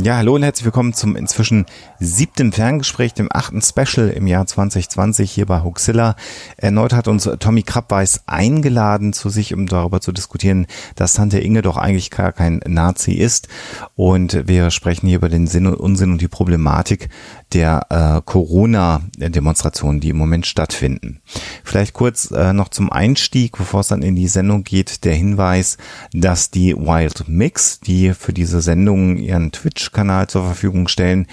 [0.00, 1.66] Ja, hallo und herzlich willkommen zum inzwischen
[1.98, 6.14] siebten Ferngespräch, dem achten Special im Jahr 2020 hier bei Hoaxilla.
[6.56, 11.62] Erneut hat uns Tommy Krabbeis eingeladen zu sich, um darüber zu diskutieren, dass Tante Inge
[11.62, 13.48] doch eigentlich gar kein Nazi ist.
[13.96, 17.08] Und wir sprechen hier über den Sinn und Unsinn und die Problematik
[17.52, 21.20] der äh, Corona-Demonstrationen, die im Moment stattfinden.
[21.64, 25.76] Vielleicht kurz äh, noch zum Einstieg, bevor es dann in die Sendung geht, der Hinweis,
[26.12, 29.50] dass die Wild Mix, die für diese Sendung ihren
[29.88, 31.26] Twitch-Kanal zur Verfügung stellen,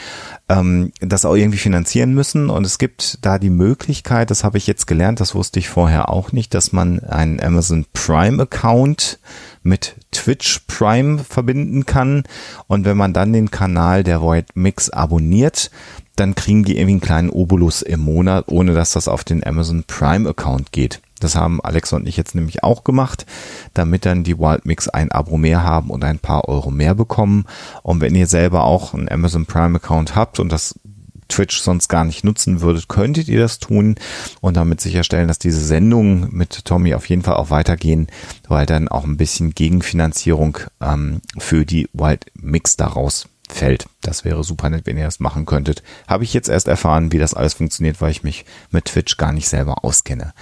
[0.49, 2.49] ähm, das auch irgendwie finanzieren müssen.
[2.49, 6.09] Und es gibt da die Möglichkeit, das habe ich jetzt gelernt, das wusste ich vorher
[6.09, 9.19] auch nicht, dass man einen Amazon Prime-Account
[9.63, 12.23] mit Twitch Prime verbinden kann.
[12.67, 15.71] Und wenn man dann den Kanal der Void Mix abonniert,
[16.15, 19.83] dann kriegen die irgendwie einen kleinen Obolus im Monat, ohne dass das auf den Amazon
[19.85, 21.01] Prime Account geht.
[21.25, 23.25] Das haben Alex und ich jetzt nämlich auch gemacht,
[23.73, 27.45] damit dann die Wildmix ein Abo mehr haben und ein paar Euro mehr bekommen.
[27.81, 30.79] Und wenn ihr selber auch einen Amazon Prime Account habt und das
[31.27, 33.95] Twitch sonst gar nicht nutzen würdet, könntet ihr das tun
[34.39, 38.05] und damit sicherstellen, dass diese Sendungen mit Tommy auf jeden Fall auch weitergehen,
[38.47, 43.87] weil dann auch ein bisschen Gegenfinanzierung ähm, für die Wild Mix daraus fällt.
[44.01, 45.83] Das wäre super nett, wenn ihr das machen könntet.
[46.07, 49.31] Habe ich jetzt erst erfahren, wie das alles funktioniert, weil ich mich mit Twitch gar
[49.31, 50.33] nicht selber auskenne.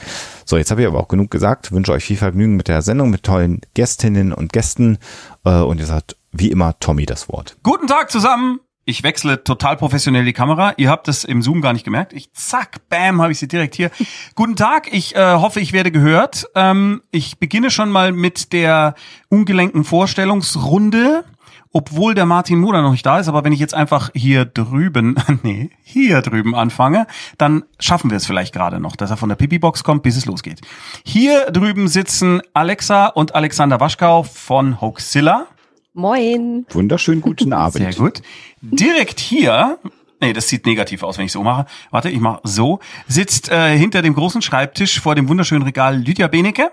[0.45, 1.71] So, jetzt habe ich aber auch genug gesagt.
[1.71, 4.97] Wünsche euch viel Vergnügen mit der Sendung, mit tollen Gästinnen und Gästen.
[5.43, 7.57] Äh, und ihr sagt wie immer Tommy das Wort.
[7.63, 8.59] Guten Tag zusammen.
[8.85, 10.73] Ich wechsle total professionell die Kamera.
[10.75, 12.11] Ihr habt es im Zoom gar nicht gemerkt.
[12.11, 13.91] Ich zack, bam, habe ich sie direkt hier.
[14.35, 14.91] Guten Tag.
[14.91, 16.47] Ich äh, hoffe, ich werde gehört.
[16.53, 18.95] Ähm, ich beginne schon mal mit der
[19.29, 21.23] ungelenken Vorstellungsrunde
[21.73, 25.15] obwohl der Martin Muder noch nicht da ist, aber wenn ich jetzt einfach hier drüben,
[25.43, 27.07] nee, hier drüben anfange,
[27.37, 30.25] dann schaffen wir es vielleicht gerade noch, dass er von der Pipi-Box kommt, bis es
[30.25, 30.61] losgeht.
[31.03, 35.47] Hier drüben sitzen Alexa und Alexander Waschkau von Hoaxilla.
[35.93, 36.65] Moin.
[36.69, 37.75] Wunderschönen guten Abend.
[37.75, 38.21] Sehr gut.
[38.61, 39.77] Direkt hier
[40.21, 41.65] Nee, das sieht negativ aus, wenn ich so mache.
[41.91, 42.79] Warte, ich mache so.
[43.09, 46.71] Sitzt äh, hinter dem großen Schreibtisch vor dem wunderschönen Regal Lydia Benecke.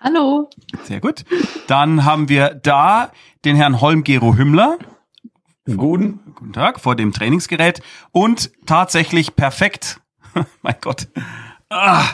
[0.00, 0.48] Hallo.
[0.84, 1.24] Sehr gut.
[1.66, 3.10] Dann haben wir da
[3.44, 4.78] den Herrn Holm-Gero Hümmler.
[5.66, 6.20] Guten.
[6.34, 7.82] Guten Tag, vor dem Trainingsgerät.
[8.12, 10.00] Und tatsächlich perfekt,
[10.62, 11.08] mein Gott,
[11.68, 12.04] ah,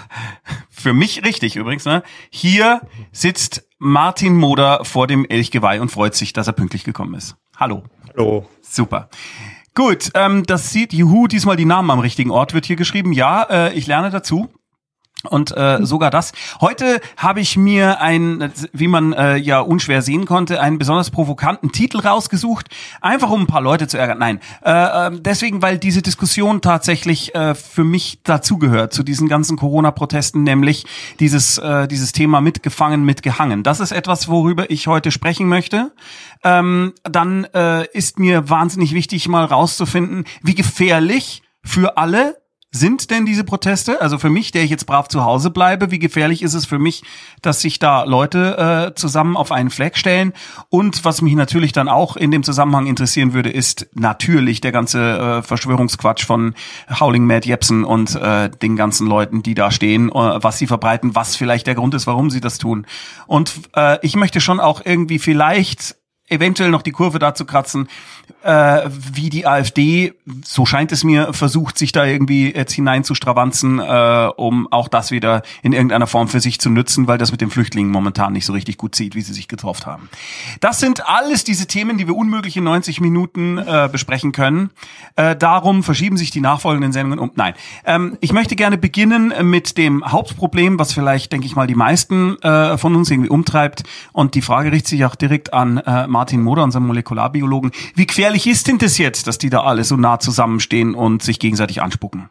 [0.71, 2.03] für mich richtig übrigens, ne?
[2.31, 2.81] hier
[3.13, 7.37] sitzt Martin Moder vor dem Elchgeweih und freut sich, dass er pünktlich gekommen ist.
[7.57, 7.85] Hallo.
[8.09, 8.49] Hallo.
[8.63, 9.11] Super.
[9.75, 13.13] Gut, ähm, das sieht, juhu, diesmal die Namen am richtigen Ort wird hier geschrieben.
[13.13, 14.49] Ja, äh, ich lerne dazu.
[15.29, 16.33] Und äh, sogar das.
[16.61, 21.73] Heute habe ich mir ein, wie man äh, ja unschwer sehen konnte, einen besonders provokanten
[21.73, 22.69] Titel rausgesucht,
[23.01, 24.19] einfach um ein paar Leute zu ärgern.
[24.19, 29.57] Nein, äh, äh deswegen, weil diese Diskussion tatsächlich äh, für mich dazugehört zu diesen ganzen
[29.57, 30.87] Corona-Protesten, nämlich
[31.21, 33.63] dieses äh, dieses Thema mitgefangen, mitgehangen.
[33.63, 35.93] Das ist etwas, worüber ich heute sprechen möchte.
[36.43, 42.37] Ähm, dann äh, ist mir wahnsinnig wichtig, mal rauszufinden, wie gefährlich für alle
[42.75, 44.01] sind denn diese Proteste?
[44.01, 46.81] Also für mich, der ich jetzt brav zu Hause bleibe, wie gefährlich ist es für
[46.81, 47.05] mich,
[47.41, 50.33] dass sich da Leute äh, zusammen auf einen Fleck stellen?
[50.71, 55.01] Und was mich natürlich dann auch in dem Zusammenhang interessieren würde, ist natürlich der ganze
[55.01, 56.55] äh, Verschwörungsquatsch von
[56.99, 61.15] Howling Matt Jepsen und äh, den ganzen Leuten, die da stehen, äh, was sie verbreiten,
[61.15, 62.87] was vielleicht der Grund ist, warum sie das tun.
[63.29, 65.95] Und äh, ich möchte schon auch irgendwie vielleicht
[66.29, 67.89] eventuell noch die Kurve dazu kratzen,
[68.43, 70.15] äh, wie die AfD,
[70.45, 75.43] so scheint es mir, versucht, sich da irgendwie jetzt hineinzustravanzen, äh, um auch das wieder
[75.63, 78.53] in irgendeiner Form für sich zu nützen, weil das mit den Flüchtlingen momentan nicht so
[78.53, 80.09] richtig gut sieht, wie sie sich getroffen haben.
[80.61, 84.71] Das sind alles diese Themen, die wir unmöglich in 90 Minuten äh, besprechen können.
[85.17, 87.33] Äh, darum verschieben sich die nachfolgenden Sendungen um.
[87.35, 87.55] Nein,
[87.85, 92.41] ähm, ich möchte gerne beginnen mit dem Hauptproblem, was vielleicht, denke ich mal, die meisten
[92.43, 93.85] äh, von uns irgendwie umtreibt.
[94.13, 97.73] Und die Frage richtet sich auch direkt an äh, Martin Moder, unseren Molekularbiologen.
[97.97, 101.41] Wie gefährlich ist denn das jetzt, dass die da alle so nah zusammenstehen und sich
[101.41, 102.31] gegenseitig anspucken?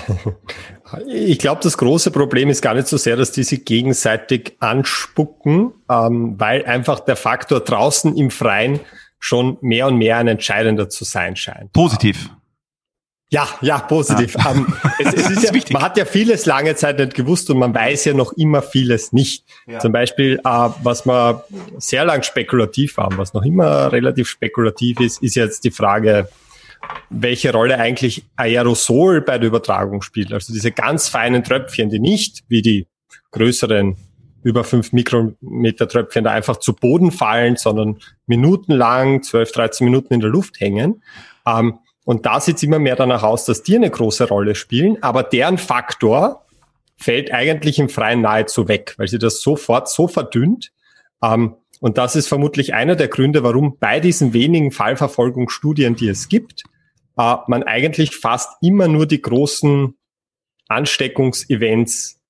[1.09, 5.73] Ich glaube, das große Problem ist gar nicht so sehr, dass die sich gegenseitig anspucken,
[5.91, 8.79] ähm, weil einfach der Faktor draußen im Freien
[9.19, 11.73] schon mehr und mehr ein entscheidender zu sein scheint.
[11.73, 12.27] Positiv.
[12.27, 12.37] Ja,
[13.61, 14.37] ja, positiv.
[14.37, 14.51] Ja.
[14.51, 17.59] Um, ähm, es, es ist, ja, man hat ja vieles lange Zeit nicht gewusst und
[17.59, 19.45] man weiß ja noch immer vieles nicht.
[19.67, 19.79] Ja.
[19.79, 21.41] Zum Beispiel, uh, was man
[21.79, 26.29] sehr lang spekulativ war, was noch immer relativ spekulativ ist, ist jetzt die Frage,
[27.11, 30.33] welche Rolle eigentlich Aerosol bei der Übertragung spielt.
[30.33, 32.87] Also diese ganz feinen Tröpfchen, die nicht wie die
[33.31, 33.97] größeren
[34.43, 40.21] über fünf Mikrometer Tröpfchen da einfach zu Boden fallen, sondern minutenlang, 12, 13 Minuten in
[40.21, 41.03] der Luft hängen.
[41.47, 45.03] Ähm, Und da sieht es immer mehr danach aus, dass die eine große Rolle spielen,
[45.03, 46.45] aber deren Faktor
[46.97, 50.73] fällt eigentlich im Freien nahezu weg, weil sie das sofort so verdünnt.
[51.23, 56.29] Ähm, und das ist vermutlich einer der Gründe, warum bei diesen wenigen Fallverfolgungsstudien, die es
[56.29, 56.65] gibt,
[57.17, 59.95] äh, man eigentlich fast immer nur die großen
[60.69, 62.21] Ansteckungsevents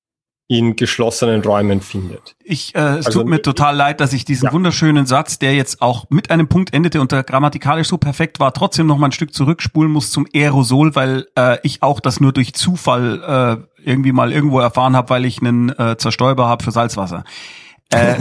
[0.47, 2.37] in geschlossenen Räumen findet.
[2.43, 4.53] Ich, äh, es also, tut mir total leid, dass ich diesen ja.
[4.53, 8.53] wunderschönen Satz, der jetzt auch mit einem Punkt endete und der grammatikalisch so perfekt war,
[8.53, 12.33] trotzdem noch mal ein Stück zurückspulen muss zum Aerosol, weil äh, ich auch das nur
[12.33, 16.73] durch Zufall äh, irgendwie mal irgendwo erfahren habe, weil ich einen äh, Zerstäuber habe für
[16.73, 17.25] Salzwasser.
[17.91, 18.17] Äh,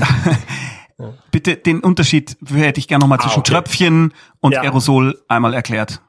[1.32, 3.52] bitte den Unterschied hätte ich gerne noch mal ah, zwischen okay.
[3.52, 4.62] Tröpfchen und ja.
[4.62, 6.02] Aerosol einmal erklärt.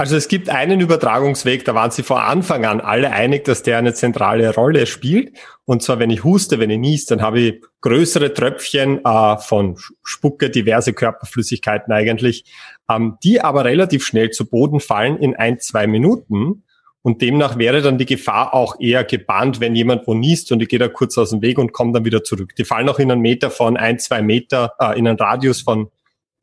[0.00, 3.76] Also es gibt einen Übertragungsweg, da waren sie vor Anfang an alle einig, dass der
[3.76, 5.36] eine zentrale Rolle spielt.
[5.66, 9.76] Und zwar, wenn ich huste, wenn ich nies, dann habe ich größere Tröpfchen äh, von
[10.02, 12.46] Spucke, diverse Körperflüssigkeiten eigentlich,
[12.90, 16.62] ähm, die aber relativ schnell zu Boden fallen in ein, zwei Minuten.
[17.02, 20.70] Und demnach wäre dann die Gefahr auch eher gebannt, wenn jemand wo niest und ich
[20.70, 22.56] gehe da kurz aus dem Weg und komme dann wieder zurück.
[22.56, 25.90] Die fallen auch in einen Meter von ein, zwei Meter, äh, in einen Radius von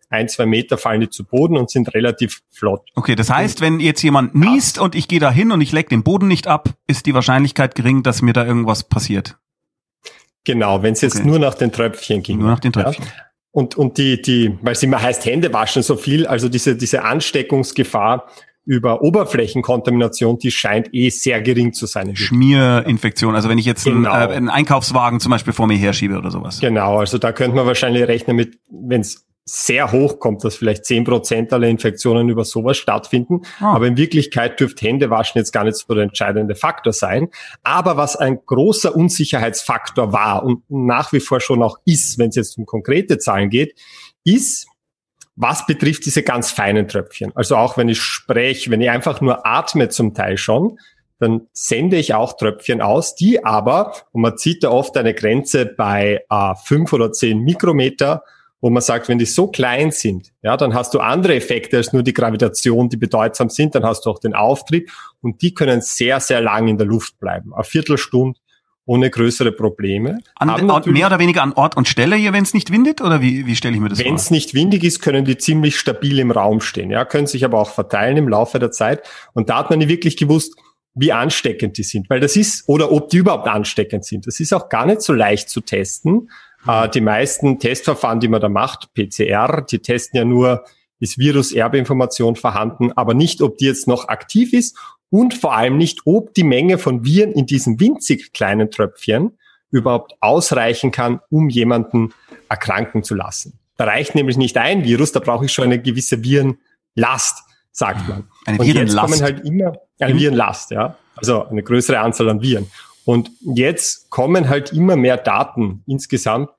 [0.10, 2.82] ein, zwei Meter fallen die zu Boden und sind relativ flott.
[2.96, 5.90] Okay, das heißt, wenn jetzt jemand niest und ich gehe da hin und ich leck
[5.90, 9.38] den Boden nicht ab, ist die Wahrscheinlichkeit gering, dass mir da irgendwas passiert.
[10.46, 11.28] Genau, wenn es jetzt okay.
[11.28, 12.40] nur nach den Tröpfchen ging.
[12.40, 13.06] Nur nach den Tröpfchen.
[13.06, 13.12] Ja.
[13.52, 17.04] Und, und die, die, weil es immer heißt, Hände waschen so viel, also diese, diese
[17.04, 18.28] Ansteckungsgefahr
[18.64, 22.16] über Oberflächenkontamination, die scheint eh sehr gering zu sein.
[22.16, 24.12] Schmierinfektion, also wenn ich jetzt genau.
[24.12, 26.60] einen, äh, einen Einkaufswagen zum Beispiel vor mir herschiebe oder sowas.
[26.60, 30.86] Genau, also da könnte man wahrscheinlich rechnen mit, wenn es sehr hoch kommt, dass vielleicht
[30.86, 33.44] zehn Prozent aller Infektionen über sowas stattfinden.
[33.62, 33.76] Ah.
[33.76, 37.30] Aber in Wirklichkeit dürfte Händewaschen jetzt gar nicht so der entscheidende Faktor sein.
[37.64, 42.36] Aber was ein großer Unsicherheitsfaktor war und nach wie vor schon auch ist, wenn es
[42.36, 43.80] jetzt um konkrete Zahlen geht,
[44.26, 44.68] ist,
[45.38, 47.32] was betrifft diese ganz feinen Tröpfchen.
[47.36, 50.78] Also auch wenn ich spreche, wenn ich einfach nur atme zum Teil schon,
[51.20, 55.66] dann sende ich auch Tröpfchen aus, die aber, und man zieht da oft eine Grenze
[55.66, 58.24] bei äh, fünf oder zehn Mikrometer,
[58.60, 61.94] wo man sagt, wenn die so klein sind, ja, dann hast du andere Effekte als
[61.94, 64.90] nur die Gravitation, die bedeutsam sind, dann hast du auch den Auftrieb
[65.22, 67.54] und die können sehr, sehr lang in der Luft bleiben.
[67.54, 68.40] Eine Viertelstunde
[68.88, 70.20] ohne größere Probleme.
[70.36, 73.02] An, mehr oder weniger an Ort und Stelle hier, wenn es nicht windet?
[73.02, 74.08] Oder wie, wie stelle ich mir das vor?
[74.08, 76.90] Wenn es nicht windig ist, können die ziemlich stabil im Raum stehen.
[76.90, 79.04] Ja, können sich aber auch verteilen im Laufe der Zeit.
[79.34, 80.56] Und da hat man nicht wirklich gewusst,
[80.96, 82.10] wie ansteckend die sind.
[82.10, 84.26] Weil das ist, oder ob die überhaupt ansteckend sind.
[84.26, 86.30] Das ist auch gar nicht so leicht zu testen.
[86.68, 90.64] Äh, die meisten Testverfahren, die man da macht, PCR, die testen ja nur,
[91.00, 94.78] ist Virus-Erbinformation vorhanden, aber nicht, ob die jetzt noch aktiv ist
[95.10, 99.38] und vor allem nicht, ob die Menge von Viren in diesen winzig kleinen Tröpfchen
[99.70, 102.14] überhaupt ausreichen kann, um jemanden
[102.50, 103.60] erkranken zu lassen.
[103.78, 108.28] Da reicht nämlich nicht ein Virus, da brauche ich schon eine gewisse Virenlast, sagt man.
[108.46, 108.80] Eine Virenlast.
[108.80, 110.20] Und jetzt kommen halt immer eine mhm.
[110.20, 110.98] Virenlast, ja.
[111.16, 112.70] Also eine größere Anzahl an Viren.
[113.06, 116.50] Und jetzt kommen halt immer mehr Daten insgesamt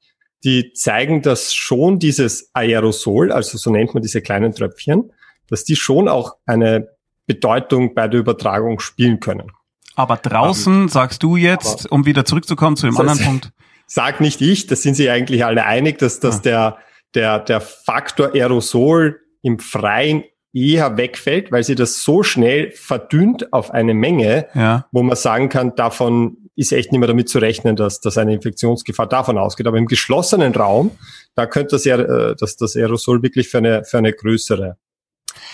[0.44, 5.12] die zeigen, dass schon dieses Aerosol, also so nennt man diese kleinen Tröpfchen,
[5.49, 6.88] dass die schon auch eine
[7.26, 9.50] Bedeutung bei der Übertragung spielen können.
[9.97, 13.50] Aber draußen, ähm, sagst du jetzt, aber, um wieder zurückzukommen zu dem anderen Punkt.
[13.87, 16.42] Sag nicht ich, das sind sich eigentlich alle einig, dass, dass ah.
[16.42, 16.78] der,
[17.14, 23.71] der, der Faktor Aerosol im Freien eher wegfällt, weil sie das so schnell verdünnt auf
[23.71, 24.87] eine Menge, ja.
[24.92, 28.35] wo man sagen kann, davon ist echt nicht mehr damit zu rechnen, dass, dass eine
[28.35, 29.69] Infektionsgefahr davon ausgeht.
[29.69, 30.91] Aber im geschlossenen Raum,
[31.37, 34.77] da könnte das, äh, das, das Aerosol wirklich für eine, für eine größere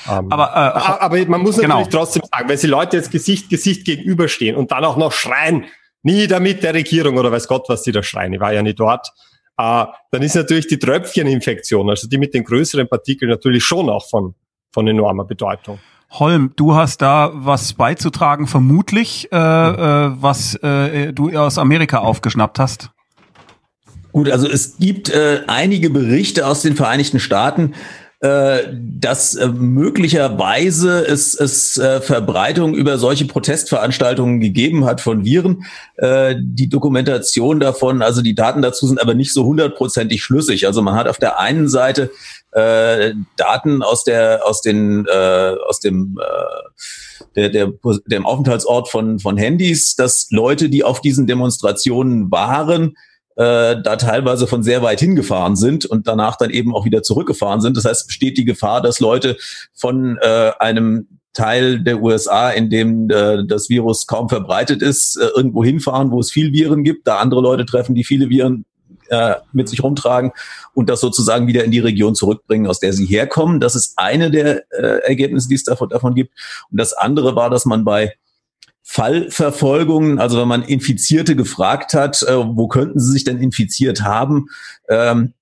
[0.08, 1.76] ähm, aber, äh, aber man muss genau.
[1.76, 5.64] natürlich trotzdem sagen, wenn sie Leute jetzt Gesicht, Gesicht gegenüberstehen und dann auch noch schreien,
[6.02, 8.80] nie damit der Regierung oder weiß Gott, was die da schreien, ich war ja nicht
[8.80, 9.08] dort,
[9.58, 14.08] äh, dann ist natürlich die Tröpfcheninfektion, also die mit den größeren Partikeln natürlich schon auch
[14.08, 14.34] von,
[14.72, 15.78] von enormer Bedeutung.
[16.18, 22.58] Holm, du hast da was beizutragen, vermutlich, äh, äh, was äh, du aus Amerika aufgeschnappt
[22.58, 22.90] hast.
[24.12, 27.74] Gut, also es gibt äh, einige Berichte aus den Vereinigten Staaten,
[28.20, 35.64] äh, dass äh, möglicherweise es, es Verbreitung über solche Protestveranstaltungen gegeben hat von Viren.
[36.00, 40.68] Die Dokumentation davon, also die Daten dazu sind aber nicht so hundertprozentig schlüssig.
[40.68, 42.10] Also man hat auf der einen Seite
[42.54, 47.72] äh, Daten aus der aus den äh, aus dem äh, der, der,
[48.06, 52.96] dem Aufenthaltsort von von Handys, dass Leute, die auf diesen Demonstrationen waren,
[53.36, 57.60] äh, da teilweise von sehr weit hingefahren sind und danach dann eben auch wieder zurückgefahren
[57.60, 57.76] sind.
[57.76, 59.36] Das heißt, besteht die Gefahr, dass Leute
[59.72, 65.26] von äh, einem Teil der USA, in dem äh, das Virus kaum verbreitet ist, äh,
[65.34, 68.64] irgendwo hinfahren, wo es viel Viren gibt, da andere Leute treffen, die viele Viren
[69.14, 70.32] äh, mit sich rumtragen
[70.74, 73.60] und das sozusagen wieder in die Region zurückbringen, aus der sie herkommen.
[73.60, 76.32] Das ist eine der äh, Ergebnisse, die es davon, davon gibt.
[76.70, 78.14] Und das andere war, dass man bei
[78.82, 84.46] Fallverfolgungen, also wenn man Infizierte gefragt hat, äh, wo könnten sie sich denn infiziert haben,
[84.88, 85.32] ähm,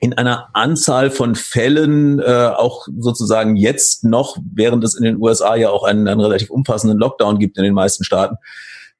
[0.00, 5.54] in einer Anzahl von Fällen, äh, auch sozusagen jetzt noch, während es in den USA
[5.54, 8.36] ja auch einen, einen relativ umfassenden Lockdown gibt in den meisten Staaten,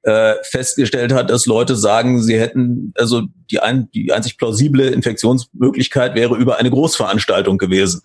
[0.04, 6.14] äh, festgestellt hat, dass Leute sagen, sie hätten, also die, ein, die einzig plausible Infektionsmöglichkeit
[6.14, 8.02] wäre über eine Großveranstaltung gewesen.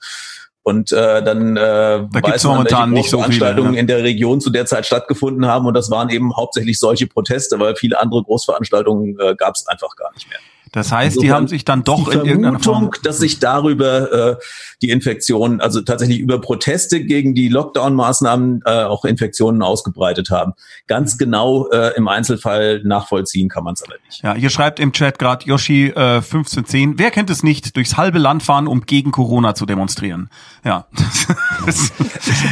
[0.63, 3.79] Und äh, dann äh, da weiß man, momentan welche nicht so Veranstaltungen ja.
[3.79, 5.65] in der Region zu der Zeit stattgefunden haben.
[5.65, 9.95] Und das waren eben hauptsächlich solche Proteste, weil viele andere Großveranstaltungen äh, gab es einfach
[9.95, 10.39] gar nicht mehr.
[10.71, 14.35] Das heißt, Insofern die haben sich dann doch in irgendeiner Form, dass sich darüber äh,
[14.81, 20.53] die Infektionen, also tatsächlich über Proteste gegen die Lockdown-Maßnahmen äh, auch Infektionen ausgebreitet haben.
[20.87, 24.23] Ganz genau äh, im Einzelfall nachvollziehen kann man es aber nicht.
[24.23, 28.19] Ja, hier schreibt im Chat gerade Yoshi äh, 1510, wer kennt es nicht, durchs halbe
[28.19, 30.29] Land fahren, um gegen Corona zu demonstrieren.
[30.63, 30.87] Ja.
[31.67, 31.91] ich,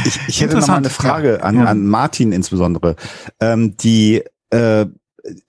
[0.06, 1.64] ich, ich hätte noch mal eine Frage an, ja.
[1.64, 2.96] an Martin insbesondere.
[3.40, 4.86] Ähm, die äh,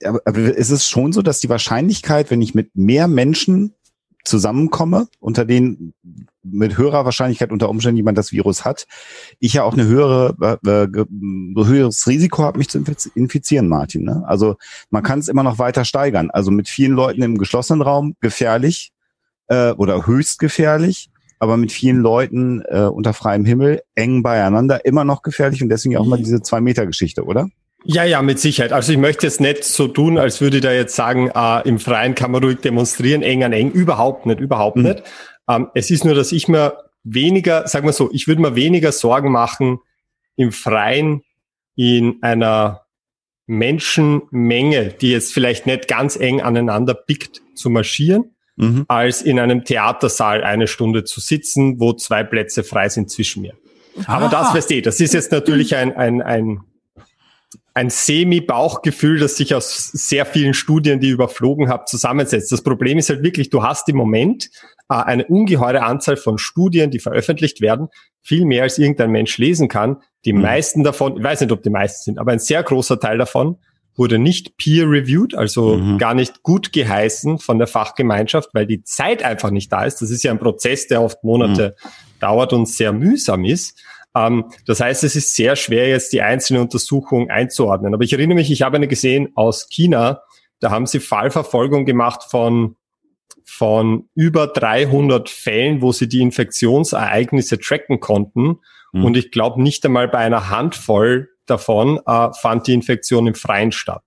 [0.03, 3.73] aber, aber ist es schon so, dass die Wahrscheinlichkeit, wenn ich mit mehr Menschen
[4.25, 5.93] zusammenkomme, unter denen
[6.43, 8.85] mit höherer Wahrscheinlichkeit unter Umständen jemand das Virus hat,
[9.39, 12.83] ich ja auch eine höhere äh, äh höheres Risiko habe, mich zu
[13.15, 14.03] infizieren, Martin.
[14.03, 14.23] Ne?
[14.25, 14.55] Also
[14.89, 16.31] man kann es immer noch weiter steigern.
[16.31, 18.91] Also mit vielen Leuten im geschlossenen Raum gefährlich
[19.47, 21.09] äh, oder höchst gefährlich,
[21.39, 25.97] aber mit vielen Leuten äh, unter freiem Himmel eng beieinander immer noch gefährlich und deswegen
[25.97, 27.49] auch mal diese zwei Meter Geschichte, oder?
[27.85, 28.73] Ja, ja, mit Sicherheit.
[28.73, 31.79] Also ich möchte jetzt nicht so tun, als würde ich da jetzt sagen, äh, im
[31.79, 33.71] Freien kann man ruhig demonstrieren, eng an eng.
[33.71, 34.83] Überhaupt nicht, überhaupt mhm.
[34.83, 35.03] nicht.
[35.47, 38.91] Ähm, es ist nur, dass ich mir weniger, sagen wir so, ich würde mir weniger
[38.91, 39.79] Sorgen machen,
[40.35, 41.23] im Freien
[41.75, 42.81] in einer
[43.45, 48.85] Menschenmenge, die jetzt vielleicht nicht ganz eng aneinander pickt, zu marschieren, mhm.
[48.87, 53.53] als in einem Theatersaal eine Stunde zu sitzen, wo zwei Plätze frei sind zwischen mir.
[54.05, 54.29] Aber ah.
[54.29, 56.61] das weißt du, das ist jetzt natürlich ein, ein, ein
[57.79, 62.51] ein Semi-Bauchgefühl, das sich aus sehr vielen Studien, die ich überflogen habe, zusammensetzt.
[62.51, 64.49] Das Problem ist halt wirklich, du hast im Moment
[64.89, 67.87] äh, eine ungeheure Anzahl von Studien, die veröffentlicht werden,
[68.21, 70.01] viel mehr als irgendein Mensch lesen kann.
[70.25, 70.41] Die mhm.
[70.41, 73.57] meisten davon, ich weiß nicht, ob die meisten sind, aber ein sehr großer Teil davon
[73.95, 75.97] wurde nicht peer-reviewed, also mhm.
[75.97, 80.01] gar nicht gut geheißen von der Fachgemeinschaft, weil die Zeit einfach nicht da ist.
[80.01, 81.89] Das ist ja ein Prozess, der oft Monate mhm.
[82.19, 83.81] dauert und sehr mühsam ist.
[84.19, 87.93] Ähm, das heißt, es ist sehr schwer, jetzt die einzelne Untersuchung einzuordnen.
[87.93, 90.21] Aber ich erinnere mich, ich habe eine gesehen aus China,
[90.59, 92.75] da haben sie Fallverfolgung gemacht von
[93.45, 98.59] von über 300 Fällen, wo sie die Infektionsereignisse tracken konnten.
[98.91, 99.05] Mhm.
[99.05, 103.71] Und ich glaube, nicht einmal bei einer Handvoll davon äh, fand die Infektion im Freien
[103.71, 104.03] statt.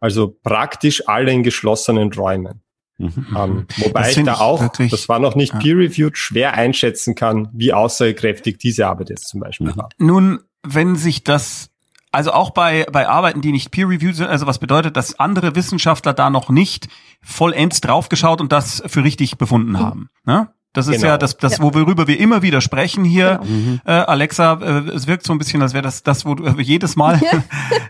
[0.00, 2.62] Also praktisch alle in geschlossenen Räumen.
[3.00, 3.26] Mhm.
[3.36, 5.58] Ähm, wobei ich da auch, das war noch nicht ja.
[5.58, 9.88] peer-reviewed, schwer einschätzen kann, wie aussagekräftig diese Arbeit jetzt zum Beispiel war.
[9.98, 11.70] Nun, wenn sich das,
[12.12, 16.12] also auch bei, bei Arbeiten, die nicht peer-reviewed sind, also was bedeutet, dass andere Wissenschaftler
[16.12, 16.88] da noch nicht
[17.22, 19.78] vollends draufgeschaut und das für richtig befunden mhm.
[19.78, 20.10] haben.
[20.24, 20.48] Ne?
[20.72, 21.08] Das ist genau.
[21.08, 21.64] ja das, das ja.
[21.64, 23.40] worüber wir immer wieder sprechen hier.
[23.42, 23.44] Genau.
[23.44, 23.80] Mhm.
[23.84, 26.62] Äh, Alexa, äh, es wirkt so ein bisschen, als wäre das das, wo du äh,
[26.62, 27.20] jedes Mal.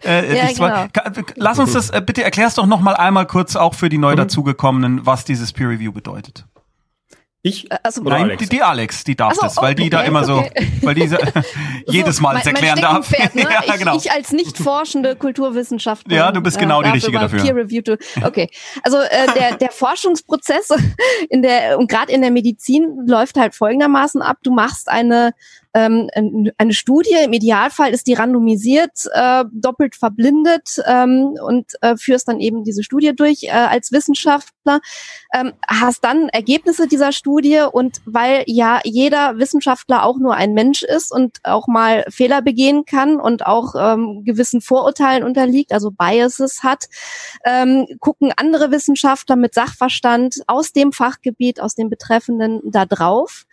[0.03, 1.25] Äh, ja, genau.
[1.37, 4.13] Lass uns das äh, bitte erklärst doch noch mal einmal kurz auch für die neu
[4.13, 4.17] mhm.
[4.17, 6.47] dazugekommenen, was dieses Peer Review bedeutet.
[7.43, 7.71] Ich?
[7.71, 8.43] Äh, also, Nein, Alex?
[8.43, 10.51] Die, die Alex, die darf so, das, weil die okay, da immer okay.
[10.81, 11.09] so, weil die
[11.87, 13.11] jedes Mal das erklären darf.
[13.11, 13.47] Ne?
[13.67, 13.97] ja, genau.
[13.97, 16.19] ich, ich als nicht forschende Kulturwissenschaftlerin.
[16.19, 17.43] Ja, du bist genau äh, die richtige dafür.
[17.43, 18.51] Peer Review to, okay,
[18.83, 20.69] also äh, der der Forschungsprozess
[21.31, 25.33] in der und gerade in der Medizin läuft halt folgendermaßen ab: Du machst eine
[25.75, 26.09] ähm,
[26.59, 32.41] eine Studie, im Idealfall ist die randomisiert, äh, doppelt verblindet ähm, und äh, führst dann
[32.41, 34.81] eben diese Studie durch äh, als Wissenschaftler,
[35.33, 40.83] ähm, hast dann Ergebnisse dieser Studie und weil ja jeder Wissenschaftler auch nur ein Mensch
[40.83, 46.63] ist und auch mal Fehler begehen kann und auch ähm, gewissen Vorurteilen unterliegt, also Biases
[46.65, 46.87] hat,
[47.45, 53.47] ähm, gucken andere Wissenschaftler mit Sachverstand aus dem Fachgebiet, aus dem Betreffenden da drauf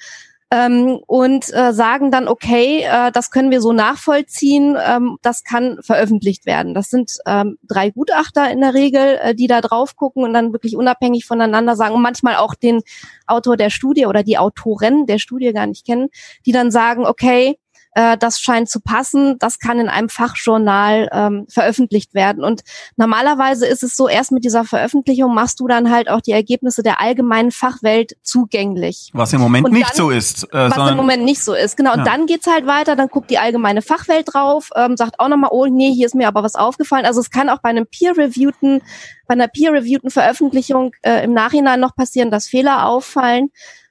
[0.50, 5.80] ähm, und äh, sagen dann, okay, äh, das können wir so nachvollziehen, ähm, das kann
[5.82, 6.74] veröffentlicht werden.
[6.74, 10.54] Das sind ähm, drei Gutachter in der Regel, äh, die da drauf gucken und dann
[10.54, 12.82] wirklich unabhängig voneinander sagen und manchmal auch den
[13.26, 16.08] Autor der Studie oder die Autoren der Studie gar nicht kennen,
[16.46, 17.60] die dann sagen, okay,
[17.98, 22.44] äh, das scheint zu passen, das kann in einem Fachjournal ähm, veröffentlicht werden.
[22.44, 22.62] Und
[22.96, 26.84] normalerweise ist es so, erst mit dieser Veröffentlichung machst du dann halt auch die Ergebnisse
[26.84, 29.10] der allgemeinen Fachwelt zugänglich.
[29.14, 30.44] Was im Moment Und nicht dann- so ist.
[30.54, 31.76] Äh, Was im Moment nicht so ist.
[31.76, 31.94] Genau.
[31.94, 32.06] Und Ja.
[32.06, 35.66] dann geht's halt weiter, dann guckt die allgemeine Fachwelt drauf, ähm, sagt auch nochmal, oh
[35.66, 37.06] nee, hier ist mir aber was aufgefallen.
[37.06, 38.82] Also es kann auch bei einem peer-reviewten,
[39.28, 43.50] bei einer peer-reviewten Veröffentlichung äh, im Nachhinein noch passieren, dass Fehler auffallen.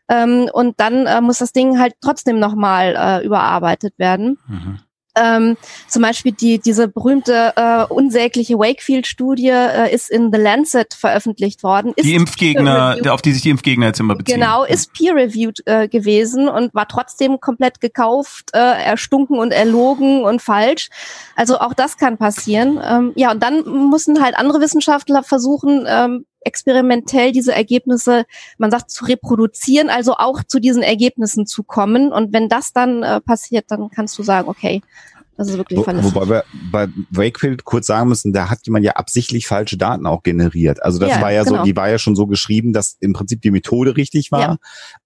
[0.08, 4.38] Ähm, und dann äh, muss das Ding halt trotzdem nochmal äh, überarbeitet werden.
[4.46, 4.80] Mhm.
[5.16, 5.56] Ähm,
[5.88, 11.92] zum Beispiel die, diese berühmte äh, unsägliche Wakefield-Studie äh, ist in The Lancet veröffentlicht worden.
[11.96, 14.34] Ist die Impfgegner, auf die sich die Impfgegner jetzt immer beziehen.
[14.34, 20.42] Genau, ist peer-reviewed äh, gewesen und war trotzdem komplett gekauft, äh, erstunken und erlogen und
[20.42, 20.90] falsch.
[21.34, 22.78] Also auch das kann passieren.
[22.84, 28.24] Ähm, ja, und dann müssen halt andere Wissenschaftler versuchen, ähm, experimentell diese Ergebnisse,
[28.58, 32.12] man sagt, zu reproduzieren, also auch zu diesen Ergebnissen zu kommen.
[32.12, 34.80] Und wenn das dann äh, passiert, dann kannst du sagen, okay,
[35.38, 36.14] das ist wirklich Wo, verlässlich.
[36.14, 40.22] wobei wir bei Wakefield kurz sagen müssen, da hat jemand ja absichtlich falsche Daten auch
[40.22, 40.82] generiert.
[40.82, 41.58] Also das Ja, war ja genau.
[41.58, 44.56] so, die war ja schon so geschrieben, dass im Prinzip die Methode richtig war, Ja.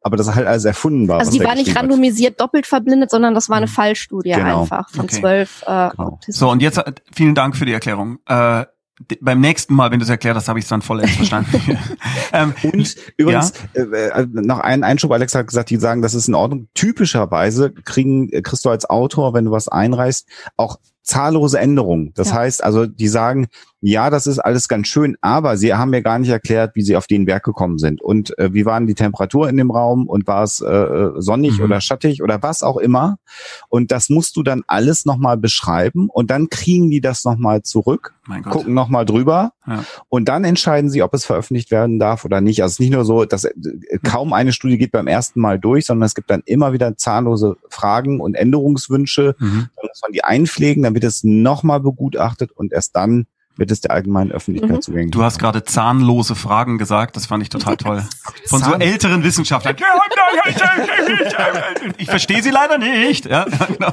[0.03, 1.19] aber das halt alles erfunden war.
[1.19, 1.83] Also die war nicht geschrieben hat.
[1.83, 4.61] randomisiert doppelt verblindet, sondern das war eine Fallstudie Genau.
[4.63, 5.19] einfach von Okay.
[5.21, 6.11] zwölf äh, Genau.
[6.11, 6.33] Autisten.
[6.33, 8.19] So, und jetzt äh, vielen Dank für die Erklärung.
[8.29, 8.67] Äh,
[9.21, 11.51] beim nächsten Mal, wenn du es erklärt hast, habe ich es dann vollends verstanden.
[12.33, 16.29] ähm, Und übrigens, äh, äh, noch ein Einschub, Alex hat gesagt, die sagen, das ist
[16.29, 16.69] in Ordnung.
[16.75, 22.13] Typischerweise kriegen, äh, kriegst du als Autor, wenn du was einreichst, auch zahllose Änderungen.
[22.15, 22.37] Das Ja.
[22.37, 23.49] heißt also, die sagen,
[23.83, 26.97] ja, das ist alles ganz schön, aber sie haben mir gar nicht erklärt, wie sie
[26.97, 28.03] auf den Berg gekommen sind.
[28.03, 31.65] Und äh, wie waren die Temperatur in dem Raum und war es äh, sonnig Mhm.
[31.65, 33.17] oder schattig oder was auch immer.
[33.69, 38.15] Und das musst du dann alles nochmal beschreiben und dann kriegen die das nochmal zurück,
[38.27, 38.53] mein Gott.
[38.53, 39.85] gucken nochmal drüber Ja.
[40.09, 42.63] und dann entscheiden sie, ob es veröffentlicht werden darf oder nicht.
[42.63, 43.53] Also es ist nicht nur so, dass äh,
[44.03, 47.57] kaum eine Studie geht beim ersten Mal durch, sondern es gibt dann immer wieder zahllose
[47.71, 49.37] Fragen und Änderungswünsche.
[49.39, 49.69] Mhm.
[49.77, 53.27] Dann muss man die einpflegen, dann wird es nochmal begutachtet und erst dann
[53.61, 54.83] wird es der allgemeinen Öffentlichkeit Mhm.
[54.83, 55.11] zugänglich.
[55.13, 58.03] Du hast gerade zahnlose Fragen gesagt, das fand ich total toll.
[58.47, 59.77] Von so älteren Wissenschaftlern.
[61.99, 63.27] Ich verstehe sie leider nicht.
[63.27, 63.93] Ja, genau.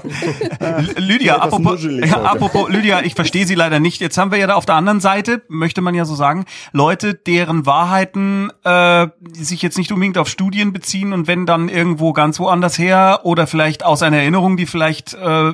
[0.97, 3.99] Lydia, apropos, ja, apropos Lydia, ich verstehe sie leider nicht.
[3.99, 7.13] Jetzt haben wir ja da auf der anderen Seite, möchte man ja so sagen, Leute,
[7.13, 12.39] deren Wahrheiten äh, sich jetzt nicht unbedingt auf Studien beziehen und wenn dann irgendwo ganz
[12.39, 15.53] woanders her oder vielleicht aus einer Erinnerung, die vielleicht äh,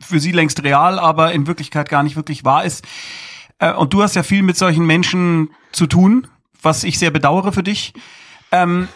[0.00, 2.84] für sie längst real, aber in Wirklichkeit gar nicht wirklich wahr ist.
[3.58, 6.26] Äh, und du hast ja viel mit solchen Menschen zu tun,
[6.62, 7.92] was ich sehr bedauere für dich.
[8.52, 8.88] Ähm,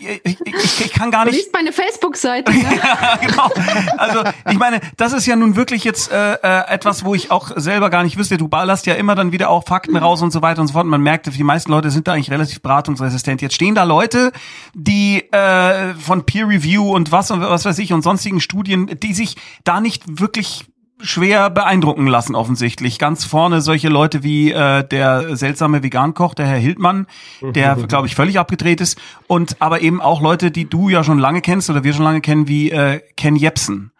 [0.00, 1.40] ich, ich, ich kann gar Du nicht.
[1.40, 2.52] liest meine Facebook-Seite.
[2.52, 2.60] Ne?
[2.82, 3.50] Ja, genau.
[3.96, 7.50] Also ich meine, das ist ja nun wirklich jetzt äh, äh, etwas, wo ich auch
[7.56, 8.36] selber gar nicht wüsste.
[8.38, 10.84] Du ballerst ja immer dann wieder auch Fakten raus und so weiter und so fort.
[10.84, 13.42] Und man merkt, die meisten Leute sind da eigentlich relativ beratungsresistent.
[13.42, 14.32] Jetzt stehen da Leute,
[14.74, 19.14] die äh, von Peer Review und was und was weiß ich und sonstigen Studien, die
[19.14, 20.64] sich da nicht wirklich
[21.02, 22.98] schwer beeindrucken lassen offensichtlich.
[22.98, 27.06] Ganz vorne solche Leute wie äh, der seltsame Vegankoch, der Herr Hildmann,
[27.40, 31.18] der glaube ich völlig abgedreht ist und aber eben auch Leute, die du ja schon
[31.18, 33.92] lange kennst oder wir schon lange kennen, wie äh, Ken Jepsen.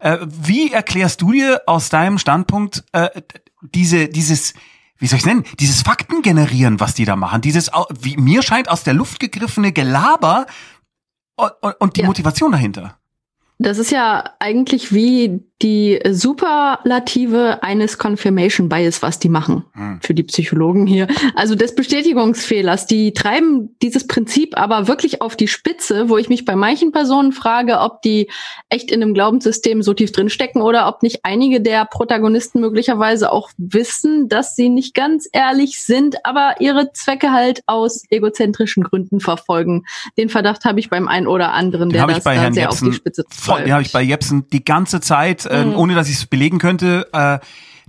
[0.00, 3.08] Äh, wie erklärst du dir aus deinem Standpunkt äh,
[3.60, 4.54] diese dieses
[4.98, 8.68] wie soll ich nennen, dieses Fakten generieren, was die da machen, dieses wie mir scheint
[8.68, 10.46] aus der Luft gegriffene Gelaber
[11.36, 12.06] und, und, und die Ja.
[12.06, 12.98] Motivation dahinter.
[13.62, 20.00] Das ist ja eigentlich wie die Superlative eines Confirmation Bias, was die machen Hm.
[20.02, 21.06] für die Psychologen hier.
[21.36, 22.86] Also des Bestätigungsfehlers.
[22.86, 27.32] Die treiben dieses Prinzip aber wirklich auf die Spitze, wo ich mich bei manchen Personen
[27.32, 28.28] frage, ob die
[28.70, 33.30] echt in einem Glaubenssystem so tief drin stecken oder ob nicht einige der Protagonisten möglicherweise
[33.30, 39.20] auch wissen, dass sie nicht ganz ehrlich sind, aber ihre Zwecke halt aus egozentrischen Gründen
[39.20, 39.84] verfolgen.
[40.18, 42.88] Den Verdacht habe ich beim einen oder anderen, Den der das da Herrn sehr Jepsen
[42.88, 43.24] auf die Spitze
[43.56, 45.76] voll, den habe ich bei Jepsen die ganze Zeit, äh, Mhm.
[45.76, 47.38] ohne dass ich es belegen könnte, äh,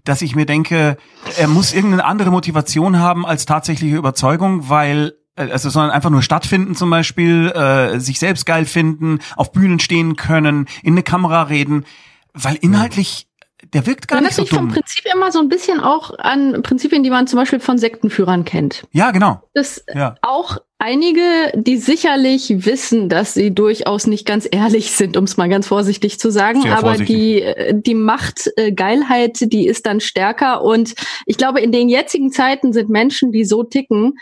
[0.04, 0.98] dass ich mir denke,
[1.38, 6.22] er muss irgendeine andere Motivation haben als tatsächliche Überzeugung, weil äh, also sondern einfach nur
[6.22, 11.44] stattfinden zum Beispiel, äh, sich selbst geil finden, auf Bühnen stehen können, in eine Kamera
[11.44, 11.86] reden,
[12.34, 13.28] weil inhaltlich
[13.74, 14.74] der wirkt gar Erinnert nicht so mich vom dumm.
[14.76, 18.84] Prinzip immer so ein bisschen auch an Prinzipien, die man zum Beispiel von Sektenführern kennt.
[18.92, 19.42] Ja, genau.
[19.54, 20.16] Das Ja.
[20.22, 21.22] auch einige,
[21.56, 26.20] die sicherlich wissen, dass sie durchaus nicht ganz ehrlich sind, um es mal ganz vorsichtig
[26.20, 27.16] zu sagen, Sehr aber vorsichtig.
[27.16, 30.94] die äh, die Machtgeilheit, die ist dann stärker und
[31.26, 34.20] ich glaube, in den jetzigen Zeiten sind Menschen, die so ticken, äh,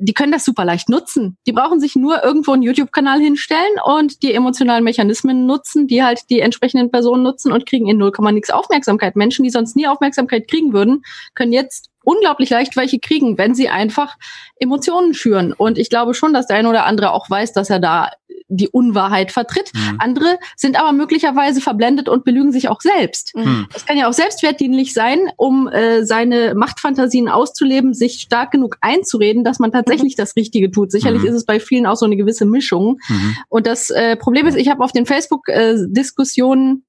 [0.00, 1.38] die können das super leicht nutzen.
[1.46, 6.28] Die brauchen sich nur irgendwo einen YouTube-Kanal hinstellen und die emotionalen Mechanismen nutzen, die halt
[6.30, 9.16] die entsprechenden Personen nutzen und kriegen in 0, nix Aufmerksamkeit.
[9.16, 11.02] Menschen, die sonst nie Aufmerksamkeit kriegen würden,
[11.34, 14.16] können jetzt unglaublich leicht welche kriegen, wenn sie einfach
[14.58, 15.52] Emotionen schüren.
[15.52, 18.10] Und ich glaube schon, dass der eine oder andere auch weiß, dass er da
[18.50, 19.70] die Unwahrheit vertritt.
[19.74, 19.96] Mhm.
[19.98, 23.32] Andere sind aber möglicherweise verblendet und belügen sich auch selbst.
[23.34, 23.68] Mhm.
[23.74, 29.44] Es kann ja auch selbstwertdienlich sein, um äh, seine Machtfantasien auszuleben, sich stark genug einzureden,
[29.44, 30.90] dass man tatsächlich das Richtige tut.
[30.90, 31.28] Sicherlich mhm.
[31.28, 32.98] ist es bei vielen auch so eine gewisse Mischung.
[33.08, 33.36] Mhm.
[33.48, 36.84] Und das äh, Problem ist, ich habe auf den Facebook-Diskussionen,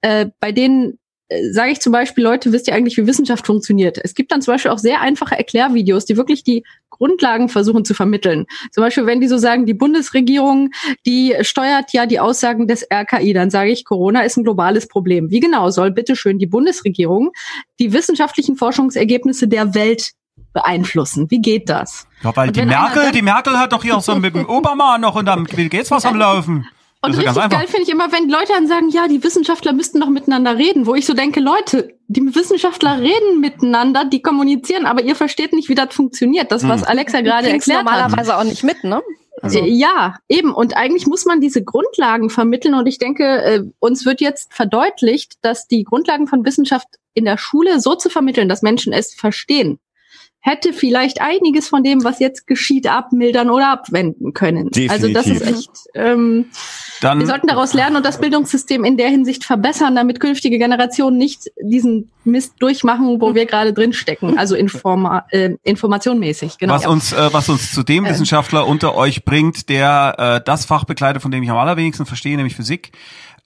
[0.00, 0.98] äh, äh, bei denen
[1.52, 3.98] sage ich zum Beispiel, Leute, wisst ihr eigentlich, wie Wissenschaft funktioniert?
[4.02, 7.94] Es gibt dann zum Beispiel auch sehr einfache Erklärvideos, die wirklich die Grundlagen versuchen zu
[7.94, 8.46] vermitteln.
[8.70, 10.70] Zum Beispiel, wenn die so sagen, die Bundesregierung,
[11.06, 15.30] die steuert ja die Aussagen des RKI, dann sage ich, Corona ist ein globales Problem.
[15.30, 17.32] Wie genau soll bitteschön die Bundesregierung
[17.80, 20.12] die wissenschaftlichen Forschungsergebnisse der Welt
[20.52, 21.30] beeinflussen?
[21.30, 22.06] Wie geht das?
[22.22, 25.16] Ja, weil die Merkel, die Merkel hat doch hier auch so mit dem Obama noch
[25.16, 26.68] und dann geht's was am Laufen.
[27.04, 30.08] Und richtig geil finde ich immer, wenn Leute dann sagen, ja, die Wissenschaftler müssten doch
[30.08, 35.16] miteinander reden, wo ich so denke, Leute, die Wissenschaftler reden miteinander, die kommunizieren, aber ihr
[35.16, 36.52] versteht nicht, wie das funktioniert.
[36.52, 36.88] Das, was hm.
[36.88, 38.40] Alexa gerade erklärt normalerweise hat.
[38.40, 39.02] auch nicht mit, ne?
[39.42, 39.58] Also.
[39.58, 40.54] Ja, eben.
[40.54, 42.74] Und eigentlich muss man diese Grundlagen vermitteln.
[42.74, 47.36] Und ich denke, äh, uns wird jetzt verdeutlicht, dass die Grundlagen von Wissenschaft in der
[47.36, 49.78] Schule so zu vermitteln, dass Menschen es verstehen,
[50.44, 54.68] hätte vielleicht einiges von dem, was jetzt geschieht, abmildern oder abwenden können.
[54.68, 54.90] Definitiv.
[54.90, 55.70] Also das ist echt.
[55.94, 56.50] Ähm,
[57.00, 61.16] Dann, wir sollten daraus lernen und das Bildungssystem in der Hinsicht verbessern, damit künftige Generationen
[61.16, 64.36] nicht diesen Mist durchmachen, wo wir gerade drin stecken.
[64.36, 66.58] Also informa äh, informationmäßig.
[66.58, 66.74] Genau.
[66.74, 68.10] Was uns, äh, was uns zu dem äh.
[68.10, 72.36] Wissenschaftler unter euch bringt, der äh, das Fach begleitet, von dem ich am allerwenigsten verstehe,
[72.36, 72.92] nämlich Physik.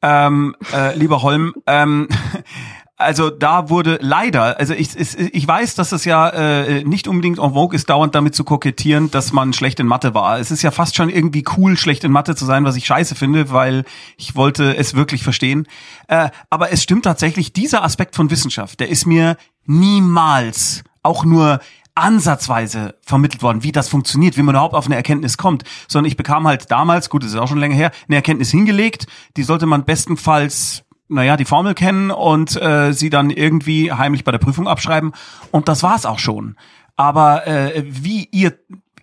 [0.00, 2.08] Ähm, äh, lieber Holm, ähm,
[2.98, 7.38] also da wurde leider, also ich, ich, ich weiß, dass es ja äh, nicht unbedingt
[7.38, 10.40] en vogue ist, dauernd damit zu kokettieren, dass man schlecht in Mathe war.
[10.40, 13.14] Es ist ja fast schon irgendwie cool, schlecht in Mathe zu sein, was ich scheiße
[13.14, 13.84] finde, weil
[14.16, 15.68] ich wollte es wirklich verstehen.
[16.08, 21.60] Äh, aber es stimmt tatsächlich, dieser Aspekt von Wissenschaft, der ist mir niemals auch nur
[21.94, 26.16] ansatzweise vermittelt worden, wie das funktioniert, wie man überhaupt auf eine Erkenntnis kommt, sondern ich
[26.16, 29.06] bekam halt damals, gut, das ist auch schon länger her, eine Erkenntnis hingelegt,
[29.36, 34.32] die sollte man bestenfalls naja, die Formel kennen und äh, sie dann irgendwie heimlich bei
[34.32, 35.12] der Prüfung abschreiben.
[35.50, 36.56] Und das war's auch schon.
[36.96, 38.58] Aber äh, wie ihr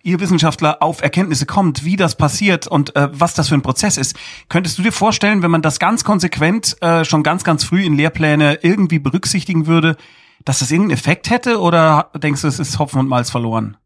[0.06, 3.96] ihr Wissenschaftler auf Erkenntnisse kommt, wie das passiert und äh, was das für ein Prozess
[3.96, 4.16] ist.
[4.48, 7.96] Könntest du dir vorstellen, wenn man das ganz konsequent äh, schon ganz, ganz früh in
[7.96, 9.96] Lehrpläne irgendwie berücksichtigen würde,
[10.44, 13.76] dass das irgendeinen Effekt hätte oder denkst du, es ist Hopfen und Malz verloren?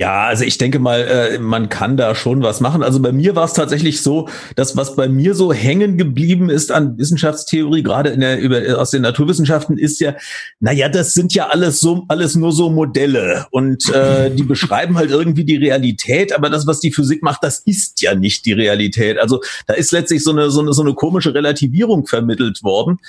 [0.00, 2.84] Ja, also ich denke mal, äh, man kann da schon was machen.
[2.84, 6.70] Also bei mir war es tatsächlich so, dass was bei mir so hängen geblieben ist
[6.70, 10.14] an Wissenschaftstheorie, gerade in der, über, aus den Naturwissenschaften, ist ja,
[10.60, 15.10] naja, das sind ja alles so, alles nur so Modelle und äh, die beschreiben halt
[15.10, 19.18] irgendwie die Realität, aber das, was die Physik macht, das ist ja nicht die Realität.
[19.18, 23.00] Also da ist letztlich so eine, so eine, so eine komische Relativierung vermittelt worden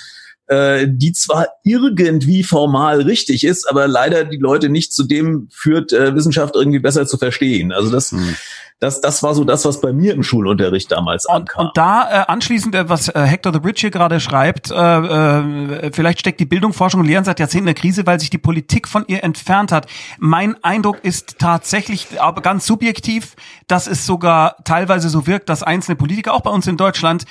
[0.50, 5.94] äh, die zwar irgendwie formal richtig ist, aber leider die Leute nicht zu dem führt,
[5.94, 7.72] äh, Wissenschaft irgendwie besser zu verstehen.
[7.72, 8.36] Also das, hm.
[8.80, 11.68] Das, das war so das, was bei mir im Schulunterricht damals und, ankam.
[11.68, 15.92] Und da äh, anschließend, äh, was äh, Hector the Bridge hier gerade schreibt, äh, äh,
[15.92, 18.38] vielleicht steckt die Bildung, Forschung und Lehren seit Jahrzehnten in der Krise, weil sich die
[18.38, 19.88] Politik von ihr entfernt hat.
[20.18, 23.36] Mein Eindruck ist tatsächlich, aber ganz subjektiv,
[23.68, 27.26] dass es sogar teilweise so wirkt, dass einzelne Politiker, auch bei uns in Deutschland,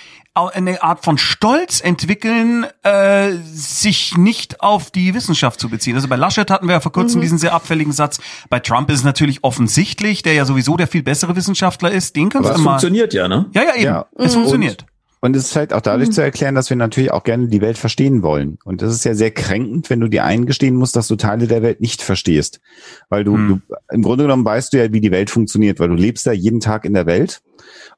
[0.46, 5.96] eine Art von Stolz entwickeln, äh, sich nicht auf die Wissenschaft zu beziehen.
[5.96, 7.22] Also bei Laschet hatten wir ja vor kurzem mhm.
[7.22, 8.20] diesen sehr abfälligen Satz.
[8.48, 12.14] Bei Trump ist es natürlich offensichtlich, der ja sowieso der viel bessere Wissenschaftler ist.
[12.16, 12.72] Den kannst du mal.
[12.72, 13.46] funktioniert ja, ne?
[13.55, 13.85] Ja, ja, eben.
[13.85, 14.07] Ja.
[14.16, 14.40] Es mhm.
[14.40, 14.83] funktioniert.
[14.83, 14.88] Und
[15.22, 16.12] es ist halt auch dadurch mhm.
[16.12, 18.59] zu erklären, dass wir natürlich auch gerne die Welt verstehen wollen.
[18.64, 21.62] Und das ist ja sehr kränkend, wenn du dir eingestehen musst, dass du Teile der
[21.62, 22.61] Welt nicht verstehst.
[23.09, 23.62] Weil du, mhm.
[23.68, 26.33] du im Grunde genommen weißt du ja, wie die Welt funktioniert, weil du lebst ja
[26.33, 27.40] jeden Tag in der Welt.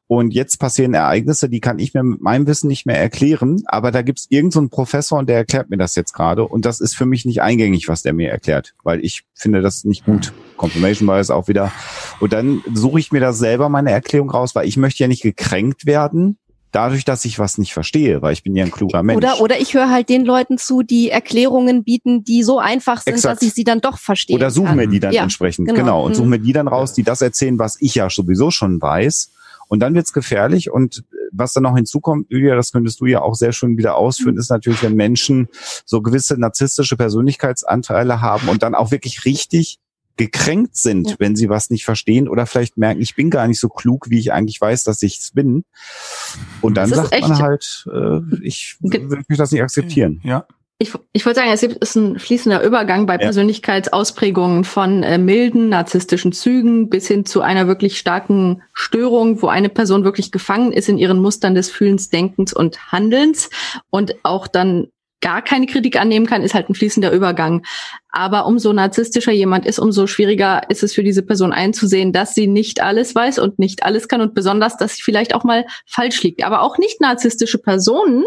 [0.06, 3.62] Und jetzt passieren Ereignisse, die kann ich mir mit meinem Wissen nicht mehr erklären.
[3.66, 6.48] Aber da gibt's irgendeinen so Professor und der erklärt mir das jetzt gerade.
[6.48, 9.84] Und das ist für mich nicht eingängig, was der mir erklärt, weil ich finde das
[9.84, 10.32] nicht gut.
[10.56, 11.70] Confirmation Bias auch wieder.
[12.18, 15.22] Und dann suche ich mir da selber meine Erklärung raus, weil ich möchte ja nicht
[15.22, 16.38] gekränkt werden,
[16.72, 19.16] dadurch, dass ich was nicht verstehe, weil ich bin ja ein kluger Mensch.
[19.16, 23.14] Oder, oder ich höre halt den Leuten zu, die Erklärungen bieten, die so einfach sind,
[23.14, 23.36] Exakt.
[23.36, 24.36] dass ich sie dann doch verstehe.
[24.36, 25.78] Oder suche mir die dann ja, entsprechend, genau.
[25.78, 26.04] genau.
[26.04, 26.30] Und suche mhm.
[26.30, 29.32] mir die dann raus, die das erzählen, was ich ja sowieso schon weiß.
[29.68, 30.70] Und dann wird's gefährlich.
[30.70, 33.96] Und äh, was dann noch hinzukommt, Julia, das könntest du ja auch sehr schön wieder
[33.96, 34.40] ausführen, mhm.
[34.40, 35.48] ist natürlich, wenn Menschen
[35.84, 39.78] so gewisse narzisstische Persönlichkeitsanteile haben und dann auch wirklich richtig
[40.20, 41.16] gekränkt sind, ja.
[41.18, 44.18] wenn sie was nicht verstehen oder vielleicht merken, ich bin gar nicht so klug, wie
[44.18, 45.64] ich eigentlich weiß, dass ich es bin.
[46.60, 50.20] Und dann sagt man halt, äh, ich will mich das nicht akzeptieren.
[50.22, 50.46] Ja
[50.80, 53.18] ich, ich wollte sagen, es ist ein fließender Übergang bei ja.
[53.18, 59.68] Persönlichkeitsausprägungen von äh, milden narzisstischen Zügen bis hin zu einer wirklich starken Störung, wo eine
[59.68, 63.50] Person wirklich gefangen ist in ihren Mustern des Fühlens, Denkens und Handelns
[63.90, 64.88] und auch dann
[65.20, 67.62] gar keine Kritik annehmen kann, ist halt ein fließender Übergang.
[68.12, 72.48] Aber umso narzisstischer jemand ist, umso schwieriger ist es für diese Person einzusehen, dass sie
[72.48, 76.22] nicht alles weiß und nicht alles kann und besonders, dass sie vielleicht auch mal falsch
[76.22, 76.44] liegt.
[76.44, 78.24] Aber auch nicht narzisstische Personen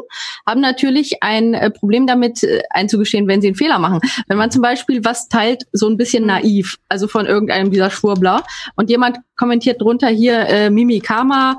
[0.47, 3.99] haben natürlich ein äh, Problem damit äh, einzugestehen, wenn sie einen Fehler machen.
[4.27, 8.43] Wenn man zum Beispiel was teilt, so ein bisschen naiv, also von irgendeinem dieser Schwurbler
[8.75, 11.57] und jemand kommentiert drunter hier äh, Mimikama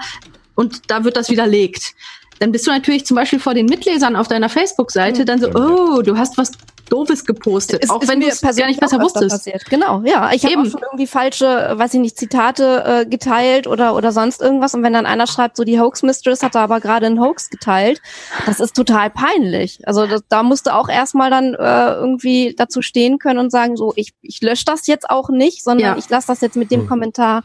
[0.55, 1.95] und da wird das widerlegt
[2.41, 6.03] dann bist du natürlich zum Beispiel vor den Mitlesern auf deiner Facebook-Seite dann so, oh,
[6.03, 6.53] du hast was
[6.91, 9.31] Doofes gepostet, es, auch wenn du es gar nicht besser wusstest.
[9.31, 9.65] Passiert.
[9.71, 10.33] Genau, ja.
[10.33, 14.43] Ich habe auch schon irgendwie falsche, weiß ich nicht, Zitate äh, geteilt oder oder sonst
[14.43, 14.75] irgendwas.
[14.75, 17.49] Und wenn dann einer schreibt, so die Hoax Mistress hat da aber gerade einen Hoax
[17.49, 18.03] geteilt,
[18.47, 19.81] das ist total peinlich.
[19.87, 23.77] Also das, da musst du auch erstmal dann äh, irgendwie dazu stehen können und sagen,
[23.77, 25.97] so ich ich lösche das jetzt auch nicht, sondern ja.
[25.97, 26.89] ich lasse das jetzt mit dem hm.
[26.89, 27.45] Kommentar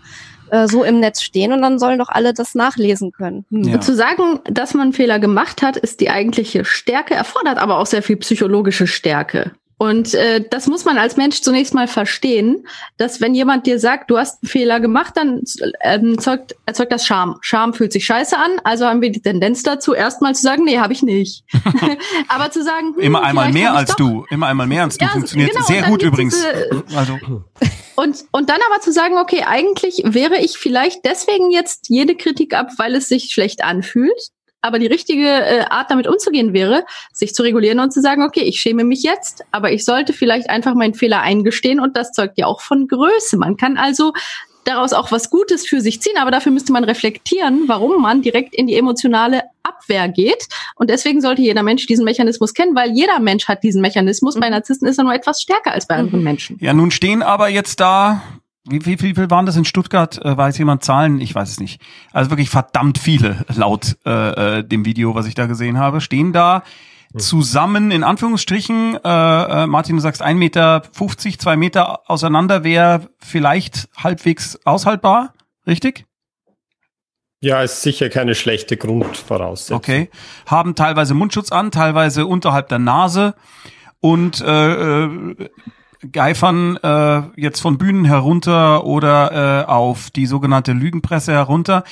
[0.51, 3.45] äh, so im Netz stehen und dann sollen doch alle das nachlesen können.
[3.49, 3.63] Hm.
[3.63, 3.81] Ja.
[3.81, 8.03] Zu sagen, dass man Fehler gemacht hat, ist die eigentliche Stärke, erfordert aber auch sehr
[8.03, 9.51] viel psychologische Stärke.
[9.81, 14.11] Und äh, das muss man als Mensch zunächst mal verstehen, dass wenn jemand dir sagt,
[14.11, 15.41] du hast einen Fehler gemacht, dann
[15.81, 17.37] ähm, erzeugt, erzeugt das Scham.
[17.39, 20.79] Scham fühlt sich scheiße an, also haben wir die Tendenz dazu, erstmal zu sagen, nee,
[20.79, 21.45] habe ich nicht.
[22.27, 23.95] Aber zu sagen, hm, immer einmal mehr als doch.
[23.95, 26.43] du, immer einmal mehr als du ja, funktioniert genau, sehr gut übrigens.
[26.93, 27.17] also
[27.99, 32.53] und, und dann aber zu sagen, okay, eigentlich wäre ich vielleicht deswegen jetzt jede Kritik
[32.53, 34.29] ab, weil es sich schlecht anfühlt.
[34.61, 38.43] Aber die richtige äh, Art, damit umzugehen wäre, sich zu regulieren und zu sagen, okay,
[38.43, 42.37] ich schäme mich jetzt, aber ich sollte vielleicht einfach meinen Fehler eingestehen und das zeugt
[42.37, 43.35] ja auch von Größe.
[43.35, 44.13] Man kann also
[44.65, 48.55] daraus auch was Gutes für sich ziehen, aber dafür müsste man reflektieren, warum man direkt
[48.55, 50.47] in die emotionale Abwehr geht.
[50.75, 54.39] Und deswegen sollte jeder Mensch diesen Mechanismus kennen, weil jeder Mensch hat diesen Mechanismus.
[54.39, 54.53] Bei mhm.
[54.53, 56.05] Narzissten ist er nur etwas stärker als bei mhm.
[56.05, 56.57] anderen Menschen.
[56.59, 58.21] Ja, nun stehen aber jetzt da
[58.69, 60.23] wie, wie, wie viel waren das in Stuttgart?
[60.23, 61.21] Äh, weiß jemand Zahlen?
[61.21, 61.81] Ich weiß es nicht.
[62.11, 66.33] Also wirklich verdammt viele, laut äh, äh, dem Video, was ich da gesehen habe, stehen
[66.33, 66.63] da
[67.17, 73.09] zusammen, in Anführungsstrichen, äh, äh, Martin, du sagst 1,50 Meter, 50, 2 Meter auseinander wäre
[73.17, 75.33] vielleicht halbwegs aushaltbar,
[75.65, 76.05] richtig?
[77.41, 79.77] Ja, ist sicher keine schlechte Grundvoraussetzung.
[79.77, 80.09] Okay.
[80.45, 83.33] Haben teilweise Mundschutz an, teilweise unterhalb der Nase
[84.01, 85.49] und äh, äh,
[86.11, 91.83] geifern äh, jetzt von Bühnen herunter oder äh, auf die sogenannte Lügenpresse herunter.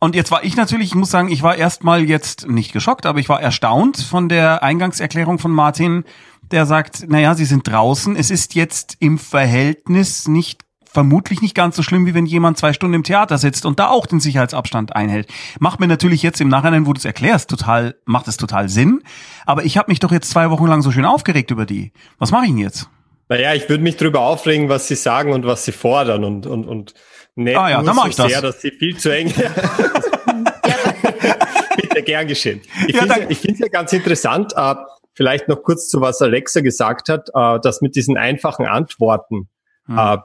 [0.00, 3.20] Und jetzt war ich natürlich, ich muss sagen, ich war erstmal jetzt nicht geschockt, aber
[3.20, 6.04] ich war erstaunt von der Eingangserklärung von Martin,
[6.50, 8.16] der sagt, naja, sie sind draußen.
[8.16, 12.72] Es ist jetzt im Verhältnis nicht vermutlich nicht ganz so schlimm, wie wenn jemand zwei
[12.72, 15.26] Stunden im Theater sitzt und da auch den Sicherheitsabstand einhält.
[15.58, 19.02] Macht mir natürlich jetzt im Nachhinein, wo du es erklärst, total, macht es total Sinn.
[19.44, 21.92] Aber ich habe mich doch jetzt zwei Wochen lang so schön aufgeregt über die.
[22.18, 22.88] Was mache ich denn jetzt?
[23.28, 26.64] Naja, ich würde mich drüber aufregen, was sie sagen und was sie fordern und, und,
[26.66, 26.94] und
[27.36, 29.32] nicht ah, ja, dann so sehr, dass sie viel zu eng.
[31.76, 32.60] Bitte gern geschehen.
[32.86, 34.74] Ich ja, finde es ja ganz interessant, äh,
[35.14, 39.48] vielleicht noch kurz zu was Alexa gesagt hat, äh, das mit diesen einfachen Antworten.
[39.86, 39.98] Hm.
[39.98, 40.18] Äh,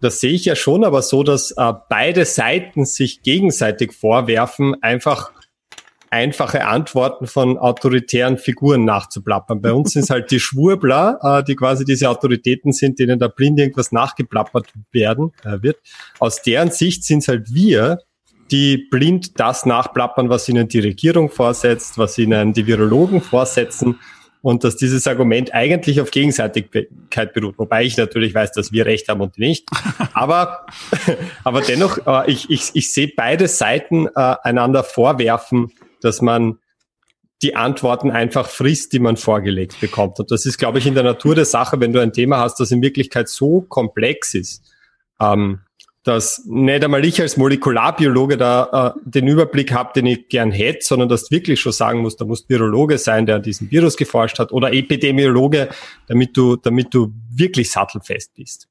[0.00, 1.54] das sehe ich ja schon, aber so, dass
[1.88, 5.30] beide Seiten sich gegenseitig vorwerfen, einfach
[6.14, 9.60] einfache Antworten von autoritären Figuren nachzuplappern.
[9.60, 13.26] Bei uns sind es halt die Schwurbler, äh, die quasi diese Autoritäten sind, denen da
[13.26, 15.78] blind irgendwas nachgeplappert werden äh, wird.
[16.20, 17.98] Aus deren Sicht sind es halt wir,
[18.52, 23.98] die blind das nachplappern, was ihnen die Regierung vorsetzt, was ihnen die Virologen vorsetzen
[24.40, 29.08] und dass dieses Argument eigentlich auf Gegenseitigkeit beruht, wobei ich natürlich weiß, dass wir recht
[29.08, 29.68] haben und nicht.
[30.12, 30.66] Aber,
[31.44, 35.72] aber dennoch, äh, ich, ich, ich sehe beide Seiten äh, einander vorwerfen,
[36.04, 36.58] dass man
[37.42, 40.18] die Antworten einfach frisst, die man vorgelegt bekommt.
[40.18, 42.60] Und das ist, glaube ich, in der Natur der Sache, wenn du ein Thema hast,
[42.60, 44.62] das in Wirklichkeit so komplex ist,
[45.20, 45.60] ähm,
[46.04, 50.84] dass nicht einmal ich als Molekularbiologe da äh, den Überblick habe, den ich gern hätte,
[50.84, 53.96] sondern dass du wirklich schon sagen musst, da muss Virologe sein, der an diesem Virus
[53.96, 55.70] geforscht hat, oder Epidemiologe,
[56.06, 58.68] damit du, damit du wirklich sattelfest bist.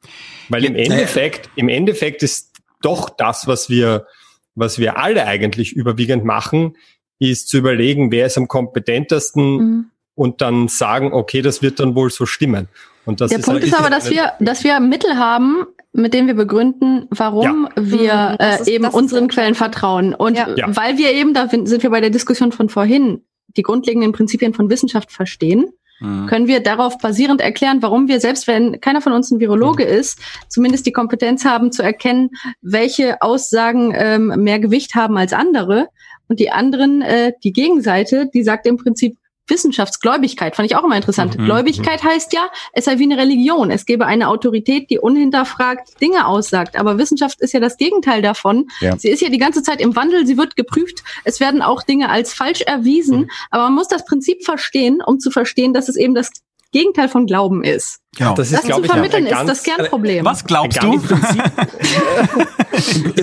[0.50, 4.06] Weil im Endeffekt, im Endeffekt ist doch das, was wir,
[4.54, 6.76] was wir alle eigentlich überwiegend machen,
[7.20, 9.86] ist zu überlegen, wer ist am kompetentesten mhm.
[10.16, 12.68] und dann sagen, okay, das wird dann wohl so stimmen.
[13.06, 16.28] Und das Der ist Punkt ist aber, dass wir, dass wir Mittel haben, mit denen
[16.28, 17.84] wir begründen, warum ja.
[17.84, 20.16] wir mhm, äh, eben unseren Quellen vertrauen.
[20.16, 20.48] Und ja.
[20.68, 23.24] weil wir eben, da sind wir bei der Diskussion von vorhin,
[23.56, 25.68] die grundlegenden Prinzipien von Wissenschaft verstehen,
[26.00, 26.28] mhm.
[26.28, 29.92] können wir darauf basierend erklären, warum wir, selbst wenn keiner von uns ein Virologe mhm.
[29.92, 35.90] ist, zumindest die Kompetenz haben zu erkennen, welche Aussagen ähm, mehr Gewicht haben als andere
[36.34, 39.18] und die anderen, äh, die Gegenseite, die sagt im Prinzip,
[39.48, 41.38] Wissenschaftsgläubigkeit, fand ich auch immer interessant.
[41.38, 41.46] Mhm.
[41.46, 43.70] Gläubigkeit heißt ja, es sei wie eine Religion.
[43.70, 46.76] Es gäbe eine Autorität, die unhinterfragt Dinge aussagt.
[46.76, 48.66] Aber Wissenschaft ist ja das Gegenteil davon.
[48.80, 48.98] Ja.
[48.98, 51.04] Sie ist ja die ganze Zeit im Wandel, sie wird geprüft.
[51.24, 53.20] Es werden auch Dinge als falsch erwiesen.
[53.20, 53.30] Mhm.
[53.52, 56.32] Aber man muss das Prinzip verstehen, um zu verstehen, dass es eben das
[56.72, 58.00] Gegenteil von Glauben ist.
[58.16, 58.36] Genau.
[58.36, 60.24] Das, ist, das zu vermitteln ist das Kernproblem.
[60.24, 60.94] Was glaubst du?
[60.94, 61.02] Im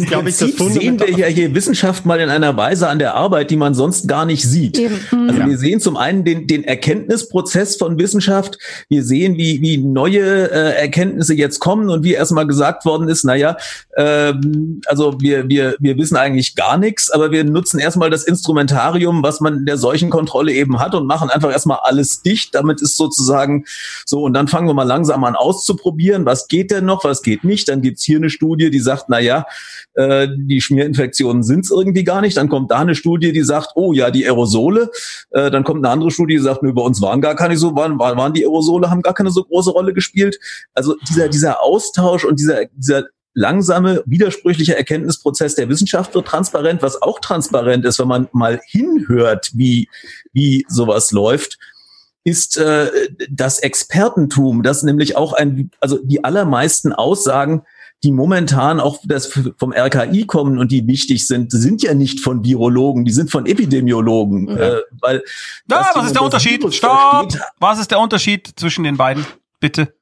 [0.08, 3.74] Prinzip sehen wir ja hier Wissenschaft mal in einer Weise an der Arbeit, die man
[3.74, 4.76] sonst gar nicht sieht.
[4.76, 4.98] Eben.
[5.28, 5.46] Also ja.
[5.46, 8.58] wir sehen zum einen den, den Erkenntnisprozess von Wissenschaft.
[8.88, 13.24] Wir sehen, wie, wie neue äh, Erkenntnisse jetzt kommen und wie erstmal gesagt worden ist,
[13.24, 13.56] naja,
[13.96, 19.22] ähm, also wir, wir, wir wissen eigentlich gar nichts, aber wir nutzen erstmal das Instrumentarium,
[19.22, 22.56] was man in der Seuchenkontrolle eben hat und machen einfach erstmal alles dicht.
[22.56, 23.66] Damit ist sozusagen
[24.04, 27.44] so, und dann fangen wir mal langsam an auszuprobieren, was geht denn noch, was geht
[27.44, 27.68] nicht.
[27.68, 29.46] Dann gibt's hier eine Studie, die sagt, na ja,
[29.94, 32.36] äh, die Schmierinfektionen sind's irgendwie gar nicht.
[32.36, 34.90] Dann kommt da eine Studie, die sagt, oh ja, die Aerosole.
[35.30, 37.74] Äh, dann kommt eine andere Studie, die sagt, nö, bei uns waren gar keine so,
[37.74, 40.38] waren, waren die Aerosole, haben gar keine so große Rolle gespielt.
[40.74, 47.00] Also dieser, dieser Austausch und dieser, dieser langsame, widersprüchliche Erkenntnisprozess der Wissenschaft wird transparent, was
[47.00, 49.88] auch transparent ist, wenn man mal hinhört, wie,
[50.32, 51.58] wie sowas läuft
[52.24, 52.90] ist äh,
[53.30, 57.62] das Expertentum, das nämlich auch ein, also die allermeisten Aussagen,
[58.02, 62.44] die momentan auch das vom RKI kommen und die wichtig sind, sind ja nicht von
[62.44, 64.48] Virologen, die sind von Epidemiologen.
[64.48, 64.56] Ja.
[64.56, 65.22] Äh, weil
[65.70, 66.74] ja, was ist der Unterschied?
[66.74, 67.34] Stopp!
[67.58, 69.26] Was ist der Unterschied zwischen den beiden?
[69.60, 69.92] Bitte.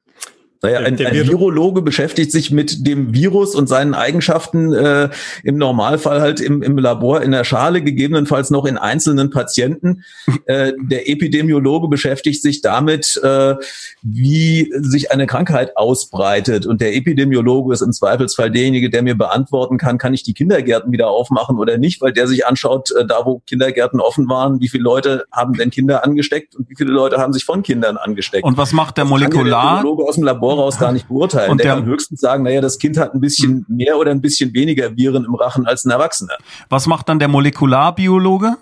[0.61, 5.09] Naja, ein, ein Virologe beschäftigt sich mit dem Virus und seinen Eigenschaften äh,
[5.43, 10.03] im Normalfall halt im, im Labor in der Schale, gegebenenfalls noch in einzelnen Patienten.
[10.45, 13.55] Äh, der Epidemiologe beschäftigt sich damit, äh,
[14.01, 16.65] wie sich eine Krankheit ausbreitet.
[16.65, 20.91] Und der Epidemiologe ist im Zweifelsfall derjenige, der mir beantworten kann, kann ich die Kindergärten
[20.91, 24.69] wieder aufmachen oder nicht, weil der sich anschaut, äh, da wo Kindergärten offen waren, wie
[24.69, 28.43] viele Leute haben denn Kinder angesteckt und wie viele Leute haben sich von Kindern angesteckt.
[28.43, 29.83] Und was macht der Molekular?
[29.83, 31.51] Der aus dem Labor voraus gar nicht beurteilen.
[31.51, 34.21] Und der, der kann höchstens sagen, naja, das Kind hat ein bisschen mehr oder ein
[34.21, 36.37] bisschen weniger Viren im Rachen als ein Erwachsener.
[36.69, 38.55] Was macht dann der Molekularbiologe?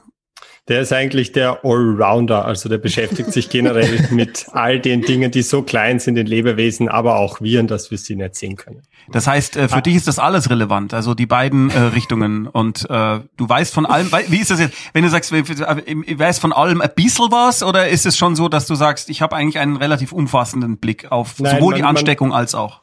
[0.67, 5.41] Der ist eigentlich der Allrounder, also der beschäftigt sich generell mit all den Dingen, die
[5.41, 8.84] so klein sind in Lebewesen, aber auch Viren, dass wir sie nicht sehen können.
[9.10, 9.82] Das heißt, äh, für ah.
[9.82, 12.47] dich ist das alles relevant, also die beiden äh, Richtungen.
[12.47, 16.39] Und äh, du weißt von allem, wie ist das jetzt, wenn du sagst, ich weiß
[16.39, 19.36] von allem ein bisschen was, oder ist es schon so, dass du sagst, ich habe
[19.36, 22.82] eigentlich einen relativ umfassenden Blick auf Nein, sowohl man, die Ansteckung man, als auch?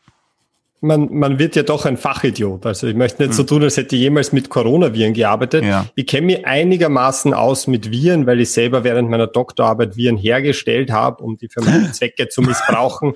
[0.84, 2.66] Man, man wird ja doch ein Fachidiot.
[2.66, 3.36] Also ich möchte nicht hm.
[3.36, 5.64] so tun, als hätte ich jemals mit Coronaviren gearbeitet.
[5.64, 5.86] Ja.
[5.94, 10.92] Ich kenne mich einigermaßen aus mit Viren, weil ich selber während meiner Doktorarbeit Viren hergestellt
[10.92, 13.14] habe, um die für meine Zwecke zu missbrauchen.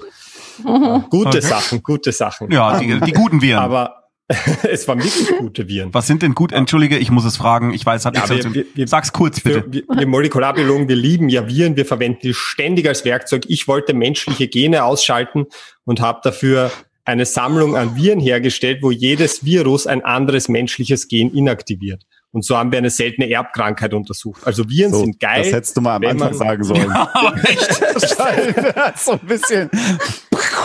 [1.10, 1.40] gute okay.
[1.40, 2.50] Sachen, gute Sachen.
[2.50, 3.60] Ja, die, die guten Viren.
[3.60, 3.98] Aber
[4.62, 5.92] es waren wirklich gute Viren.
[5.94, 6.52] Was sind denn gut?
[6.52, 7.72] Entschuldige, ich muss es fragen.
[7.72, 9.64] Ich weiß, hat ja, nichts wir, wir, Sag's kurz bitte.
[9.70, 11.76] Wir, wir Molekularbiologen, wir lieben ja Viren.
[11.76, 13.44] Wir verwenden die ständig als Werkzeug.
[13.48, 15.46] Ich wollte menschliche Gene ausschalten
[15.84, 16.70] und habe dafür
[17.08, 22.04] eine Sammlung an Viren hergestellt, wo jedes Virus ein anderes menschliches Gen inaktiviert.
[22.32, 24.46] Und so haben wir eine seltene Erbkrankheit untersucht.
[24.46, 25.42] Also Viren so, sind geil.
[25.44, 26.90] Das hättest du mal am Anfang sagen sollen.
[26.90, 28.98] Ja, echt?
[28.98, 29.70] so ein bisschen.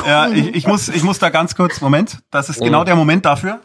[0.05, 3.25] Ja, ich, ich, muss, ich muss da ganz kurz, Moment, das ist genau der Moment
[3.25, 3.61] dafür.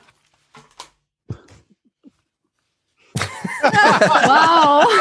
[3.63, 4.87] wow.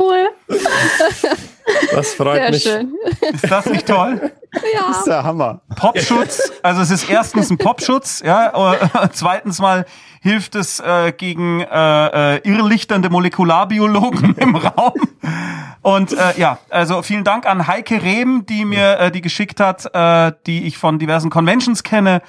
[0.00, 0.28] Cool.
[1.92, 2.62] Das freut Sehr mich.
[2.62, 2.94] Schön.
[3.32, 4.32] Ist das nicht toll?
[4.74, 4.88] Ja.
[4.88, 5.60] Das ist der Hammer.
[5.76, 8.52] Popschutz, also es ist erstens ein Popschutz, ja,
[9.12, 9.84] zweitens mal
[10.20, 14.94] hilft es äh, gegen äh, äh, irrlichternde Molekularbiologen im Raum.
[15.82, 19.86] Und äh, ja, also vielen Dank an Heike Rehm, die mir äh, die geschickt hat,
[19.94, 22.22] äh, die ich von diversen Conventions kenne.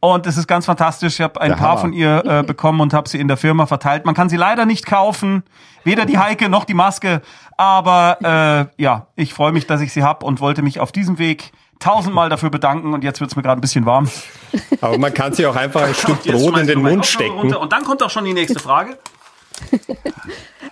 [0.00, 1.14] Und es ist ganz fantastisch.
[1.14, 1.80] Ich habe ein Der paar Hammer.
[1.80, 4.04] von ihr äh, bekommen und habe sie in der Firma verteilt.
[4.04, 5.42] Man kann sie leider nicht kaufen,
[5.86, 7.22] weder die Heike noch die Maske.
[7.56, 11.18] Aber äh, ja, ich freue mich, dass ich sie hab und wollte mich auf diesem
[11.18, 12.92] Weg tausendmal dafür bedanken.
[12.92, 14.10] Und jetzt wird's mir gerade ein bisschen warm.
[14.80, 17.38] Aber man kann sich auch einfach ein Stück Brot in den Mund stecken.
[17.38, 18.98] Und dann kommt auch schon die nächste Frage.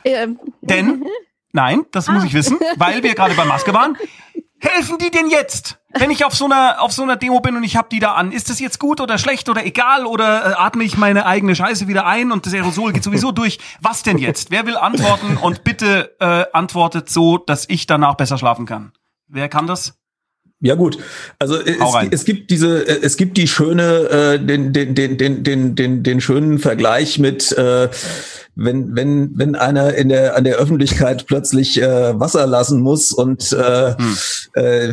[0.06, 0.38] Ähm.
[0.60, 1.06] Denn,
[1.52, 3.96] nein, das muss ich wissen, weil wir gerade bei Maske waren
[4.64, 5.78] helfen die denn jetzt?
[5.96, 8.12] Wenn ich auf so einer auf so einer Demo bin und ich hab die da
[8.14, 11.54] an, ist das jetzt gut oder schlecht oder egal oder äh, atme ich meine eigene
[11.54, 13.58] Scheiße wieder ein und das Aerosol geht sowieso durch?
[13.80, 14.50] Was denn jetzt?
[14.50, 18.92] Wer will antworten und bitte äh, antwortet so, dass ich danach besser schlafen kann?
[19.28, 19.94] Wer kann das?
[20.60, 20.96] Ja gut,
[21.38, 21.76] also es,
[22.10, 26.02] es, gibt diese, äh, es gibt die schöne, äh, den, den, den, den, den, den,
[26.02, 27.90] den schönen Vergleich mit, äh,
[28.56, 33.52] wenn, wenn, wenn einer in der, an der Öffentlichkeit plötzlich äh, Wasser lassen muss und
[33.52, 34.16] äh, hm.
[34.54, 34.92] äh,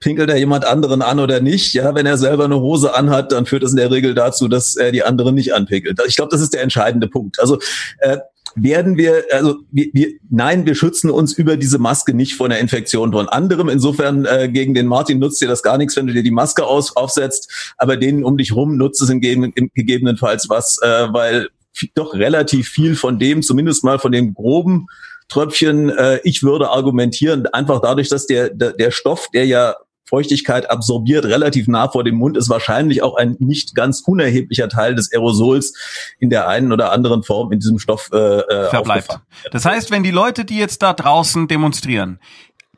[0.00, 3.46] pinkelt er jemand anderen an oder nicht, ja, wenn er selber eine Hose anhat, dann
[3.46, 6.00] führt das in der Regel dazu, dass er die anderen nicht anpinkelt.
[6.06, 7.38] Ich glaube, das ist der entscheidende Punkt.
[7.40, 7.58] Also
[7.98, 8.18] äh,
[8.56, 12.58] werden wir, also wir, wir, nein, wir schützen uns über diese Maske nicht vor einer
[12.58, 13.68] Infektion von anderem.
[13.68, 16.64] Insofern äh, gegen den Martin nutzt dir das gar nichts, wenn du dir die Maske
[16.64, 21.48] aus, aufsetzt, aber denen um dich rum nutzt es in, in, gegebenenfalls was, äh, weil
[21.94, 24.86] doch relativ viel von dem, zumindest mal von dem groben
[25.28, 29.74] Tröpfchen, äh, ich würde argumentieren, einfach dadurch, dass der, der, der Stoff, der ja
[30.08, 34.94] Feuchtigkeit absorbiert, relativ nah vor dem Mund, ist wahrscheinlich auch ein nicht ganz unerheblicher Teil
[34.94, 35.74] des Aerosols
[36.20, 39.18] in der einen oder anderen Form in diesem Stoff äh, äh verbleibt.
[39.50, 42.20] Das heißt, wenn die Leute, die jetzt da draußen demonstrieren,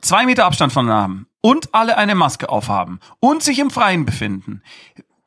[0.00, 4.62] zwei Meter Abstand von haben und alle eine Maske aufhaben und sich im Freien befinden,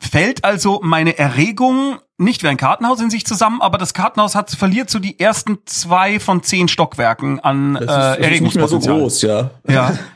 [0.01, 4.51] fällt also meine Erregung nicht wie ein Kartenhaus in sich zusammen, aber das Kartenhaus hat
[4.51, 8.95] verliert so die ersten zwei von zehn Stockwerken an das ist, äh, Erregungspotenzial.
[8.95, 9.51] so groß, ja.
[9.67, 9.97] Ja.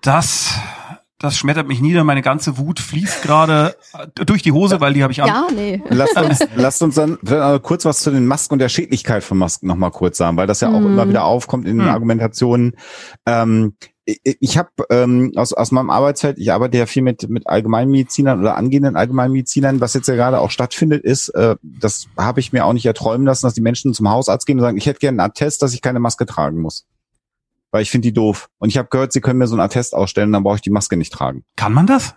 [0.00, 0.54] Das
[1.18, 3.74] das schmettert mich nieder, meine ganze Wut fließt gerade
[4.14, 5.28] durch die Hose, weil die habe ich an.
[5.28, 5.82] Ja, nee.
[5.88, 7.18] Lasst uns, lasst uns dann
[7.62, 10.60] kurz was zu den Masken und der Schädlichkeit von Masken nochmal kurz sagen, weil das
[10.60, 10.86] ja auch mm.
[10.86, 11.90] immer wieder aufkommt in den mm.
[11.90, 12.76] Argumentationen.
[13.26, 13.74] Ähm,
[14.22, 18.56] ich habe ähm, aus, aus meinem Arbeitsfeld, ich arbeite ja viel mit, mit Allgemeinmedizinern oder
[18.56, 22.72] angehenden Allgemeinmedizinern, was jetzt ja gerade auch stattfindet, ist, äh, das habe ich mir auch
[22.72, 25.30] nicht erträumen lassen, dass die Menschen zum Hausarzt gehen und sagen, ich hätte gerne einen
[25.30, 26.86] Attest, dass ich keine Maske tragen muss
[27.70, 28.48] weil ich finde die doof.
[28.58, 30.70] Und ich habe gehört, sie können mir so einen Attest ausstellen, dann brauche ich die
[30.70, 31.44] Maske nicht tragen.
[31.56, 32.14] Kann man das?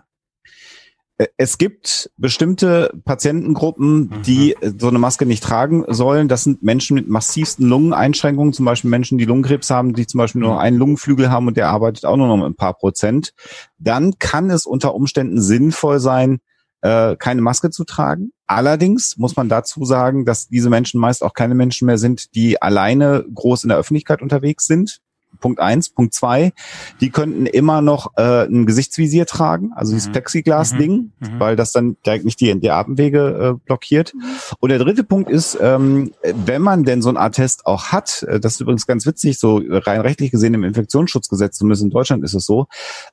[1.22, 4.22] Äh, es gibt bestimmte Patientengruppen, mhm.
[4.24, 6.28] die so eine Maske nicht tragen sollen.
[6.28, 10.42] Das sind Menschen mit massivsten Lungeneinschränkungen, zum Beispiel Menschen, die Lungenkrebs haben, die zum Beispiel
[10.42, 10.60] nur mhm.
[10.60, 13.34] einen Lungenflügel haben und der arbeitet auch nur noch ein paar Prozent.
[13.78, 16.40] Dann kann es unter Umständen sinnvoll sein,
[16.82, 18.32] äh, keine Maske zu tragen.
[18.48, 22.62] Allerdings muss man dazu sagen, dass diese Menschen meist auch keine Menschen mehr sind, die
[22.62, 25.00] alleine groß in der Öffentlichkeit unterwegs sind.
[25.42, 25.90] Punkt eins.
[25.90, 26.54] Punkt zwei,
[27.02, 30.14] die könnten immer noch äh, ein Gesichtsvisier tragen, also dieses mhm.
[30.14, 31.28] Plexiglas-Ding, mhm.
[31.28, 31.40] mhm.
[31.40, 34.14] weil das dann direkt nicht die, die Atemwege äh, blockiert.
[34.60, 38.40] Und der dritte Punkt ist, ähm, wenn man denn so ein Attest auch hat, äh,
[38.40, 42.34] das ist übrigens ganz witzig, so rein rechtlich gesehen im Infektionsschutzgesetz, zumindest in Deutschland ist
[42.34, 42.68] es so,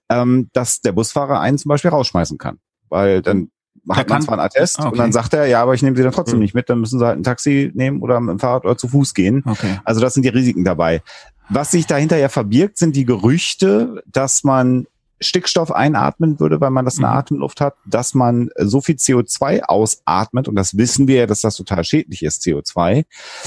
[0.09, 2.59] ähm, dass der Busfahrer einen zum Beispiel rausschmeißen kann.
[2.91, 3.51] Weil dann
[3.89, 4.89] hat man zwar einen Attest okay.
[4.89, 6.43] und dann sagt er, ja, aber ich nehme sie dann trotzdem mhm.
[6.43, 8.89] nicht mit, dann müssen sie halt ein Taxi nehmen oder mit dem Fahrrad oder zu
[8.89, 9.43] Fuß gehen.
[9.45, 9.79] Okay.
[9.85, 11.03] Also das sind die Risiken dabei.
[11.49, 14.87] Was sich dahinter ja verbirgt, sind die Gerüchte, dass man
[15.21, 17.17] Stickstoff einatmen würde, weil man das in der mhm.
[17.19, 21.57] Atemluft hat, dass man so viel CO2 ausatmet, und das wissen wir ja, dass das
[21.57, 23.05] total schädlich ist, CO2,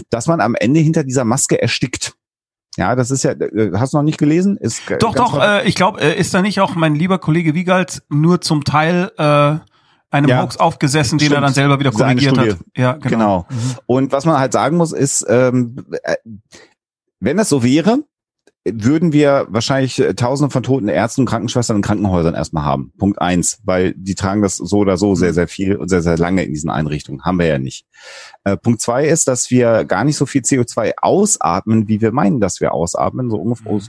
[0.10, 2.16] dass man am Ende hinter dieser Maske erstickt.
[2.78, 4.58] Ja, das ist ja, äh, hast du noch nicht gelesen?
[4.58, 8.04] Ist doch, doch, äh, ich glaube, äh, ist da nicht auch mein lieber Kollege Wiegald
[8.10, 9.71] nur zum Teil äh,
[10.12, 12.58] einem ja, Hoax aufgesessen, den er dann selber wieder korrigiert hat.
[12.76, 13.10] Ja, genau.
[13.10, 13.46] genau.
[13.50, 13.76] Mhm.
[13.88, 16.16] Und was man halt sagen muss, ist, ähm, äh,
[17.20, 18.04] wenn das so wäre,
[18.64, 22.94] würden wir wahrscheinlich äh, tausende von toten Ärzten und Krankenschwestern in Krankenhäusern erstmal haben.
[22.98, 26.18] Punkt eins, weil die tragen das so oder so sehr, sehr viel und sehr, sehr
[26.18, 27.24] lange in diesen Einrichtungen.
[27.24, 27.88] Haben wir ja nicht.
[28.44, 32.40] Äh, Punkt zwei ist, dass wir gar nicht so viel CO2 ausatmen, wie wir meinen,
[32.40, 33.32] dass wir ausatmen.
[33.32, 33.80] So ungefähr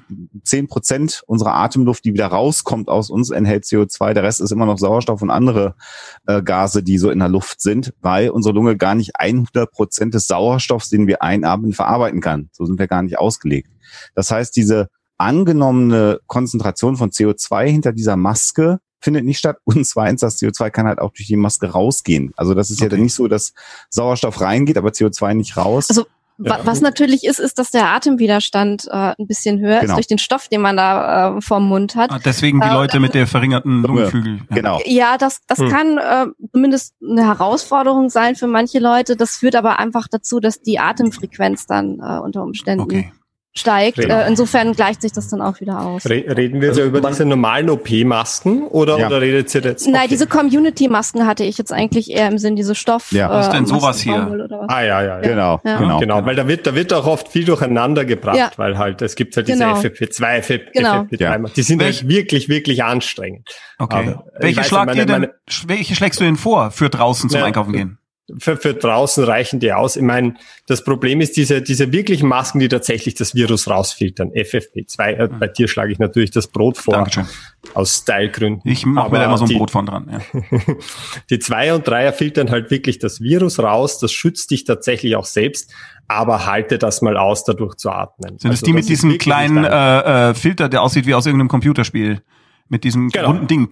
[0.42, 4.14] zehn Prozent unserer Atemluft, die wieder rauskommt aus uns, enthält CO2.
[4.14, 5.74] Der Rest ist immer noch Sauerstoff und andere
[6.26, 10.14] äh, Gase, die so in der Luft sind, weil unsere Lunge gar nicht 100 Prozent
[10.14, 12.48] des Sauerstoffs, den wir einatmen, verarbeiten kann.
[12.52, 13.71] So sind wir gar nicht ausgelegt.
[14.14, 19.58] Das heißt, diese angenommene Konzentration von CO2 hinter dieser Maske findet nicht statt.
[19.64, 22.32] Und zweitens, das CO2 kann halt auch durch die Maske rausgehen.
[22.36, 22.84] Also das ist okay.
[22.84, 23.52] ja dann nicht so, dass
[23.90, 25.88] Sauerstoff reingeht, aber CO2 nicht raus.
[25.88, 26.06] Also
[26.38, 26.58] ja.
[26.64, 29.92] Was natürlich ist, ist, dass der Atemwiderstand äh, ein bisschen höher genau.
[29.92, 32.10] ist durch den Stoff, den man da äh, vorm Mund hat.
[32.10, 34.38] Ah, deswegen die äh, Leute mit der verringerten Lungenflügel.
[34.48, 34.56] Ja.
[34.56, 34.80] Genau.
[34.86, 35.68] Ja, das, das hm.
[35.68, 39.14] kann äh, zumindest eine Herausforderung sein für manche Leute.
[39.14, 43.12] Das führt aber einfach dazu, dass die Atemfrequenz dann äh, unter Umständen okay
[43.54, 43.98] steigt.
[43.98, 46.06] Äh, insofern gleicht sich das dann auch wieder aus.
[46.06, 49.06] Reden wir jetzt also, über diese normalen OP-Masken oder, ja.
[49.08, 49.82] oder redet ihr jetzt?
[49.82, 49.92] Okay.
[49.92, 53.12] Nein, diese Community-Masken hatte ich jetzt eigentlich eher im Sinn, diese Stoff.
[53.12, 53.28] Ja.
[53.28, 54.48] Was ist denn sowas hier?
[54.68, 55.20] Ah ja, ja, ja.
[55.20, 55.78] Genau, ja.
[55.78, 55.98] genau.
[56.00, 58.50] Genau, weil da wird, da wird auch oft viel durcheinander gebracht, ja.
[58.56, 59.74] weil halt, es gibt halt diese genau.
[59.74, 61.02] FFP2, FFP3, genau.
[61.02, 62.00] FFP3, die sind Welch?
[62.00, 63.50] halt wirklich, wirklich anstrengend.
[63.78, 64.14] Okay.
[64.14, 65.34] Aber, welche, schlag meine, dir denn, meine,
[65.66, 67.98] welche schlägst du denn vor für draußen zum Einkaufen gehen?
[68.38, 69.96] Für, für draußen reichen die aus.
[69.96, 70.34] Ich meine,
[70.66, 74.30] das Problem ist diese, diese wirklichen Masken, die tatsächlich das Virus rausfiltern.
[74.30, 76.94] FFP2, äh, bei dir schlage ich natürlich das Brot vor.
[76.94, 77.26] Dankeschön.
[77.74, 78.70] Aus Stylegründen.
[78.70, 80.10] Ich mache mir da immer so ein die, Brot von dran.
[80.10, 80.40] Ja.
[81.30, 83.98] die zwei und dreier filtern halt wirklich das Virus raus.
[83.98, 85.72] Das schützt dich tatsächlich auch selbst.
[86.08, 88.38] Aber halte das mal aus, dadurch zu atmen.
[88.38, 91.48] Sind also, es die mit diesem kleinen äh, äh, Filter, der aussieht wie aus irgendeinem
[91.48, 92.22] Computerspiel?
[92.72, 93.28] Mit diesem genau.
[93.28, 93.68] runden Ding.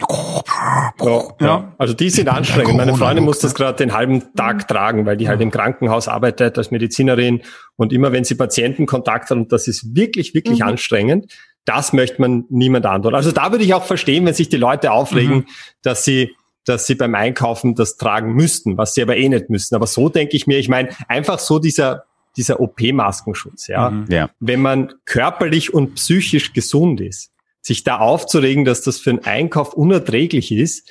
[1.01, 1.73] Ja, ja.
[1.79, 2.77] Also die sind anstrengend.
[2.77, 6.59] Meine Freundin muss das gerade den halben Tag tragen, weil die halt im Krankenhaus arbeitet
[6.59, 7.41] als Medizinerin
[7.77, 10.67] und immer wenn sie Patientenkontakt hat und das ist wirklich, wirklich mhm.
[10.67, 11.33] anstrengend,
[11.65, 13.15] das möchte man niemand antun.
[13.15, 15.47] Also da würde ich auch verstehen, wenn sich die Leute aufregen, mhm.
[15.83, 16.37] dass sie
[16.67, 19.75] dass sie beim Einkaufen das tragen müssten, was sie aber eh nicht müssen.
[19.75, 22.05] Aber so denke ich mir, ich meine, einfach so dieser
[22.37, 23.89] dieser OP-Maskenschutz, ja?
[23.89, 24.05] Mhm.
[24.11, 24.29] ja.
[24.41, 27.33] Wenn man körperlich und psychisch gesund ist,
[27.63, 30.91] sich da aufzuregen, dass das für einen Einkauf unerträglich ist,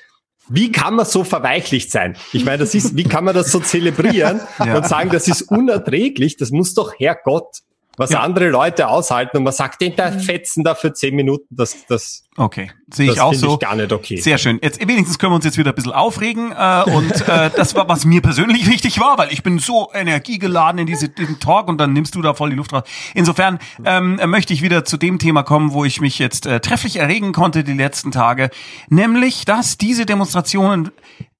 [0.49, 2.17] wie kann man so verweichlicht sein?
[2.33, 4.77] Ich meine, das ist, wie kann man das so zelebrieren ja.
[4.77, 6.37] und sagen, das ist unerträglich?
[6.37, 7.59] Das muss doch Herrgott
[7.99, 8.21] was ja.
[8.21, 10.21] andere Leute aushalten und man sagt, den da mhm.
[10.21, 13.55] fetzen da für zehn Minuten, das, das, okay, sehe ich auch so.
[13.55, 14.15] Ich gar nicht okay.
[14.15, 14.57] Sehr schön.
[14.63, 17.89] Jetzt wenigstens können wir uns jetzt wieder ein bisschen aufregen äh, und äh, das war,
[17.89, 21.77] was mir persönlich wichtig war, weil ich bin so energiegeladen in diese, diesen Talk und
[21.77, 22.83] dann nimmst du da voll die Luft raus.
[23.15, 26.95] Insofern ähm, möchte ich wieder zu dem Thema kommen, wo ich mich jetzt äh, trefflich
[26.95, 28.49] erregen konnte die letzten Tage,
[28.87, 30.91] nämlich, dass diese Demonstrationen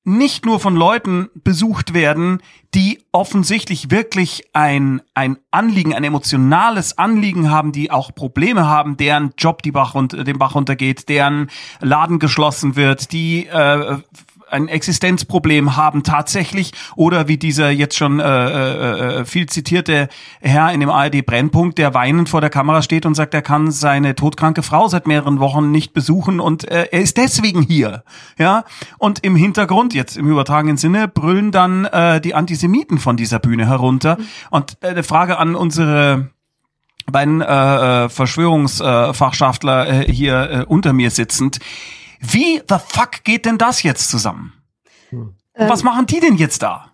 [0.09, 2.41] nicht nur von Leuten besucht werden,
[2.73, 9.33] die offensichtlich wirklich ein, ein Anliegen, ein emotionales Anliegen haben, die auch Probleme haben, deren
[9.37, 11.49] Job die Bach und, den Bach runtergeht, deren
[11.79, 13.97] Laden geschlossen wird, die äh,
[14.51, 20.09] ein Existenzproblem haben tatsächlich oder wie dieser jetzt schon äh, äh, äh viel zitierte
[20.41, 23.71] Herr in dem ARD Brennpunkt, der weinend vor der Kamera steht und sagt, er kann
[23.71, 28.03] seine todkranke Frau seit mehreren Wochen nicht besuchen und äh, er ist deswegen hier.
[28.37, 28.63] Ja,
[28.97, 33.67] und im Hintergrund jetzt im übertragenen Sinne brüllen dann äh, die Antisemiten von dieser Bühne
[33.67, 34.17] herunter
[34.49, 36.29] und äh, eine Frage an unsere
[37.11, 41.59] beiden äh, äh Verschwörungsfachschaftler äh, hier äh, unter mir sitzend.
[42.19, 44.53] Wie the fuck geht denn das jetzt zusammen?
[45.09, 45.35] Hm.
[45.55, 46.93] Was machen die denn jetzt da?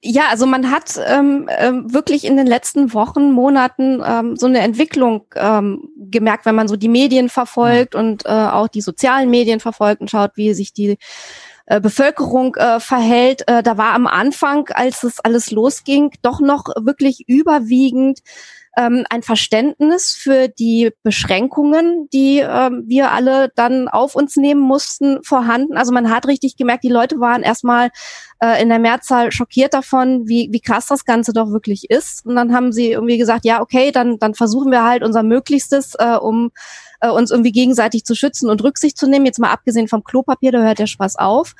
[0.00, 4.60] Ja, also man hat ähm, ähm, wirklich in den letzten Wochen, Monaten ähm, so eine
[4.60, 8.00] Entwicklung ähm, gemerkt, wenn man so die Medien verfolgt mhm.
[8.00, 10.98] und äh, auch die sozialen Medien verfolgt und schaut, wie sich die
[11.66, 13.48] äh, Bevölkerung äh, verhält.
[13.48, 18.20] Äh, da war am Anfang, als es alles losging, doch noch wirklich überwiegend
[18.76, 25.22] ähm, ein Verständnis für die Beschränkungen, die ähm, wir alle dann auf uns nehmen mussten,
[25.22, 25.76] vorhanden.
[25.76, 27.90] Also man hat richtig gemerkt, die Leute waren erstmal
[28.40, 32.24] äh, in der Mehrzahl schockiert davon, wie, wie krass das Ganze doch wirklich ist.
[32.24, 35.94] Und dann haben sie irgendwie gesagt, ja, okay, dann, dann versuchen wir halt unser Möglichstes,
[35.98, 36.50] äh, um
[37.02, 39.26] äh, uns irgendwie gegenseitig zu schützen und Rücksicht zu nehmen.
[39.26, 41.54] Jetzt mal abgesehen vom Klopapier, da hört der Spaß auf.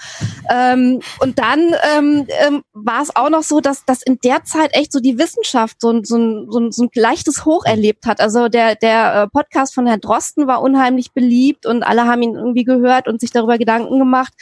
[0.51, 4.75] Ähm, und dann ähm, ähm, war es auch noch so, dass, dass in der Zeit
[4.75, 8.07] echt so die Wissenschaft so, ein so, ein so, ein so ein leichtes Hoch erlebt
[8.07, 8.21] hat.
[8.21, 12.37] Also der, der äh, Podcast von Herrn Drosten war unheimlich beliebt und alle haben ihn
[12.37, 14.33] irgendwie gehört und sich darüber Gedanken gemacht.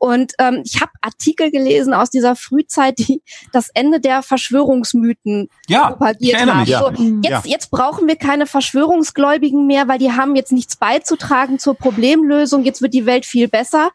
[0.00, 3.22] Und ähm, ich habe Artikel gelesen aus dieser Frühzeit, die
[3.52, 6.64] das Ende der Verschwörungsmythen ja, propagiert haben.
[6.64, 6.80] Ja.
[6.80, 7.20] So, mhm.
[7.22, 12.64] jetzt, jetzt brauchen wir keine Verschwörungsgläubigen mehr, weil die haben jetzt nichts beizutragen zur Problemlösung.
[12.64, 13.90] Jetzt wird die Welt viel besser.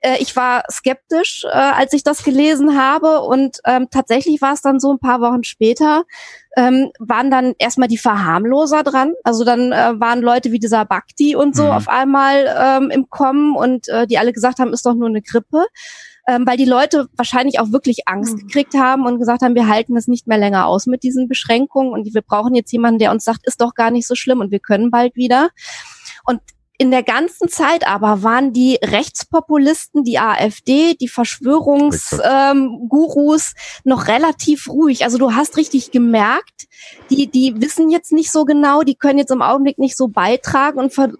[0.00, 3.20] Äh, ich war skeptisch, äh, als ich das gelesen habe.
[3.20, 6.04] Und ähm, tatsächlich war es dann so ein paar Wochen später,
[6.56, 9.12] ähm, waren dann erstmal die Verharmloser dran.
[9.24, 11.70] Also dann äh, waren Leute wie dieser Bhakti und so mhm.
[11.70, 15.22] auf einmal ähm, im Kommen und äh, die alle gesagt haben, ist doch nur eine
[15.22, 15.66] Grippe.
[16.28, 18.46] Ähm, weil die Leute wahrscheinlich auch wirklich Angst mhm.
[18.46, 21.92] gekriegt haben und gesagt haben, wir halten das nicht mehr länger aus mit diesen Beschränkungen
[21.92, 24.50] und wir brauchen jetzt jemanden, der uns sagt, ist doch gar nicht so schlimm und
[24.50, 25.48] wir können bald wieder.
[26.24, 26.40] Und
[26.80, 32.22] in der ganzen Zeit aber waren die Rechtspopulisten, die AfD, die Verschwörungsgurus
[33.52, 35.04] ähm, noch relativ ruhig.
[35.04, 36.68] Also du hast richtig gemerkt,
[37.10, 40.78] die, die wissen jetzt nicht so genau, die können jetzt im Augenblick nicht so beitragen
[40.78, 41.12] und ver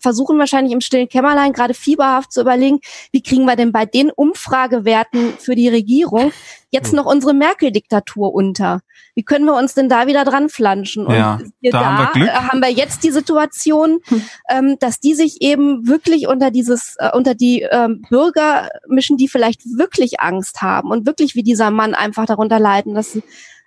[0.00, 2.80] versuchen wahrscheinlich im stillen Kämmerlein gerade fieberhaft zu überlegen,
[3.12, 6.32] wie kriegen wir denn bei den Umfragewerten für die Regierung
[6.70, 6.96] jetzt hm.
[6.96, 8.80] noch unsere Merkel-Diktatur unter?
[9.14, 11.06] Wie können wir uns denn da wieder dran flanschen?
[11.06, 14.22] Und ja, da, da haben, wir haben, wir jetzt die Situation, hm.
[14.50, 19.28] ähm, dass die sich eben wirklich unter dieses, äh, unter die ähm, Bürger mischen, die
[19.28, 23.22] vielleicht wirklich Angst haben und wirklich wie dieser Mann einfach darunter leiden, dass sie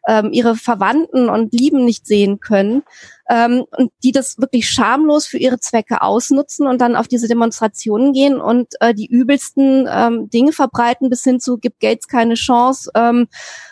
[0.07, 2.83] ähm, ihre Verwandten und Lieben nicht sehen können
[3.29, 8.13] ähm, und die das wirklich schamlos für ihre Zwecke ausnutzen und dann auf diese Demonstrationen
[8.13, 12.89] gehen und äh, die übelsten ähm, Dinge verbreiten bis hin zu gibt Gates keine Chance
[12.95, 13.27] ähm,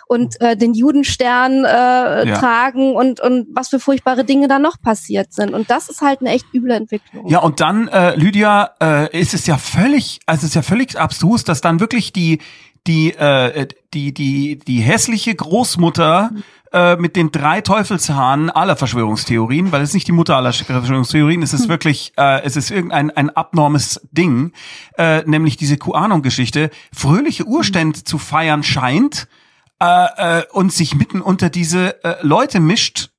[0.07, 2.37] und äh, den Judenstern äh, ja.
[2.37, 6.19] tragen und und was für furchtbare Dinge da noch passiert sind und das ist halt
[6.19, 7.27] eine echt üble Entwicklung.
[7.29, 10.99] Ja und dann äh, Lydia äh, ist es ja völlig also es ist ja völlig
[10.99, 12.39] abstrus, dass dann wirklich die
[12.87, 16.31] die, äh, die, die, die hässliche Großmutter
[16.71, 21.53] äh, mit den drei Teufelshaaren aller Verschwörungstheorien, weil es nicht die Mutter aller Verschwörungstheorien, es
[21.53, 24.51] ist wirklich, äh, es ist irgendein ein abnormes Ding,
[24.97, 29.27] äh, nämlich diese QAnon-Geschichte, fröhliche Urstände zu feiern scheint
[29.81, 33.09] äh, äh, und sich mitten unter diese äh, Leute mischt.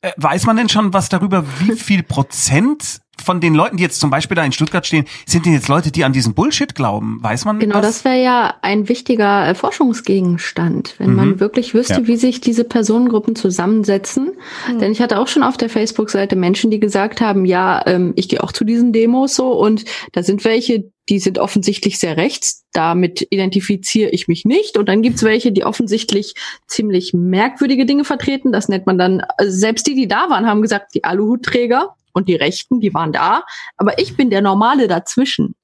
[0.00, 3.98] Äh, weiß man denn schon was darüber, wie viel Prozent von den Leuten, die jetzt
[4.00, 7.18] zum Beispiel da in Stuttgart stehen, sind denn jetzt Leute, die an diesen Bullshit glauben?
[7.22, 7.82] Weiß man Genau, was?
[7.86, 11.40] das wäre ja ein wichtiger äh, Forschungsgegenstand, wenn man Mhm.
[11.40, 12.06] wirklich wüsste, Ja.
[12.06, 14.32] wie sich diese Personengruppen zusammensetzen.
[14.80, 18.28] Denn ich hatte auch schon auf der Facebook-Seite Menschen, die gesagt haben, ja, ähm, ich
[18.28, 22.64] gehe auch zu diesen Demos so und da sind welche, die sind offensichtlich sehr rechts,
[22.72, 24.76] damit identifiziere ich mich nicht.
[24.76, 26.34] Und dann gibt's welche, die offensichtlich
[26.66, 28.52] ziemlich merkwürdige Dinge vertreten.
[28.52, 32.28] Das nennt man dann, also selbst die, die da waren, haben gesagt, die Aluhutträger und
[32.28, 33.44] die Rechten, die waren da.
[33.76, 35.54] Aber ich bin der Normale dazwischen.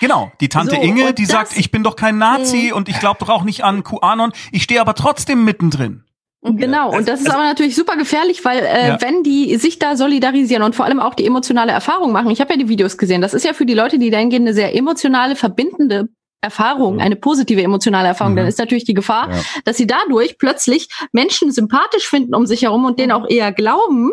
[0.00, 3.18] Genau, die Tante So, Inge, die sagt, ich bin doch kein Nazi und ich glaube
[3.20, 4.32] doch auch nicht an QAnon.
[4.50, 6.02] Ich stehe aber trotzdem mittendrin.
[6.46, 9.00] Genau, und das ist aber natürlich super gefährlich, weil äh, Ja.
[9.00, 12.52] wenn die sich da solidarisieren und vor allem auch die emotionale Erfahrung machen, ich habe
[12.52, 14.74] ja die Videos gesehen, das ist ja für die Leute, die da hingehen, eine sehr
[14.76, 16.08] emotionale, verbindende
[16.42, 18.36] Erfahrung, eine positive emotionale Erfahrung, Mhm.
[18.36, 19.40] dann ist natürlich die Gefahr, Ja.
[19.64, 24.10] dass sie dadurch plötzlich Menschen sympathisch finden um sich herum und denen auch eher glauben,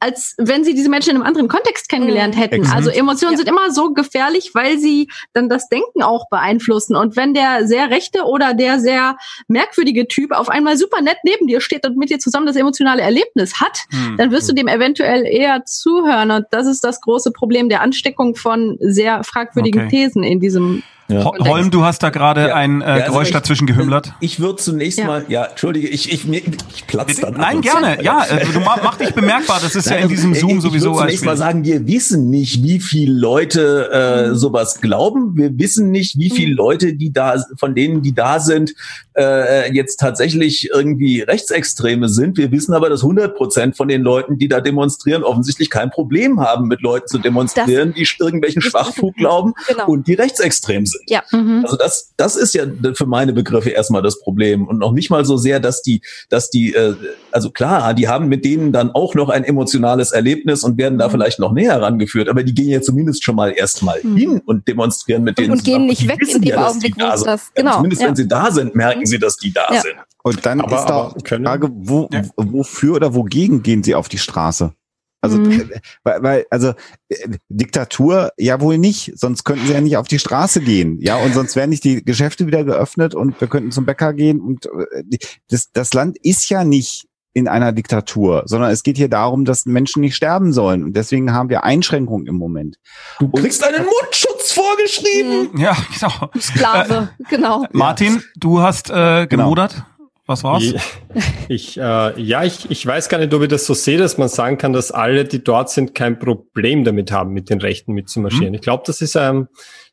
[0.00, 2.38] als wenn sie diese Menschen in einem anderen Kontext kennengelernt Mhm.
[2.40, 2.54] hätten.
[2.56, 2.76] Exakt.
[2.76, 3.38] Also Emotionen Ja.
[3.38, 6.94] sind immer so gefährlich, weil sie dann das Denken auch beeinflussen.
[6.96, 9.16] Und wenn der sehr rechte oder der sehr
[9.48, 13.02] merkwürdige Typ auf einmal super nett neben dir steht und mit dir zusammen das emotionale
[13.02, 14.16] Erlebnis hat, Hm.
[14.18, 16.30] dann wirst du dem eventuell eher zuhören.
[16.30, 19.90] Und das ist das große Problem der Ansteckung von sehr fragwürdigen Okay.
[20.04, 21.24] Thesen in diesem Ja.
[21.24, 22.54] Ho- Holm, du hast da gerade Ja.
[22.54, 24.12] ein äh, Ja, also Geräusch ich- dazwischen gehümmlert.
[24.20, 25.06] Ich würde zunächst Ja.
[25.06, 26.42] mal, ja, entschuldige, ich, ich, mir-
[26.74, 28.02] ich platze dann Nein, gerne.
[28.02, 29.58] Ja, äh, du ma- mach dich bemerkbar.
[29.62, 31.64] Das ist ja Nein, in diesem also, Zoom ich, sowieso Ich würde zunächst mal sagen,
[31.64, 33.90] wir wissen nicht, wie viele Leute
[34.32, 35.34] äh, sowas glauben.
[35.34, 38.74] Wir wissen nicht, wie viele Leute, die da, von denen, die da sind,
[39.16, 42.36] äh, jetzt tatsächlich irgendwie Rechtsextreme sind.
[42.36, 46.38] Wir wissen aber, dass 100 Prozent von den Leuten, die da demonstrieren, offensichtlich kein Problem
[46.40, 49.86] haben, mit Leuten zu demonstrieren, die irgendwelchen das- Schwachfug glauben Genau.
[49.86, 50.97] und die rechtsextrem sind.
[51.06, 51.22] Ja.
[51.32, 51.60] Mhm.
[51.64, 55.24] Also das, das ist ja für meine Begriffe erstmal das Problem und noch nicht mal
[55.24, 56.94] so sehr, dass die, dass die, äh,
[57.32, 61.08] also klar, die haben mit denen dann auch noch ein emotionales Erlebnis und werden da
[61.08, 64.16] vielleicht noch näher herangeführt, aber die gehen ja zumindest schon mal erstmal Mhm.
[64.16, 65.86] hin und demonstrieren mit Und- denen und gehen zusammen.
[65.86, 67.26] nicht weg in dem die Augenblick, wo da sind.
[67.26, 68.08] das- Ja, genau, Zumindest ja.
[68.08, 69.80] wenn sie da sind, merken sie, dass die da Ja.
[69.82, 69.94] sind.
[70.22, 72.22] Und dann Aber- ist doch aber die Frage, wo, Ja.
[72.36, 74.72] wofür oder wogegen gehen sie auf die Straße?
[75.20, 75.50] Also, Mhm.
[75.72, 76.74] äh, weil, weil, also
[77.08, 81.16] äh, Diktatur ja wohl nicht, sonst könnten sie ja nicht auf die Straße gehen, ja,
[81.16, 84.66] und sonst wären nicht die Geschäfte wieder geöffnet und wir könnten zum Bäcker gehen und
[84.66, 89.44] äh, das, das Land ist ja nicht in einer Diktatur, sondern es geht hier darum,
[89.44, 92.78] dass Menschen nicht sterben sollen und deswegen haben wir Einschränkungen im Moment.
[93.18, 95.50] Du kriegst einen Mundschutz vorgeschrieben.
[95.58, 96.30] Ja, genau.
[96.40, 97.64] Sklave, genau.
[97.72, 99.84] Martin, du hast äh, gemodert.
[100.28, 100.62] Was war's?
[101.50, 104.28] Ich, äh, ja, ich, ich weiß gar nicht, ob ich das so sehe, dass man
[104.28, 108.52] sagen kann, dass alle, die dort sind, kein Problem damit haben, mit den Rechten mitzumarschieren.
[108.52, 109.48] Ich glaube, das ist ähm,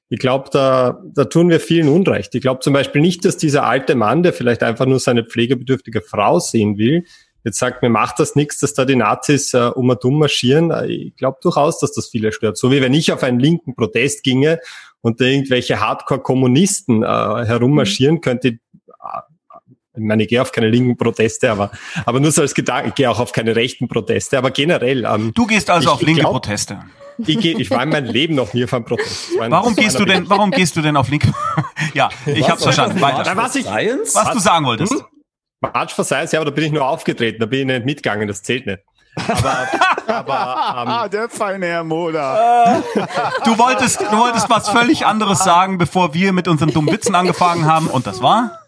[0.09, 2.35] ich glaube, da, da tun wir vielen Unrecht.
[2.35, 6.01] Ich glaube zum Beispiel nicht, dass dieser alte Mann, der vielleicht einfach nur seine pflegebedürftige
[6.01, 7.05] Frau sehen will,
[7.45, 10.73] jetzt sagt, mir macht das nichts, dass da die Nazis äh, um und um marschieren.
[10.89, 12.57] Ich glaube durchaus, dass das viele stört.
[12.57, 14.59] So wie wenn ich auf einen linken Protest ginge
[15.01, 18.59] und da irgendwelche Hardcore-Kommunisten äh, herummarschieren, könnte
[19.95, 21.71] ich meine, ich gehe auf keine linken Proteste, aber,
[22.05, 25.05] aber nur so als Gedanke, ich gehe auch auf keine rechten Proteste, aber generell.
[25.05, 26.79] Ähm, Du gehst also Ich- auf ich linke glaub- Proteste.
[27.19, 29.29] ich, geh, ich war in meinem Leben noch nie auf einem Protest.
[29.33, 31.33] Ich war in Warum gehst du denn, warum gehst du denn auf linke?
[31.93, 32.97] ja, ich hab's verstanden.
[32.99, 33.37] Na, Weiter.
[33.37, 33.65] was ich-?
[33.65, 34.91] Was du sagen wolltest.
[34.93, 35.01] Hm?
[35.61, 38.27] March for Science, ja, aber da bin ich nur aufgetreten, da bin ich nicht mitgegangen,
[38.27, 38.79] das zählt nicht.
[39.29, 39.65] Aber,
[40.07, 42.83] aber ähm, der feine Herr Moder.
[43.45, 47.65] Du wolltest, du wolltest was völlig anderes sagen, bevor wir mit unseren dummen Witzen angefangen
[47.65, 47.87] haben.
[47.87, 48.59] Und das war?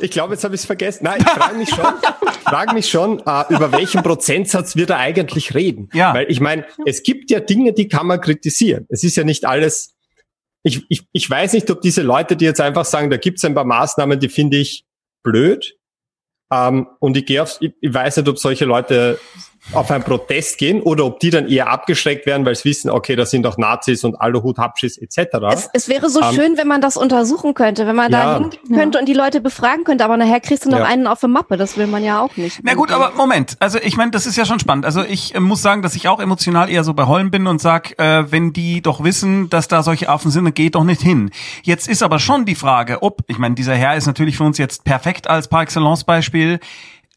[0.00, 1.04] Ich glaube, jetzt habe ich es vergessen.
[1.04, 1.84] Nein, ich frage mich schon,
[2.44, 5.88] frage mich schon, äh, über welchen Prozentsatz wir da eigentlich reden.
[5.92, 6.14] Ja.
[6.14, 8.86] Weil ich meine, es gibt ja Dinge, die kann man kritisieren.
[8.88, 9.94] Es ist ja nicht alles.
[10.62, 13.44] Ich, ich, ich weiß nicht, ob diese Leute, die jetzt einfach sagen, da gibt es
[13.44, 14.84] ein paar Maßnahmen, die finde ich
[15.22, 15.76] blöd.
[16.52, 19.18] Ähm, und ich gehe auf, ich, ich weiß nicht, ob solche Leute
[19.72, 23.16] auf einen Protest gehen oder ob die dann eher abgeschreckt werden, weil sie wissen, okay,
[23.16, 25.38] da sind auch Nazis und Aluhut, Hapschis etc.
[25.52, 28.38] Es, es wäre so Ähm, schön, wenn man das untersuchen könnte, wenn man Ja.
[28.38, 30.84] da hingehen könnte und die Leute befragen könnte, aber nachher kriegst du noch Ja.
[30.84, 32.60] einen auf der Mappe, das will man ja auch nicht.
[32.62, 33.56] Na gut, aber Moment.
[33.58, 34.84] Also ich meine, das ist ja schon spannend.
[34.84, 37.60] Also ich äh, muss sagen, dass ich auch emotional eher so bei Holm bin und
[37.60, 41.02] sag, äh, wenn die doch wissen, dass da solche Affen sind, dann geht doch nicht
[41.02, 41.30] hin.
[41.64, 44.58] Jetzt ist aber schon die Frage, ob, ich meine, dieser Herr ist natürlich für uns
[44.58, 46.60] jetzt perfekt als par excellence Beispiel,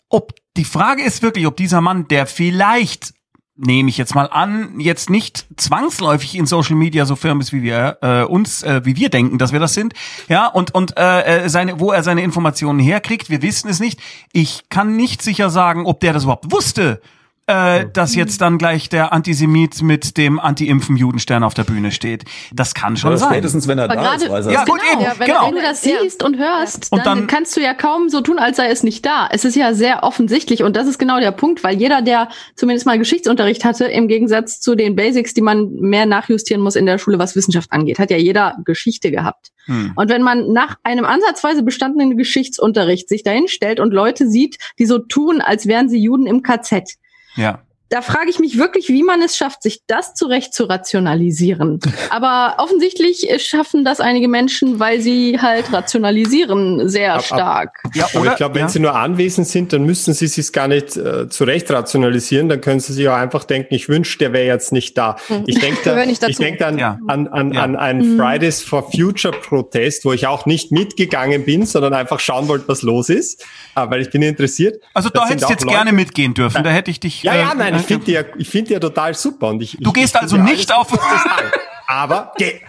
[0.10, 3.14] ob die Frage ist wirklich, ob dieser Mann, der vielleicht
[3.60, 7.62] nehme ich jetzt mal an, jetzt nicht zwangsläufig in Social Media so firm ist, wie
[7.62, 9.94] wir äh, uns, äh, wie wir denken, dass wir das sind,
[10.30, 14.00] ja, und und äh, äh, seine, wo er seine Informationen herkriegt, wir wissen es nicht.
[14.32, 17.02] Ich kann nicht sicher sagen, ob der das überhaupt wusste,
[17.50, 22.26] äh, dass jetzt dann gleich der Antisemit mit dem Anti-Impfen-Judenstern auf der Bühne steht.
[22.54, 23.30] Das kann schon sein.
[23.30, 25.48] spätestens, wenn er Aber da ist, weiß er Ja, gut, Genau, eben, ja, wenn, genau.
[25.48, 28.38] wenn du das siehst und hörst, Und dann, dann- kannst du ja kaum so tun,
[28.38, 29.28] als sei es nicht da.
[29.32, 32.86] Es ist ja sehr offensichtlich und das ist genau der Punkt, weil jeder, der zumindest
[32.86, 37.00] mal Geschichtsunterricht hatte, im Gegensatz zu den Basics, die man mehr nachjustieren muss in der
[37.00, 39.48] Schule, was Wissenschaft angeht, hat ja jeder Geschichte gehabt.
[39.66, 39.94] Hm.
[39.96, 44.86] Und wenn man nach einem ansatzweise bestandenen Geschichtsunterricht sich dahin stellt und Leute sieht, die
[44.86, 46.98] so tun, als wären sie Juden im KZ,
[47.40, 47.69] Ja.
[47.90, 51.80] Da frage ich mich wirklich, wie man es schafft, sich das zurecht zu rationalisieren.
[52.10, 57.84] Aber offensichtlich schaffen das einige Menschen, weil sie halt rationalisieren sehr Ab- ab- stark.
[57.94, 58.32] Ja, Aber oder?
[58.32, 58.70] ich glaube, wenn ja.
[58.70, 62.50] sie nur anwesend sind, dann müssen sie sich gar nicht äh, zurecht rationalisieren.
[62.50, 65.16] Dann können sie sich auch einfach denken, ich wünsche, der wäre jetzt nicht da.
[65.46, 67.00] Ich denke da, ich denk dann Ja.
[67.08, 67.64] an, an, Ja.
[67.64, 72.48] an einen Fridays for Future Protest, wo ich auch nicht mitgegangen bin, sondern einfach schauen
[72.48, 73.42] wollte, was los ist,
[73.76, 74.82] äh, weil ich bin interessiert.
[74.94, 76.64] Also da hättest du jetzt Leute- gerne mitgehen dürfen.
[76.64, 77.24] Da hätte ich dich.
[77.24, 79.48] Ja, ja, äh, nein, äh, ich finde die ja, ich finde die ja total super
[79.50, 79.78] und ich.
[79.80, 81.00] Du ich, gehst ich also nicht alles, auf.
[81.88, 82.60] aber geh.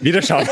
[0.00, 0.48] Wieder schauen.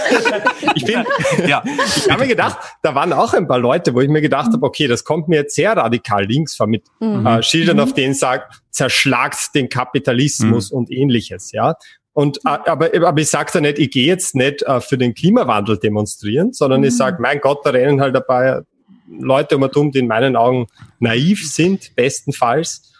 [0.74, 1.04] Ich bin,
[1.46, 1.62] Ja.
[1.64, 4.64] ich habe mir gedacht, da waren auch ein paar Leute, wo ich mir gedacht habe,
[4.64, 8.62] okay, das kommt mir jetzt sehr radikal links vor mit äh, Schildern, auf denen sagt,
[8.70, 11.76] zerschlagt den Kapitalismus und ähnliches, ja.
[12.12, 15.14] Und äh, aber, aber ich sage da nicht, ich gehe jetzt nicht äh, für den
[15.14, 18.60] Klimawandel demonstrieren, sondern ich sage, mein Gott, da rennen halt dabei
[19.08, 20.66] Leute um und um, die in meinen Augen
[20.98, 22.91] naiv sind, bestenfalls.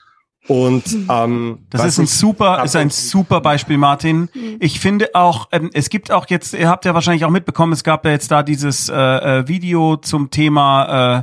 [0.49, 4.29] Und ähm, Das ist ein super, ist ein super Beispiel, Martin.
[4.59, 7.85] Ich finde auch, ähm, es gibt auch jetzt, ihr habt ja wahrscheinlich auch mitbekommen, es
[7.85, 11.23] gab ja jetzt da dieses äh, äh, Video zum Thema äh,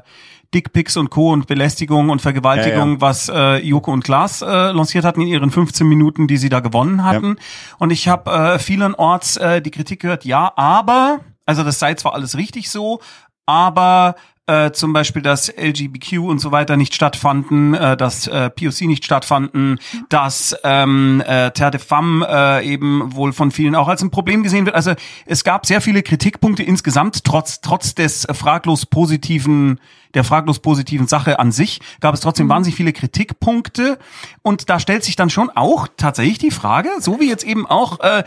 [0.54, 1.32] Dickpics und Co.
[1.32, 3.02] und Belästigung und Vergewaltigung, Ja, ja.
[3.02, 6.60] was äh, Joko und Klaas äh, lanciert hatten in ihren 15 Minuten, die sie da
[6.60, 7.36] gewonnen hatten.
[7.78, 12.14] Und ich habe äh, vielenorts äh, die Kritik gehört, ja, aber, also das sei zwar
[12.16, 13.00] alles richtig so,
[13.46, 14.16] aber
[14.50, 19.06] äh, zum Beispiel, dass LGBTQ und so weiter nicht stattfanden, äh, dass äh, POC nicht
[19.06, 19.80] stattfanden,
[20.10, 24.42] dass ähm, äh, Terre de Femme äh, eben wohl von vielen auch als ein Problem
[24.42, 24.76] gesehen wird.
[24.76, 24.94] Also
[25.26, 29.80] es gab sehr viele Kritikpunkte insgesamt, trotz trotz des fraglos positiven
[30.16, 34.00] der fraglos positiven Sache an sich gab es trotzdem wahnsinnig viele Kritikpunkte
[34.42, 38.00] und da stellt sich dann schon auch tatsächlich die Frage, so wie jetzt eben auch
[38.00, 38.24] äh,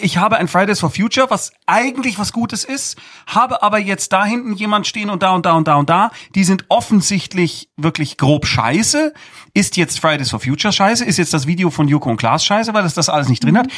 [0.00, 4.24] ich habe ein Fridays for Future, was eigentlich was Gutes ist, habe aber jetzt da
[4.24, 8.16] hinten jemand stehen und da und da und da und da, die sind offensichtlich wirklich
[8.16, 9.12] grob scheiße.
[9.52, 11.04] Ist jetzt Fridays for Future scheiße?
[11.04, 13.58] Ist jetzt das Video von Joko und Klaas scheiße, weil es das alles nicht drin
[13.58, 13.68] hat?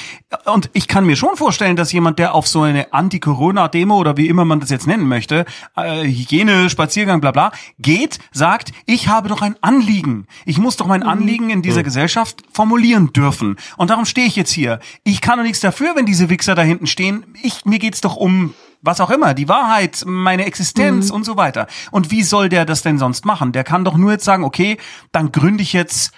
[0.44, 4.28] Und ich kann mir schon vorstellen, dass jemand, der auf so eine Anti-Corona-Demo oder wie
[4.28, 5.46] immer man das jetzt nennen möchte,
[5.76, 10.26] äh, Hygiene, Spaziergang, bla bla, geht, sagt, ich habe doch ein Anliegen.
[10.44, 13.56] Ich muss doch mein Anliegen in dieser Gesellschaft formulieren dürfen.
[13.76, 14.78] Und darum stehe ich jetzt hier.
[15.04, 17.26] Ich kann doch nichts dafür, wenn diese Wichser da hinten stehen.
[17.42, 21.68] Ich, mir geht's doch um was auch immer, die Wahrheit, meine Existenz und so weiter.
[21.92, 23.52] Und wie soll der das denn sonst machen?
[23.52, 24.76] Der kann doch nur jetzt sagen, okay,
[25.12, 26.12] dann gründe ich jetzt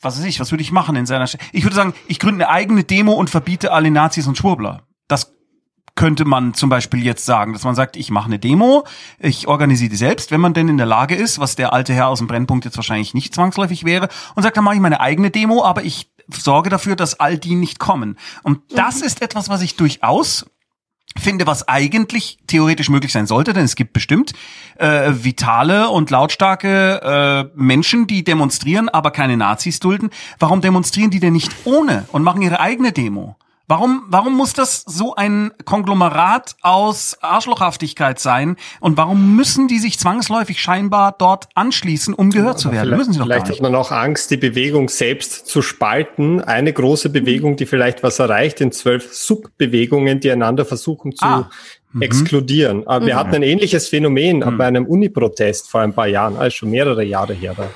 [0.00, 1.42] was weiß ich, was würde ich machen in seiner Stelle?
[1.52, 4.82] Ich würde sagen, ich gründe eine eigene Demo und verbiete alle Nazis und Schwurbler.
[5.08, 5.34] Das
[5.96, 8.84] könnte man zum Beispiel jetzt sagen, dass man sagt, ich mache eine Demo,
[9.18, 12.06] ich organisiere die selbst, wenn man denn in der Lage ist, was der alte Herr
[12.06, 15.32] aus dem Brennpunkt jetzt wahrscheinlich nicht zwangsläufig wäre, und sagt, dann mache ich meine eigene
[15.32, 18.16] Demo, aber ich sorge dafür, dass all die nicht kommen.
[18.42, 20.46] Und das ist etwas, was ich durchaus
[21.16, 24.32] finde, was eigentlich theoretisch möglich sein sollte, denn es gibt bestimmt
[24.76, 30.10] äh, vitale und lautstarke äh, Menschen, die demonstrieren, aber keine Nazis dulden.
[30.38, 33.36] Warum demonstrieren die denn nicht ohne und machen ihre eigene Demo?
[33.70, 38.56] Warum, warum muss das so ein Konglomerat aus Arschlochhaftigkeit sein?
[38.80, 42.86] Und warum müssen die sich zwangsläufig scheinbar dort anschließen, um gehört zu werden?
[42.86, 46.40] Vielleicht, Müssen sie doch vielleicht hat man auch Angst, die Bewegung selbst zu spalten.
[46.40, 51.50] Eine große Bewegung, die vielleicht was erreicht, in zwölf Subbewegungen, die einander versuchen zu Ah.
[52.00, 52.86] exkludieren.
[52.86, 54.56] Aber wir hatten ein ähnliches Phänomen Mhm.
[54.58, 57.54] bei einem Uni-Protest vor ein paar Jahren, also schon mehrere Jahre her.
[57.56, 57.68] Da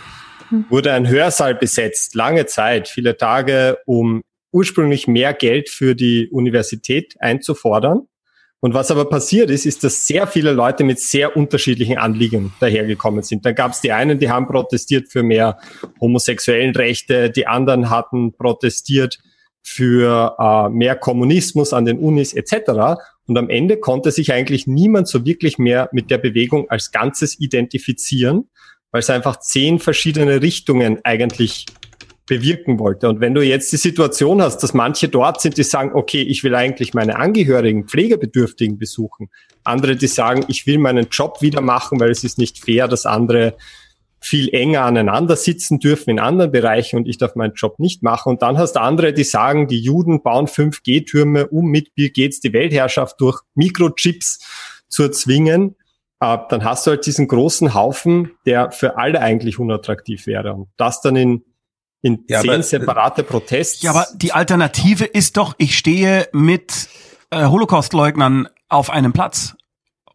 [0.71, 4.23] wurde ein Hörsaal besetzt, lange Zeit, viele Tage, um
[4.53, 8.07] ursprünglich mehr Geld für die Universität einzufordern.
[8.61, 13.25] Und was aber passiert ist, ist, dass sehr viele Leute mit sehr unterschiedlichen Anliegen dahergekommen
[13.25, 13.45] sind.
[13.45, 15.59] Dann gab es die einen, die haben protestiert für mehr
[16.01, 19.19] homosexuellen Rechte, die anderen hatten protestiert
[19.63, 23.01] für äh, mehr Kommunismus an den Unis etc.
[23.27, 27.41] Und am Ende konnte sich eigentlich niemand so wirklich mehr mit der Bewegung als Ganzes
[27.41, 28.49] identifizieren,
[28.93, 31.67] weil es einfach zehn verschiedene Richtungen eigentlich
[32.27, 33.09] bewirken wollte.
[33.09, 36.45] Und wenn du jetzt die Situation hast, dass manche dort sind, die sagen, okay, ich
[36.45, 39.29] will eigentlich meine Angehörigen, Pflegebedürftigen besuchen.
[39.65, 43.07] Andere, die sagen, ich will meinen Job wieder machen, weil es ist nicht fair, dass
[43.07, 43.57] andere
[44.21, 48.31] viel enger aneinander sitzen dürfen in anderen Bereichen und ich darf meinen Job nicht machen.
[48.31, 52.39] Und dann hast du andere, die sagen, die Juden bauen 5G-Türme, um mit Bill Gates
[52.39, 54.39] die Weltherrschaft durch Mikrochips
[54.89, 55.75] zu erzwingen.
[56.21, 60.55] Äh, dann hast du halt diesen großen Haufen, der für alle eigentlich unattraktiv wäre.
[60.55, 61.45] Und das dann in
[62.03, 63.83] in ja, zehn aber, separate Protests.
[63.83, 66.89] Ja, aber die Alternative ist doch, ich stehe mit
[67.31, 69.55] äh, Holocaust-Leugnern auf einem Platz.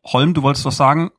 [0.05, 1.11] Holm, du wolltest was sagen?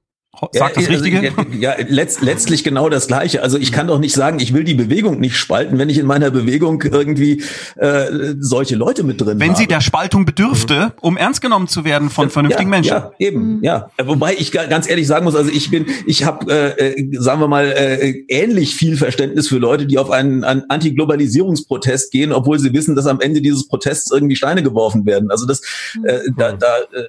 [0.52, 1.32] Sag das also, Richtige?
[1.58, 3.42] Ja, letzt, letztlich genau das Gleiche.
[3.42, 6.06] Also ich kann doch nicht sagen, ich will die Bewegung nicht spalten, wenn ich in
[6.06, 7.42] meiner Bewegung irgendwie
[7.76, 9.58] äh, solche Leute mit drin Wenn habe.
[9.58, 12.92] sie der Spaltung bedürfte, um ernst genommen zu werden von vernünftigen ja, Menschen.
[12.92, 13.64] Ja, eben, mhm.
[13.64, 13.90] ja.
[14.02, 17.48] Wobei ich ganz ehrlich sagen muss, also ich bin, ich habe, äh, äh, sagen wir
[17.48, 22.72] mal, äh, ähnlich viel Verständnis für Leute, die auf einen, einen Anti-Globalisierungsprotest gehen, obwohl sie
[22.72, 25.30] wissen, dass am Ende dieses Protests irgendwie Steine geworfen werden.
[25.30, 25.62] Also das,
[26.04, 27.08] äh, da, da äh,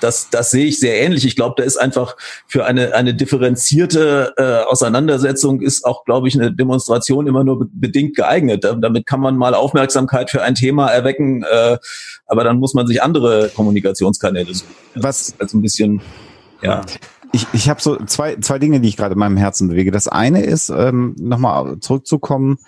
[0.00, 1.24] das, das sehe ich sehr ähnlich.
[1.26, 6.34] Ich glaube, da ist einfach für eine, eine differenzierte äh, Auseinandersetzung ist auch, glaube ich,
[6.34, 8.64] eine Demonstration immer nur be bedingt geeignet.
[8.64, 11.78] Da, damit kann man mal Aufmerksamkeit für ein Thema erwecken, äh,
[12.26, 14.74] aber dann muss man sich andere Kommunikationskanäle suchen.
[14.94, 16.00] Was also ein bisschen,
[16.62, 16.82] ja.
[17.32, 19.90] Ich, ich habe so zwei, zwei Dinge, die ich gerade in meinem Herzen bewege.
[19.90, 22.58] Das eine ist, ähm, nochmal zurückzukommen,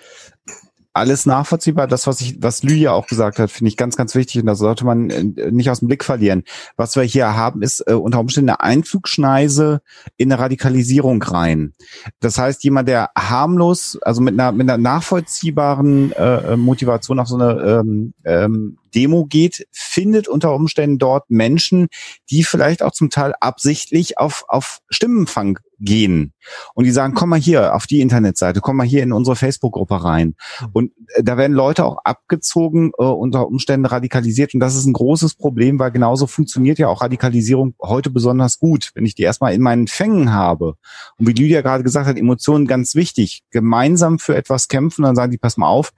[0.92, 1.86] alles nachvollziehbar.
[1.86, 4.58] Das, was ich, was Lydia auch gesagt hat, finde ich ganz, ganz wichtig und das
[4.58, 6.44] sollte man äh, nicht aus dem Blick verlieren.
[6.76, 9.82] Was wir hier haben, ist äh, unter Umständen eine Einflugschneise
[10.16, 11.74] in eine Radikalisierung rein.
[12.20, 17.36] Das heißt, jemand, der harmlos, also mit einer, mit einer nachvollziehbaren äh, Motivation auf so
[17.36, 21.88] eine ähm, ähm, Demo geht, findet unter Umständen dort Menschen,
[22.30, 26.32] die vielleicht auch zum Teil absichtlich auf, auf Stimmenfang gehen.
[26.74, 30.04] Und die sagen, komm mal hier auf die Internetseite, komm mal hier in unsere Facebook-Gruppe
[30.04, 30.34] rein.
[30.72, 34.54] Und äh, da werden Leute auch abgezogen, äh, unter Umständen radikalisiert.
[34.54, 38.90] Und das ist ein großes Problem, weil genauso funktioniert ja auch Radikalisierung heute besonders gut.
[38.94, 40.74] Wenn ich die erstmal in meinen Fängen habe.
[41.18, 43.42] Und wie Lydia gerade gesagt hat, Emotionen ganz wichtig.
[43.50, 45.92] Gemeinsam für etwas kämpfen, dann sagen die, pass mal auf,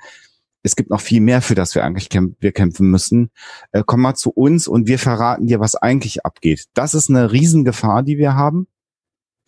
[0.63, 3.31] es gibt noch viel mehr, für das wir eigentlich kämp wir kämpfen müssen.
[3.73, 6.67] Äh, komm mal zu uns und wir verraten dir, was eigentlich abgeht.
[6.75, 8.67] Das ist eine Riesengefahr, die wir haben.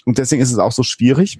[0.04, 1.38] Und deswegen ist es auch so schwierig.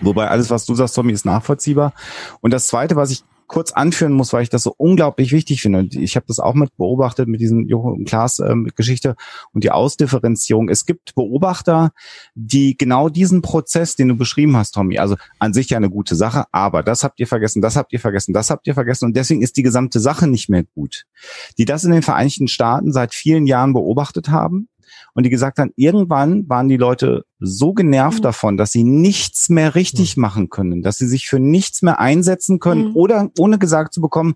[0.00, 1.92] Wobei alles, was du sagst, Tommy, ist nachvollziehbar.
[2.40, 5.80] Und das Zweite, was ich kurz anführen muss, weil ich das so unglaublich wichtig finde.
[5.80, 9.16] Und ich habe das auch mit beobachtet mit diesen Jochen Klaas ähm, Geschichte
[9.52, 10.68] und die Ausdifferenzierung.
[10.68, 11.90] Es gibt Beobachter,
[12.34, 16.14] die genau diesen Prozess, den du beschrieben hast, Tommy, also an sich ja eine gute
[16.14, 19.16] Sache, aber das habt ihr vergessen, das habt ihr vergessen, das habt ihr vergessen und
[19.16, 21.04] deswegen ist die gesamte Sache nicht mehr gut.
[21.56, 24.68] Die das in den Vereinigten Staaten seit vielen Jahren beobachtet haben
[25.18, 28.22] und die gesagt haben, irgendwann waren die Leute so genervt mhm.
[28.22, 30.20] davon, dass sie nichts mehr richtig mhm.
[30.20, 32.96] machen können, dass sie sich für nichts mehr einsetzen können mhm.
[32.96, 34.34] oder ohne gesagt zu bekommen,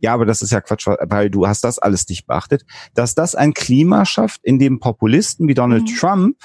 [0.00, 3.36] ja, aber das ist ja Quatsch, weil du hast das alles nicht beachtet, dass das
[3.36, 5.94] ein Klima schafft, in dem Populisten wie Donald mhm.
[5.94, 6.36] Trump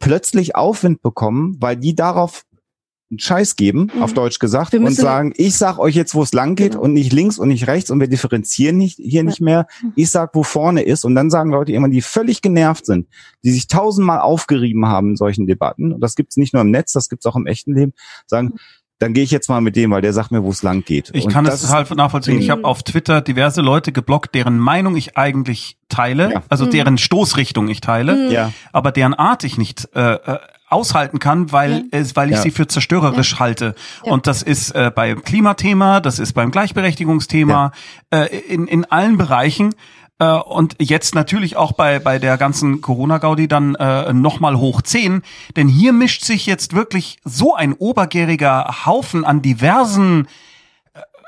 [0.00, 2.42] plötzlich Aufwind bekommen, weil die darauf
[3.10, 4.02] einen Scheiß geben, mhm.
[4.02, 6.84] auf Deutsch gesagt, und sagen, ich sag euch jetzt, wo es lang geht genau.
[6.84, 9.22] und nicht links und nicht rechts und wir differenzieren nicht, hier ja.
[9.22, 9.66] nicht mehr.
[9.82, 9.92] Mhm.
[9.94, 11.04] Ich sag, wo vorne ist.
[11.04, 13.06] Und dann sagen Leute immer, die völlig genervt sind,
[13.44, 15.92] die sich tausendmal aufgerieben haben in solchen Debatten.
[15.92, 17.92] Und das gibt's nicht nur im Netz, das gibt's auch im echten Leben.
[18.26, 18.58] Sagen, mhm.
[18.98, 21.10] dann gehe ich jetzt mal mit dem, weil der sagt mir, wo es lang geht.
[21.14, 22.40] Ich und kann das total nachvollziehen.
[22.40, 26.42] Ich habe auf Twitter diverse Leute geblockt, deren Meinung ich eigentlich teile, ja.
[26.48, 26.70] also mhm.
[26.70, 28.52] deren Stoßrichtung ich teile, ja.
[28.72, 30.38] aber deren Art ich nicht äh, äh
[30.68, 31.82] aushalten kann, weil ja.
[31.92, 32.42] es, weil ich ja.
[32.42, 33.38] sie für zerstörerisch ja.
[33.40, 33.74] halte.
[34.02, 37.72] Und das ist äh, beim Klimathema, das ist beim Gleichberechtigungsthema,
[38.10, 39.74] äh, in in allen Bereichen.
[40.18, 44.82] Äh, und jetzt natürlich auch bei bei der ganzen Corona-Gaudi dann äh, noch mal hoch
[44.82, 45.22] zehn,
[45.56, 50.26] denn hier mischt sich jetzt wirklich so ein obergäriger Haufen an diversen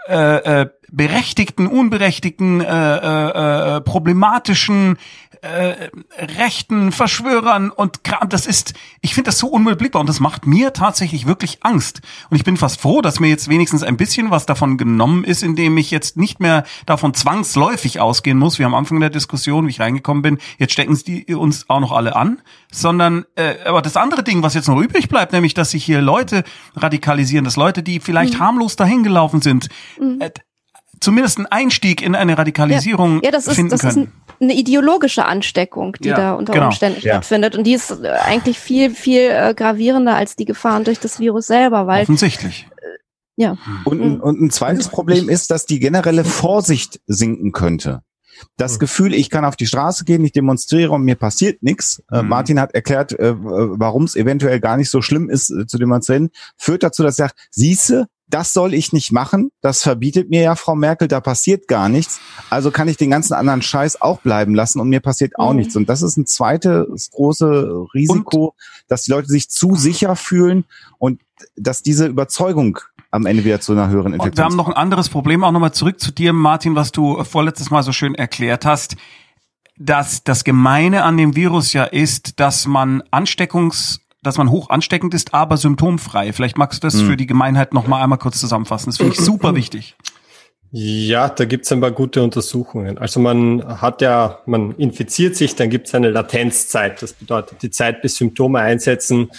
[0.08, 4.96] äh, äh, berechtigten, unberechtigten, äh, äh, äh, problematischen
[5.42, 5.90] äh,
[6.38, 8.28] rechten Verschwörern und Kram.
[8.28, 12.00] Das ist, ich finde das so unüberblickbar und das macht mir tatsächlich wirklich Angst.
[12.30, 15.42] Und ich bin fast froh, dass mir jetzt wenigstens ein bisschen was davon genommen ist,
[15.42, 19.70] indem ich jetzt nicht mehr davon zwangsläufig ausgehen muss, wie am Anfang der Diskussion, wie
[19.70, 23.96] ich reingekommen bin, jetzt stecken sie uns auch noch alle an, sondern äh, aber das
[23.96, 26.42] andere Ding, was jetzt noch übrig bleibt, nämlich, dass sich hier Leute
[26.74, 28.40] radikalisieren, dass Leute, die vielleicht mhm.
[28.40, 29.68] harmlos dahingelaufen sind,
[30.00, 30.20] mhm.
[30.20, 30.30] äh,
[31.00, 34.04] zumindest einen Einstieg in eine Radikalisierung ja, ja, das ist, finden das können.
[34.04, 36.66] Ist eine ideologische Ansteckung, die ja, da unter genau.
[36.66, 37.14] Umständen ja.
[37.14, 37.56] stattfindet.
[37.56, 41.46] Und die ist äh, eigentlich viel, viel äh, gravierender als die Gefahren durch das Virus
[41.46, 42.02] selber, weil.
[42.02, 42.66] Offensichtlich.
[42.76, 43.56] Äh, ja.
[43.84, 44.20] Und, mhm.
[44.20, 48.02] und ein zweites Problem ist, dass die generelle Vorsicht sinken könnte.
[48.56, 48.78] Das mhm.
[48.80, 52.02] Gefühl, ich kann auf die Straße gehen, ich demonstriere und mir passiert nichts.
[52.10, 52.22] Äh.
[52.22, 56.30] Martin hat erklärt, äh, warum es eventuell gar nicht so schlimm ist äh, zu demonstrieren,
[56.56, 59.50] führt dazu, dass er sagt, siehste, das soll ich nicht machen.
[59.60, 62.20] Das verbietet mir ja Frau Merkel, da passiert gar nichts.
[62.50, 65.58] Also kann ich den ganzen anderen Scheiß auch bleiben lassen und mir passiert auch mhm.
[65.58, 65.76] nichts.
[65.76, 68.54] Und das ist ein zweites große Risiko, und?
[68.88, 70.64] dass die Leute sich zu sicher fühlen
[70.98, 71.20] und
[71.56, 72.78] dass diese Überzeugung
[73.10, 74.30] am Ende wieder zu einer höheren Infektion.
[74.30, 77.22] Und wir haben noch ein anderes Problem, auch nochmal zurück zu dir, Martin, was du
[77.24, 78.96] vorletztes Mal so schön erklärt hast,
[79.78, 85.14] dass das Gemeine an dem Virus ja ist, dass man Ansteckungs dass man hoch ansteckend
[85.14, 86.32] ist, aber symptomfrei.
[86.32, 87.06] Vielleicht magst du das mhm.
[87.06, 88.90] für die Gemeinheit noch mal einmal kurz zusammenfassen.
[88.90, 89.96] Das finde ich super wichtig.
[90.70, 92.98] Ja, da gibt's ein paar gute Untersuchungen.
[92.98, 97.00] Also man hat ja, man infiziert sich, dann gibt's eine Latenzzeit.
[97.00, 99.30] Das bedeutet, die Zeit, bis Symptome einsetzen,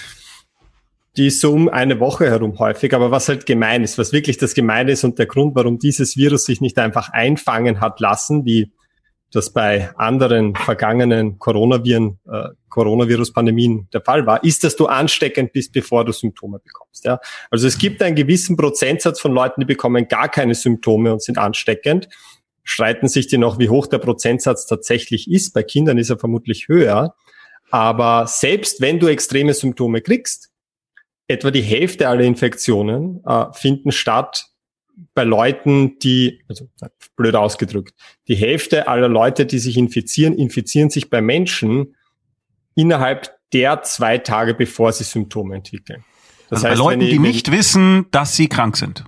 [1.18, 2.96] die ist so um eine Woche herum häufig.
[2.96, 6.18] Aber was halt gemein ist, was wirklich das Gemeine ist und der Grund, warum dieses
[6.18, 8.72] Virus sich nicht einfach einfangen hat lassen, wie
[9.32, 15.72] das bei anderen vergangenen Coronaviren, äh, Coronavirus-Pandemien der Fall war, ist, dass du ansteckend bist,
[15.72, 17.06] bevor du Symptome bekommst.
[17.06, 17.20] Ja?
[17.52, 21.38] Also es gibt einen gewissen Prozentsatz von Leuten, die bekommen gar keine Symptome und sind
[21.38, 22.10] ansteckend.
[22.64, 25.54] Streiten sich die noch, wie hoch der Prozentsatz tatsächlich ist.
[25.54, 27.16] Bei Kindern ist er vermutlich höher.
[27.72, 30.50] Aber selbst wenn du extreme Symptome kriegst,
[31.28, 34.49] etwa die Hälfte aller Infektionen äh, finden statt
[35.14, 36.70] bei Leuten, die, also
[37.16, 37.93] blöd ausgedrückt,
[38.28, 41.95] die Hälfte aller Leute, die sich infizieren, infizieren sich bei Menschen
[42.76, 46.04] innerhalb der zwei Tage, bevor sie Symptome entwickeln.
[46.50, 49.06] Das also heißt, bei Leuten, ich, die nicht wissen, dass sie krank sind.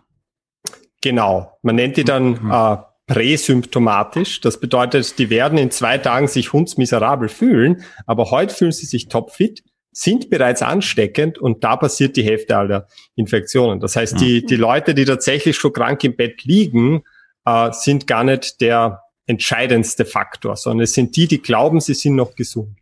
[1.02, 1.58] Genau.
[1.62, 2.52] Man nennt die dann mhm.
[2.52, 2.78] äh,
[3.08, 4.42] präsymptomatisch.
[4.42, 9.10] Das bedeutet, die werden in zwei Tagen sich hundsmiserabel fühlen, aber heute fühlen sie sich
[9.10, 13.80] topfit sind bereits ansteckend und da passiert die Hälfte aller Infektionen.
[13.80, 17.04] Das heißt, die, die Leute, die tatsächlich schon krank im Bett liegen,
[17.46, 22.16] äh, sind gar nicht der entscheidendste Faktor, sondern es sind die, die glauben, sie sind
[22.16, 22.78] noch gesund.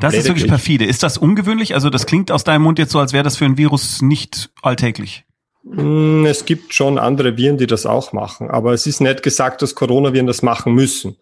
[0.00, 0.84] Das ist wirklich perfide.
[0.84, 1.74] Ist das ungewöhnlich?
[1.74, 4.50] Also das klingt aus deinem Mund jetzt so, als wäre das für ein Virus nicht
[4.62, 5.24] alltäglich.
[5.64, 9.62] Hm, es gibt schon andere Viren, die das auch machen, aber es ist nicht gesagt,
[9.62, 11.16] dass Coronaviren das machen müssen.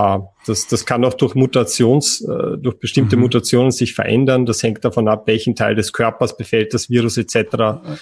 [0.00, 3.22] Ah, das, das kann auch durch Mutations, äh, durch bestimmte mhm.
[3.22, 4.46] Mutationen sich verändern.
[4.46, 7.36] Das hängt davon ab, welchen Teil des Körpers befällt das Virus etc.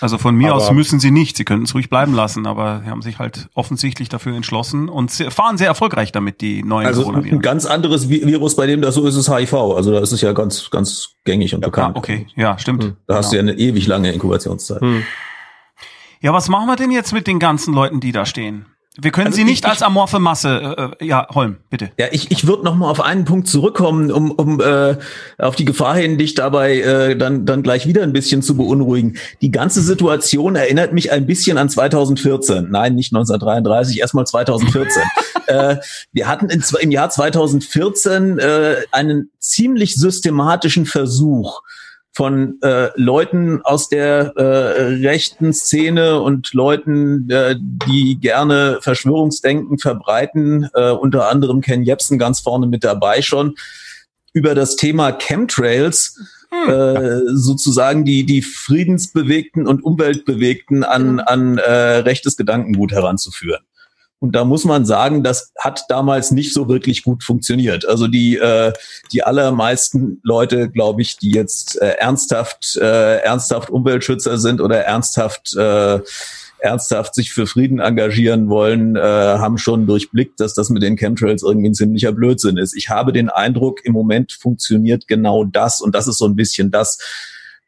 [0.00, 1.36] Also von mir aber aus müssen Sie nicht.
[1.36, 5.10] Sie können es ruhig bleiben lassen, aber Sie haben sich halt offensichtlich dafür entschlossen und
[5.10, 7.38] fahren sehr erfolgreich damit, die neuen also Coronaviren.
[7.38, 9.54] Ein ganz anderes Virus, bei dem das so ist, ist HIV.
[9.54, 11.96] Also da ist es ja ganz, ganz gängig und ja, bekannt.
[11.96, 12.84] Okay, ja, stimmt.
[12.84, 12.96] Hm.
[13.08, 13.42] Da hast genau.
[13.42, 14.80] du ja eine ewig lange Inkubationszeit.
[14.80, 15.02] Hm.
[16.20, 18.66] Ja, was machen wir denn jetzt mit den ganzen Leuten, die da stehen?
[19.00, 21.92] Wir können also sie nicht ich, als amorphe Masse, äh, äh, ja, Holm, bitte.
[22.00, 24.96] Ja, ich, ich würde noch mal auf einen Punkt zurückkommen, um, um äh,
[25.38, 29.16] auf die Gefahr hin, dich dabei äh, dann, dann gleich wieder ein bisschen zu beunruhigen.
[29.40, 32.68] Die ganze Situation erinnert mich ein bisschen an 2014.
[32.70, 35.02] Nein, nicht 1933, erstmal 2014.
[35.46, 35.76] äh,
[36.12, 41.62] wir hatten in, im Jahr 2014 äh, einen ziemlich systematischen Versuch,
[42.18, 44.42] von äh, Leuten aus der äh,
[45.06, 47.54] rechten Szene und Leuten, äh,
[47.86, 53.54] die gerne Verschwörungsdenken verbreiten, äh, unter anderem Ken Jebsen ganz vorne mit dabei schon,
[54.32, 56.18] über das Thema Chemtrails
[56.50, 56.68] hm.
[56.68, 63.62] äh, sozusagen die die Friedensbewegten und Umweltbewegten an an äh, rechtes Gedankengut heranzuführen.
[64.20, 67.86] Und da muss man sagen, das hat damals nicht so wirklich gut funktioniert.
[67.86, 68.72] Also die, äh,
[69.12, 75.54] die allermeisten Leute, glaube ich, die jetzt äh, ernsthaft, äh, ernsthaft Umweltschützer sind oder ernsthaft,
[75.56, 76.00] äh,
[76.60, 81.44] ernsthaft sich für Frieden engagieren wollen, äh, haben schon durchblickt, dass das mit den Chemtrails
[81.44, 82.74] irgendwie ein ziemlicher Blödsinn ist.
[82.76, 86.72] Ich habe den Eindruck, im Moment funktioniert genau das und das ist so ein bisschen
[86.72, 86.98] das,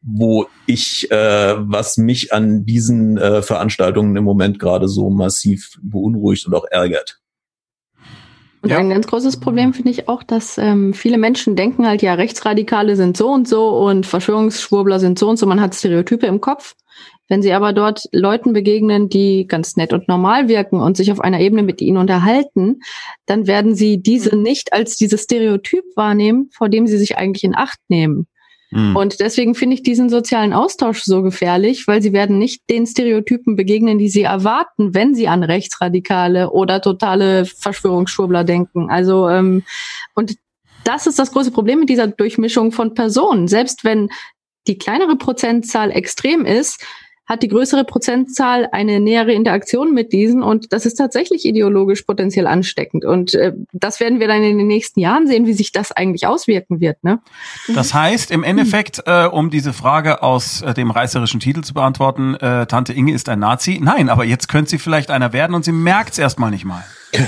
[0.03, 6.46] wo ich, äh, was mich an diesen äh, Veranstaltungen im Moment gerade so massiv beunruhigt
[6.46, 7.20] und auch ärgert.
[8.62, 8.78] Und ja.
[8.78, 12.94] ein ganz großes Problem finde ich auch, dass ähm, viele Menschen denken halt, ja, Rechtsradikale
[12.94, 15.46] sind so und so und Verschwörungsschwurbler sind so und so.
[15.46, 16.74] Man hat Stereotype im Kopf.
[17.28, 21.20] Wenn sie aber dort Leuten begegnen, die ganz nett und normal wirken und sich auf
[21.20, 22.80] einer Ebene mit ihnen unterhalten,
[23.24, 27.55] dann werden sie diese nicht als dieses Stereotyp wahrnehmen, vor dem sie sich eigentlich in
[27.55, 28.26] Acht nehmen.
[28.71, 28.97] Mhm.
[28.97, 33.57] Und deswegen finde ich diesen sozialen Austausch so gefährlich, weil sie werden nicht den Stereotypen
[33.57, 38.91] begegnen, die sie erwarten, wenn sie an Rechtsradikale oder totale Verschwörungsschwurbler denken.
[38.91, 39.64] Also ähm,
[40.14, 40.37] und
[40.85, 43.49] das ist das große Problem mit dieser Durchmischung von Personen.
[43.49, 44.09] Selbst wenn
[44.66, 46.85] die kleinere Prozentzahl extrem ist,
[47.31, 52.49] hat die größere Prozentzahl eine nähere Interaktion mit diesen und das ist tatsächlich ideologisch potenziell
[52.49, 53.05] ansteckend.
[53.05, 56.26] Und äh, das werden wir dann in den nächsten Jahren sehen, wie sich das eigentlich
[56.26, 57.05] auswirken wird.
[57.05, 57.20] Ne?
[57.72, 62.35] Das heißt, im Endeffekt, äh, um diese Frage aus äh, dem reißerischen Titel zu beantworten,
[62.35, 63.78] äh, Tante Inge ist ein Nazi.
[63.81, 66.85] Nein, aber jetzt könnte sie vielleicht einer werden und sie merkt es erstmal nicht mal.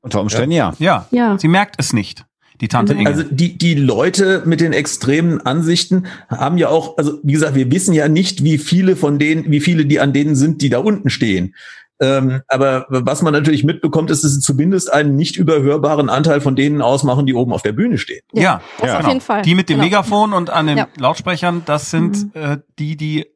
[0.00, 0.74] Unter Umständen ja.
[0.80, 1.06] ja.
[1.12, 2.26] Ja, sie merkt es nicht.
[2.60, 3.08] Die Tante Inge.
[3.08, 7.70] Also die, die Leute mit den extremen Ansichten haben ja auch, also wie gesagt, wir
[7.72, 10.78] wissen ja nicht, wie viele von denen, wie viele die an denen sind, die da
[10.78, 11.54] unten stehen.
[12.00, 16.56] Ähm, aber was man natürlich mitbekommt, ist, dass sie zumindest einen nicht überhörbaren Anteil von
[16.56, 18.22] denen ausmachen, die oben auf der Bühne stehen.
[18.32, 18.92] Ja, ja, das ja.
[18.94, 19.08] auf genau.
[19.10, 19.42] jeden Fall.
[19.42, 19.84] Die mit dem genau.
[19.84, 20.88] Megafon und an den ja.
[20.98, 22.40] Lautsprechern, das sind mhm.
[22.40, 23.26] äh, die, die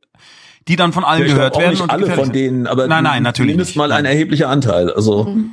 [0.66, 1.70] die dann von allen ja, gehört werden.
[1.70, 3.76] Nicht alle von denen, aber nein, nein, natürlich zumindest nicht.
[3.76, 4.92] mal ein erheblicher Anteil.
[4.92, 5.52] Also mhm.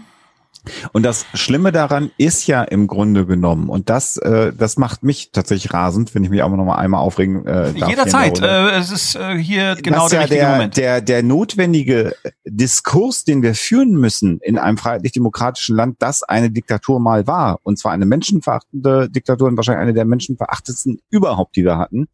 [0.94, 5.32] Und das Schlimme daran ist ja im Grunde genommen, und das, äh, das macht mich
[5.32, 7.90] tatsächlich rasend, wenn ich mich auch noch mal einmal aufregen äh, darf.
[7.90, 8.42] Jederzeit.
[8.42, 10.78] Äh, es ist äh, hier genau der ja der, Moment.
[10.78, 17.00] Der, der notwendige Diskurs, den wir führen müssen in einem freiheitlich-demokratischen Land, das eine Diktatur
[17.00, 21.78] mal war, und zwar eine menschenverachtende Diktatur und wahrscheinlich eine der menschenverachtetsten überhaupt, die wir
[21.78, 22.08] hatten.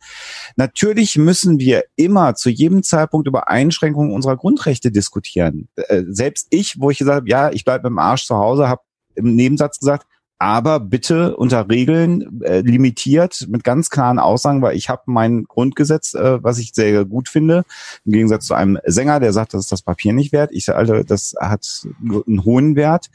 [0.55, 5.69] Natürlich müssen wir immer zu jedem Zeitpunkt über Einschränkungen unserer Grundrechte diskutieren.
[5.75, 8.81] Äh, selbst ich, wo ich gesagt habe, ja, ich bleibe im Arsch zu Hause, habe
[9.15, 10.05] im Nebensatz gesagt,
[10.41, 16.15] aber bitte unter Regeln äh, limitiert mit ganz klaren Aussagen, weil ich habe mein Grundgesetz,
[16.15, 17.63] äh, was ich sehr gut finde,
[18.05, 20.49] im Gegensatz zu einem Sänger, der sagt, das ist das Papier nicht wert.
[20.51, 23.11] Ich sage, Alter, das hat einen hohen Wert.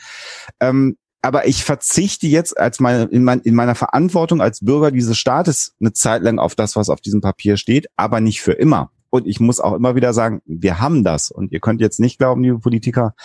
[0.61, 5.18] Ähm, aber ich verzichte jetzt als meine, in, mein, in meiner Verantwortung als Bürger dieses
[5.18, 8.93] Staates eine Zeit lang auf das, was auf diesem Papier steht, aber nicht für immer.
[9.11, 11.33] Und ich muss auch immer wieder sagen, wir haben das.
[11.33, 13.16] Und ihr könnt jetzt nicht glauben, liebe Politiker,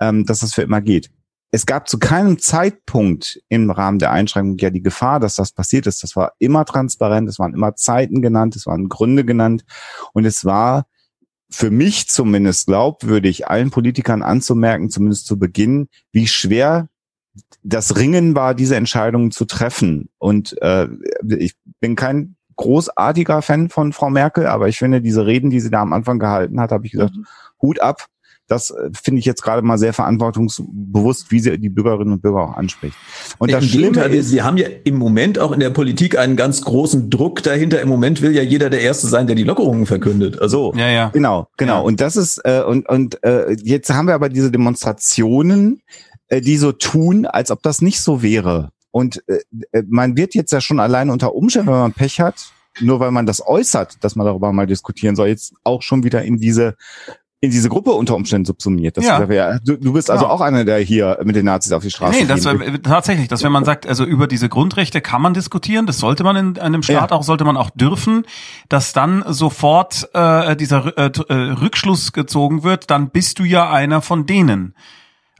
[0.00, 1.10] ähm, dass das für immer geht
[1.52, 5.86] es gab zu keinem Zeitpunkt im Rahmen der Einschränkung ja die Gefahr, dass das passiert
[5.86, 6.02] ist.
[6.02, 9.64] Das war immer transparent, es waren immer Zeiten genannt, es waren Gründe genannt
[10.12, 10.86] und es war
[11.50, 16.88] für mich zumindest glaubwürdig, allen Politikern anzumerken, zumindest zu Beginn, wie schwer
[17.62, 20.08] das Ringen war, diese Entscheidungen zu treffen.
[20.18, 20.86] Und äh,
[21.38, 25.70] ich bin kein großartiger Fan von Frau Merkel, aber ich finde, diese Reden, die sie
[25.70, 27.26] da am Anfang gehalten hat, habe ich gesagt, mhm.
[27.60, 28.06] Hut ab.
[28.50, 32.40] Das äh, finde ich jetzt gerade mal sehr verantwortungsbewusst, wie sie die Bürgerinnen und Bürger
[32.42, 32.96] auch anspricht.
[33.38, 36.62] Und das Schlimme ist, Sie haben ja im Moment auch in der Politik einen ganz
[36.62, 37.80] großen Druck dahinter.
[37.80, 40.40] Im Moment will ja jeder der Erste sein, der die Lockerungen verkündet.
[40.40, 41.08] Also ja, ja.
[41.10, 41.76] genau, genau.
[41.76, 41.80] Ja.
[41.80, 45.80] Und das ist äh, und und äh, jetzt haben wir aber diese Demonstrationen,
[46.26, 48.70] äh, die so tun, als ob das nicht so wäre.
[48.90, 49.38] Und äh,
[49.70, 53.12] äh man wird jetzt ja schon allein unter Umständen, wenn man Pech hat, nur weil
[53.12, 56.74] man das äußert, dass man darüber mal diskutieren soll, jetzt auch schon wieder in diese
[57.42, 58.98] in diese Gruppe unter Umständen subsumiert.
[58.98, 59.26] Das ja.
[59.28, 60.30] Wär, du, du bist also ja.
[60.30, 63.42] auch einer, der hier mit den Nazis auf die Straße Nee, das wär, tatsächlich, dass
[63.42, 66.82] wenn man sagt, also über diese Grundrechte kann man diskutieren, das sollte man in einem
[66.82, 67.16] Staat ja.
[67.16, 68.26] auch, sollte man auch dürfen,
[68.68, 74.02] dass dann sofort äh, dieser äh, äh Rückschluss gezogen wird, dann bist du ja einer
[74.02, 74.74] von denen.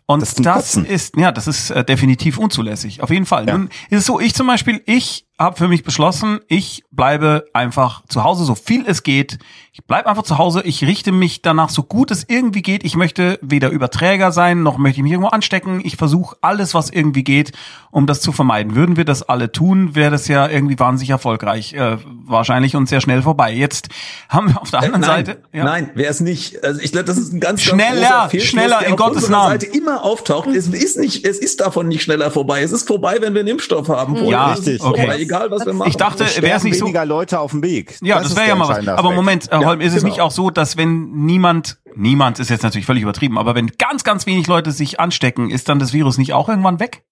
[0.06, 3.00] Und das, das ist, ja, das ist äh, definitiv unzulässig.
[3.00, 3.46] Auf jeden Fall.
[3.46, 3.56] Ja.
[3.56, 8.02] Nun ist es so, ich zum Beispiel, ich habe für mich beschlossen, ich bleibe einfach
[8.08, 9.38] zu Hause, so viel es geht.
[9.72, 10.60] Ich bleib einfach zu Hause.
[10.64, 12.84] Ich richte mich danach so gut es irgendwie geht.
[12.84, 15.80] Ich möchte weder Überträger sein, noch möchte ich mich irgendwo anstecken.
[15.82, 17.52] Ich versuche alles, was irgendwie geht,
[17.90, 18.74] um das zu vermeiden.
[18.74, 23.00] Würden wir das alle tun, wäre das ja irgendwie wahnsinnig erfolgreich, äh, wahrscheinlich und sehr
[23.00, 23.52] schnell vorbei.
[23.54, 23.88] Jetzt
[24.28, 25.42] haben wir auf der anderen äh, nein, Seite.
[25.54, 25.64] Ja.
[25.64, 26.62] Nein, wäre es nicht.
[26.62, 29.52] Also ich glaube, das ist ein ganz schneller, ganz schneller in Gottes Namen.
[29.52, 30.50] Seite immer auftaucht.
[30.50, 32.60] Es ist nicht, es ist davon nicht schneller vorbei.
[32.60, 34.16] Es ist vorbei, wenn wir einen Impfstoff haben.
[34.26, 34.82] Ja, richtig.
[34.82, 35.29] Okay.
[35.30, 35.88] Egal was wir machen.
[35.88, 36.84] Ich dachte, wäre es nicht so.
[36.84, 37.96] weniger Leute auf dem Weg.
[38.02, 38.86] Ja, das, das wäre ja mal was.
[38.88, 40.08] Aber Moment, Herr Holm, ist es genau.
[40.12, 44.02] nicht auch so, dass wenn niemand, niemand ist jetzt natürlich völlig übertrieben, aber wenn ganz,
[44.04, 47.04] ganz wenig Leute sich anstecken, ist dann das Virus nicht auch irgendwann weg?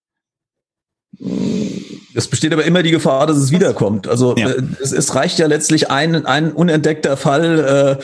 [2.15, 4.09] Es besteht aber immer die Gefahr, dass es wiederkommt.
[4.09, 4.49] Also ja.
[4.49, 7.99] Äh, es, es, reicht ja letztlich ein, ein unentdeckter Fall.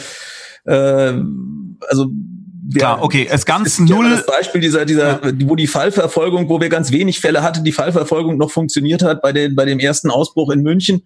[0.67, 1.23] Äh, äh,
[1.89, 2.07] also
[2.73, 4.11] Klar, okay, es ganz null.
[4.11, 5.33] Ja das Beispiel dieser, dieser, ja.
[5.45, 9.33] wo die Fallverfolgung, wo wir ganz wenig Fälle hatten, die Fallverfolgung noch funktioniert hat bei
[9.33, 11.03] den, bei dem ersten Ausbruch in München.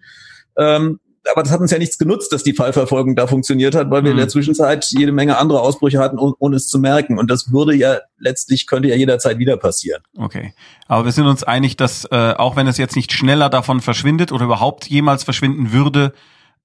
[0.57, 0.99] Ähm,
[1.31, 4.11] aber das hat uns ja nichts genutzt, dass die Fallverfolgung da funktioniert hat, weil wir
[4.11, 4.31] in der mhm.
[4.31, 7.19] Zwischenzeit jede Menge andere Ausbrüche hatten, ohne, ohne es zu merken.
[7.19, 10.01] Und das würde ja letztlich, könnte ja jederzeit wieder passieren.
[10.17, 10.53] Okay.
[10.87, 14.31] Aber wir sind uns einig, dass äh, auch wenn es jetzt nicht schneller davon verschwindet
[14.31, 16.13] oder überhaupt jemals verschwinden würde,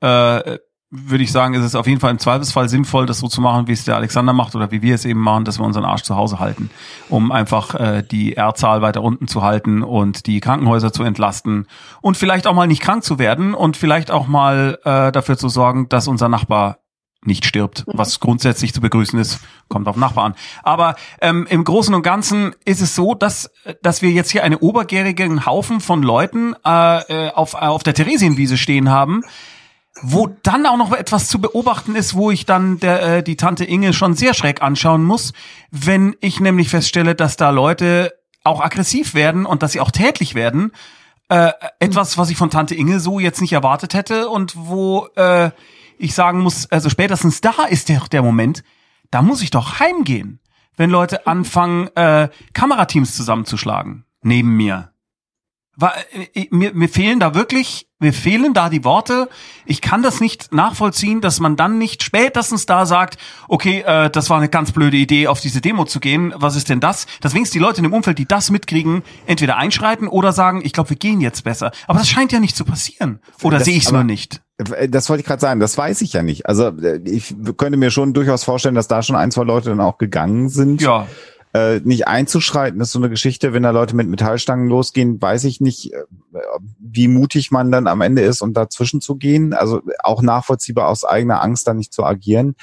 [0.00, 0.58] äh,
[0.90, 3.66] würde ich sagen, ist es auf jeden Fall im Zweifelsfall sinnvoll, das so zu machen,
[3.66, 6.02] wie es der Alexander macht oder wie wir es eben machen, dass wir unseren Arsch
[6.02, 6.70] zu Hause halten,
[7.08, 11.66] um einfach äh, die R-Zahl weiter unten zu halten und die Krankenhäuser zu entlasten
[12.00, 15.48] und vielleicht auch mal nicht krank zu werden und vielleicht auch mal äh, dafür zu
[15.48, 16.78] sorgen, dass unser Nachbar
[17.26, 20.34] nicht stirbt, was grundsätzlich zu begrüßen ist, kommt auf Nachbarn.
[20.62, 23.50] Aber ähm, im Großen und Ganzen ist es so, dass
[23.82, 28.58] dass wir jetzt hier einen obergärigen Haufen von Leuten äh, äh auf auf der Theresienwiese
[28.58, 29.22] stehen haben,
[30.02, 33.64] wo dann auch noch etwas zu beobachten ist, wo ich dann der, äh, die Tante
[33.64, 35.32] Inge schon sehr schräg anschauen muss,
[35.70, 40.34] wenn ich nämlich feststelle, dass da Leute auch aggressiv werden und dass sie auch tätlich
[40.34, 40.72] werden.
[41.28, 45.50] Äh, etwas, was ich von Tante Inge so jetzt nicht erwartet hätte und wo äh,
[45.96, 48.62] ich sagen muss, also spätestens da ist der, der Moment,
[49.10, 50.40] da muss ich doch heimgehen,
[50.76, 54.93] wenn Leute anfangen, äh, Kamerateams zusammenzuschlagen neben mir.
[55.76, 55.94] War,
[56.34, 59.28] äh, mir, mir fehlen da wirklich mir fehlen da die Worte.
[59.64, 63.16] Ich kann das nicht nachvollziehen, dass man dann nicht spätestens da sagt,
[63.48, 66.34] okay, äh, das war eine ganz blöde Idee, auf diese Demo zu gehen.
[66.36, 67.06] Was ist denn das?
[67.22, 70.74] Dass wenigstens die Leute in dem Umfeld, die das mitkriegen, entweder einschreiten oder sagen, ich
[70.74, 71.72] glaube, wir gehen jetzt besser.
[71.86, 73.20] Aber das scheint ja nicht zu passieren.
[73.42, 74.42] Oder sehe ich es nur nicht?
[74.58, 76.46] Äh, das wollte ich gerade sagen, das weiß ich ja nicht.
[76.46, 79.80] Also äh, ich könnte mir schon durchaus vorstellen, dass da schon ein, zwei Leute dann
[79.80, 80.82] auch gegangen sind.
[80.82, 81.06] Ja.
[81.54, 85.60] Äh, nicht einzuschreiten ist so eine Geschichte, wenn da Leute mit Metallstangen losgehen, weiß ich
[85.60, 86.02] nicht, äh,
[86.80, 89.54] wie mutig man dann am Ende ist, um dazwischen zu gehen.
[89.54, 92.56] Also auch nachvollziehbar aus eigener Angst dann nicht zu agieren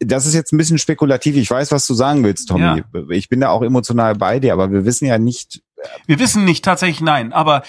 [0.00, 1.36] das ist jetzt ein bisschen spekulativ.
[1.36, 2.62] Ich weiß, was du sagen willst, Tommy.
[2.62, 3.00] Ja.
[3.10, 5.62] Ich bin da auch emotional bei dir, aber wir wissen ja nicht.
[6.06, 7.62] Wir wissen nicht tatsächlich nein, aber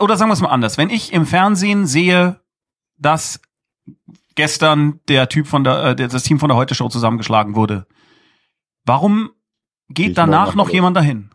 [0.00, 0.78] oder sagen wir es mal anders.
[0.78, 2.40] Wenn ich im Fernsehen sehe,
[2.98, 3.40] dass
[4.34, 7.86] gestern der Typ von der, äh, das Team von der Heute Show zusammengeschlagen wurde,
[8.84, 9.30] warum
[9.88, 11.30] geht ich danach noch jemand dahin?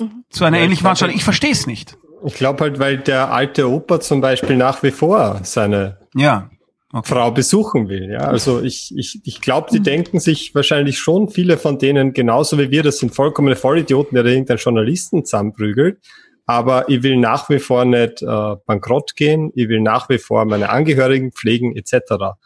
[0.00, 0.24] Mhm.
[0.30, 1.16] Zu einer ja, ähnlichen Veranstaltung.
[1.16, 1.96] Ich verstehe es nicht.
[2.24, 6.50] Ich glaube halt, weil der alte Opa zum Beispiel nach wie vor seine ja
[6.92, 7.14] okay.
[7.14, 8.10] Frau besuchen will.
[8.10, 9.84] Ja, also ich, ich, ich glaube, die mhm.
[9.84, 14.24] denken sich wahrscheinlich schon viele von denen genauso wie wir, das sind vollkommene Vollidioten, der
[14.24, 15.98] irgendeinen Journalisten zusammenprügelt.
[16.46, 20.46] Aber ich will nach wie vor nicht äh, bankrott gehen, ich will nach wie vor
[20.46, 22.36] meine Angehörigen pflegen etc.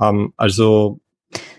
[0.00, 1.00] Ähm, also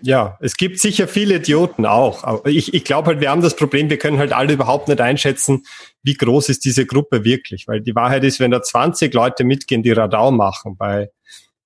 [0.01, 2.23] ja, es gibt sicher viele Idioten auch.
[2.23, 5.01] Aber ich, ich glaube halt, wir haben das Problem, wir können halt alle überhaupt nicht
[5.01, 5.65] einschätzen,
[6.03, 7.67] wie groß ist diese Gruppe wirklich.
[7.67, 11.09] Weil die Wahrheit ist, wenn da 20 Leute mitgehen, die Radau machen bei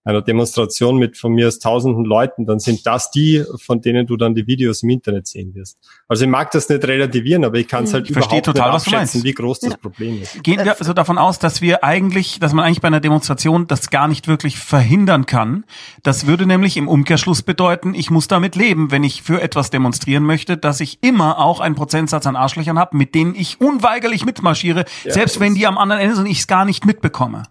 [0.04, 4.18] einer Demonstration mit von mir aus tausenden Leuten, dann sind das die, von denen du
[4.18, 5.78] dann die Videos im Internet sehen wirst.
[6.08, 7.94] Also ich mag das nicht relativieren, aber ich kann es hm.
[7.94, 9.78] halt ich überhaupt total, nicht abschätzen, wie groß das ja.
[9.78, 10.44] Problem ist.
[10.44, 13.90] Gehen wir also davon aus, dass wir eigentlich, dass man eigentlich bei einer Demonstration das
[13.90, 15.64] gar nicht wirklich verhindern kann.
[16.04, 20.24] Das würde nämlich im Umkehrschluss bedeuten, ich muss damit leben, wenn ich für etwas demonstrieren
[20.24, 24.86] möchte, dass ich immer auch einen Prozentsatz an Arschlöchern habe, mit denen ich unweigerlich mitmarschiere,
[25.06, 27.44] ja, selbst wenn die am anderen Ende sind und ich es gar nicht mitbekomme.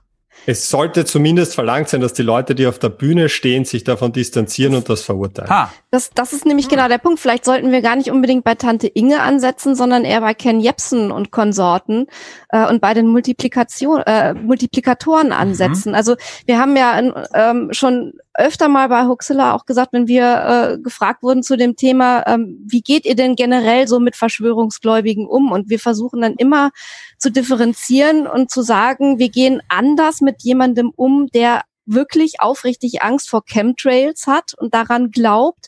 [0.47, 4.13] Es sollte zumindest verlangt sein, dass die Leute, die auf der Bühne stehen, sich davon
[4.13, 5.51] distanzieren und das verurteilen.
[5.51, 5.73] Ha.
[5.91, 7.21] Das, das ist nämlich genau der Punkt.
[7.21, 11.13] Vielleicht sollten wir gar nicht unbedingt bei Tante Inge ansetzen, sondern eher bei Ken Jepsen
[11.13, 12.07] und Konsorten
[12.49, 15.33] äh, und bei den Multiplikation, äh, Multiplikatoren mhm.
[15.33, 15.91] ansetzen.
[15.91, 15.95] Mhm.
[15.95, 16.17] Also
[16.47, 16.99] wir haben ja
[17.35, 21.77] ähm, schon öfter mal bei Huxilla auch gesagt, wenn wir äh, gefragt wurden zu dem
[21.77, 25.53] Thema, ähm, wie geht ihr denn generell so mit Verschwörungsgläubigen um?
[25.53, 26.71] Und wir versuchen dann immer
[27.19, 33.29] zu differenzieren und zu sagen, wir gehen anders mit jemandem um, der wirklich aufrichtig Angst
[33.29, 35.67] vor Chemtrails hat und daran glaubt,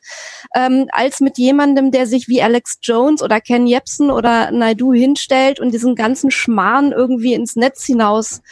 [0.54, 5.60] ähm, als mit jemandem, der sich wie Alex Jones oder Ken Jebsen oder Naidu hinstellt
[5.60, 8.42] und diesen ganzen Schmarrn irgendwie ins Netz hinaus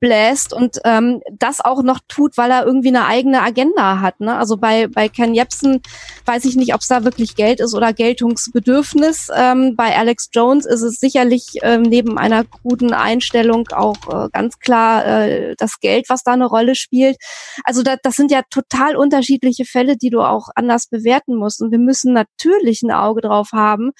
[0.00, 4.20] bläst und ähm, das auch noch tut, weil er irgendwie eine eigene Agenda hat.
[4.20, 4.36] Ne?
[4.36, 5.82] Also bei, bei Ken Jebsen
[6.24, 9.28] weiß ich nicht, ob es da wirklich Geld ist oder Geltungsbedürfnis.
[9.34, 14.58] Ähm, bei Alex Jones ist es sicherlich ähm, neben einer guten Einstellung auch äh, ganz
[14.58, 17.16] klar äh, das Geld, was da eine Rolle spielt.
[17.64, 21.60] Also da, das sind ja total unterschiedliche Fälle, die du auch anders bewerten musst.
[21.60, 23.90] Und wir müssen natürlich ein Auge drauf haben,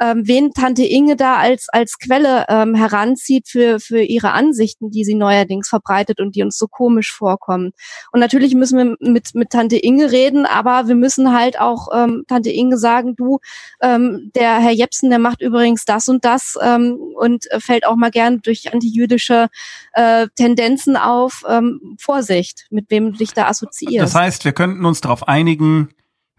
[0.00, 5.04] ähm, wen Tante Inge da als, als Quelle ähm, heranzieht für, für ihre Ansichten, die
[5.04, 7.72] sie neuer neuerdings verbreitet und die uns so komisch vorkommen.
[8.12, 12.24] Und natürlich müssen wir mit, mit Tante Inge reden, aber wir müssen halt auch ähm,
[12.28, 13.40] Tante Inge sagen, du,
[13.80, 18.10] ähm, der Herr Jepsen, der macht übrigens das und das ähm, und fällt auch mal
[18.10, 19.48] gern durch antijüdische
[19.94, 21.42] äh, Tendenzen auf.
[21.48, 24.02] Ähm, Vorsicht, mit wem du dich da assoziierst.
[24.02, 25.88] Das heißt, wir könnten uns darauf einigen,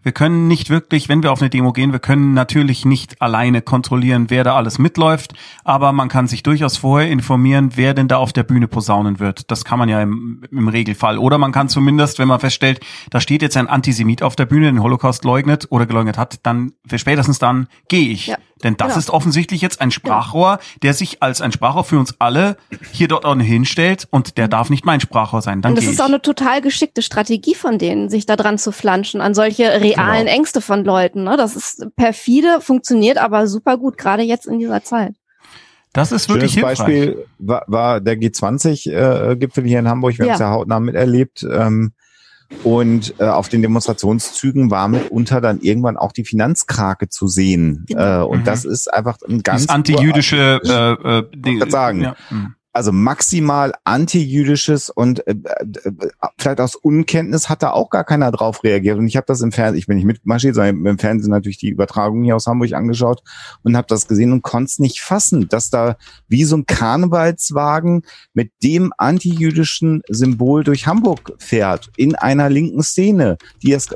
[0.02, 3.62] wir können nicht wirklich, wenn wir auf eine Demo gehen, wir können natürlich nicht alleine
[3.62, 8.16] kontrollieren, wer da alles mitläuft, aber man kann sich durchaus vorher informieren, wer denn da
[8.16, 9.50] auf der Bühne posaunen wird.
[9.50, 11.18] Das kann man ja im, im Regelfall.
[11.18, 14.66] Oder man kann zumindest, wenn man feststellt, da steht jetzt ein Antisemit auf der Bühne,
[14.66, 18.28] den Holocaust leugnet oder geleugnet hat, dann spätestens dann gehe ich.
[18.28, 18.36] Ja.
[18.62, 18.98] Denn das genau.
[18.98, 22.56] ist offensichtlich jetzt ein Sprachrohr, der sich als ein Sprachrohr für uns alle
[22.92, 25.62] hier dort auch hinstellt und der darf nicht mein Sprachrohr sein.
[25.62, 26.00] Dann und das ist ich.
[26.00, 30.26] auch eine total geschickte Strategie von denen, sich da dran zu flanschen, an solche realen
[30.26, 30.36] genau.
[30.36, 31.24] Ängste von Leuten.
[31.24, 31.36] Ne?
[31.36, 35.14] Das ist perfide, funktioniert aber super gut, gerade jetzt in dieser Zeit.
[35.92, 36.78] Das ist wirklich Schönes hilfreich.
[36.78, 40.18] Beispiel war, war der G20-Gipfel äh, hier in Hamburg.
[40.18, 40.32] Wir ja.
[40.32, 41.42] haben es ja hautnah miterlebt.
[41.42, 41.92] Ähm,
[42.64, 47.84] und äh, auf den Demonstrationszügen war mitunter dann irgendwann auch die Finanzkrake zu sehen.
[47.86, 48.22] Genau.
[48.22, 48.44] Äh, und mhm.
[48.44, 52.02] das ist einfach ein ganz das antijüdische äh, äh, Ding, sagen.
[52.02, 52.16] Ja.
[52.30, 55.92] Mhm also maximal antijüdisches und äh, äh,
[56.38, 58.98] vielleicht aus Unkenntnis hat da auch gar keiner drauf reagiert.
[58.98, 61.68] Und ich habe das im Fernsehen, ich bin nicht mitmarschiert, sondern im Fernsehen natürlich die
[61.68, 63.22] Übertragung hier aus Hamburg angeschaut
[63.64, 65.96] und habe das gesehen und konnte es nicht fassen, dass da
[66.28, 68.02] wie so ein Karnevalswagen
[68.34, 73.88] mit dem antijüdischen Symbol durch Hamburg fährt, in einer linken Szene, die es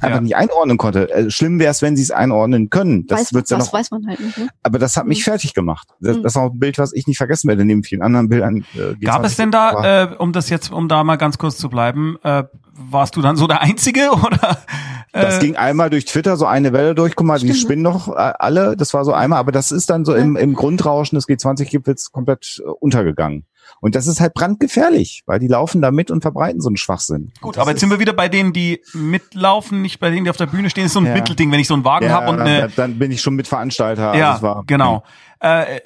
[0.00, 0.20] einfach ja.
[0.20, 1.10] nicht einordnen konnte.
[1.10, 3.06] Äh, schlimm wäre es, wenn sie es einordnen können.
[3.06, 4.36] Das, weiß, wird's ja noch, weiß man halt nicht.
[4.36, 4.48] Ne?
[4.64, 5.30] Aber das hat mich mhm.
[5.30, 5.88] fertig gemacht.
[6.00, 6.22] Das, mhm.
[6.24, 8.64] das ist auch ein Bild, was ich nicht vergessen werde, neben vielen anderen anderen Bildern.
[8.74, 11.68] Äh, Gab es denn da, äh, um das jetzt, um da mal ganz kurz zu
[11.68, 14.58] bleiben, äh, warst du dann so der Einzige oder?
[15.12, 17.16] Äh, das ging einmal durch Twitter so eine Welle durch.
[17.16, 18.76] Guck mal, die spinnen doch äh, alle.
[18.76, 22.62] Das war so einmal, aber das ist dann so im, im Grundrauschen des G20-Gipfels komplett
[22.64, 23.46] äh, untergegangen.
[23.80, 27.32] Und das ist halt brandgefährlich, weil die laufen da mit und verbreiten so einen Schwachsinn.
[27.40, 30.36] Gut, aber jetzt sind wir wieder bei denen, die mitlaufen, nicht bei denen, die auf
[30.36, 30.84] der Bühne stehen.
[30.84, 31.14] Das ist so ein Ja.
[31.14, 34.14] Mittelding, wenn ich so einen Wagen ja, habe und eine, dann bin ich schon Mitveranstalter.
[34.14, 35.02] ja, Also war, genau.
[35.40, 35.80] Äh,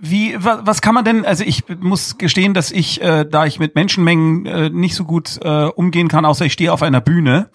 [0.00, 3.58] wie, wa, was kann man denn, also ich muss gestehen, dass ich, äh, da ich
[3.58, 7.50] mit Menschenmengen äh, nicht so gut äh, umgehen kann, außer ich stehe auf einer Bühne,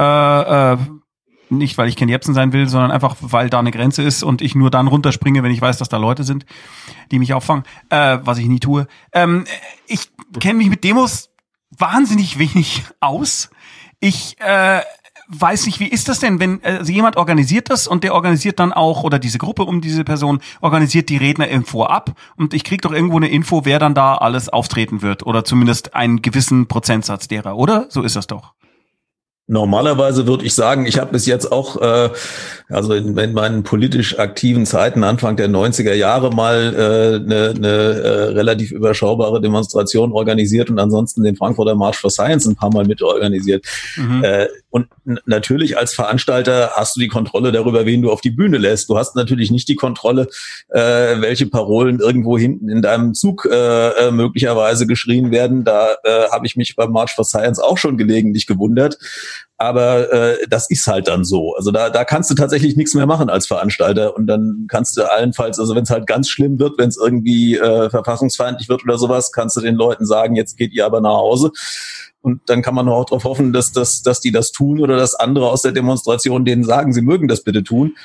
[0.00, 0.76] äh, äh,
[1.50, 4.42] nicht weil ich Ken Jebsen sein will, sondern einfach, weil da eine Grenze ist und
[4.42, 6.44] ich nur dann runterspringe, wenn ich weiß, dass da Leute sind,
[7.10, 8.86] die mich auffangen, äh, was ich nie tue.
[9.12, 9.44] Ähm,
[9.86, 10.10] ich
[10.40, 11.30] kenne mich mit Demos
[11.70, 13.50] wahnsinnig wenig aus.
[14.00, 14.80] Ich äh,
[15.28, 18.72] weiß nicht, wie ist das denn, wenn also jemand organisiert das und der organisiert dann
[18.72, 22.82] auch, oder diese Gruppe um diese Person organisiert die Redner irgendwo ab und ich krieg
[22.82, 27.28] doch irgendwo eine Info, wer dann da alles auftreten wird oder zumindest einen gewissen Prozentsatz
[27.28, 27.86] derer, oder?
[27.90, 28.54] So ist das doch.
[29.50, 32.10] Normalerweise würde ich sagen, ich habe bis jetzt auch, äh,
[32.68, 37.54] also in, in meinen politisch aktiven Zeiten Anfang der 90er Jahre mal eine äh, ne,
[37.58, 42.70] ne, äh, relativ überschaubare Demonstration organisiert und ansonsten den Frankfurter March for Science ein paar
[42.70, 43.64] Mal mitorganisiert.
[43.96, 44.22] Mhm.
[44.22, 44.88] Äh, und
[45.24, 48.90] natürlich als Veranstalter hast du die Kontrolle darüber, wen du auf die Bühne lässt.
[48.90, 50.28] Du hast natürlich nicht die Kontrolle,
[50.68, 55.64] äh, welche Parolen irgendwo hinten in deinem Zug äh, äh, möglicherweise geschrien werden.
[55.64, 58.98] Da äh, habe ich mich beim March for Science auch schon gelegentlich gewundert.
[59.60, 61.56] Aber äh, das ist halt dann so.
[61.56, 64.14] Also da, da kannst du tatsächlich nichts mehr machen als Veranstalter.
[64.16, 67.56] Und dann kannst du allenfalls, also wenn es halt ganz schlimm wird, wenn es irgendwie
[67.56, 71.16] äh, verfassungsfeindlich wird oder sowas, kannst du den Leuten sagen, jetzt geht ihr aber nach
[71.16, 71.50] Hause.
[72.20, 74.96] Und dann kann man nur auch darauf hoffen, dass, dass, dass die das tun oder
[74.96, 77.96] dass andere aus der Demonstration denen sagen, sie mögen das bitte tun.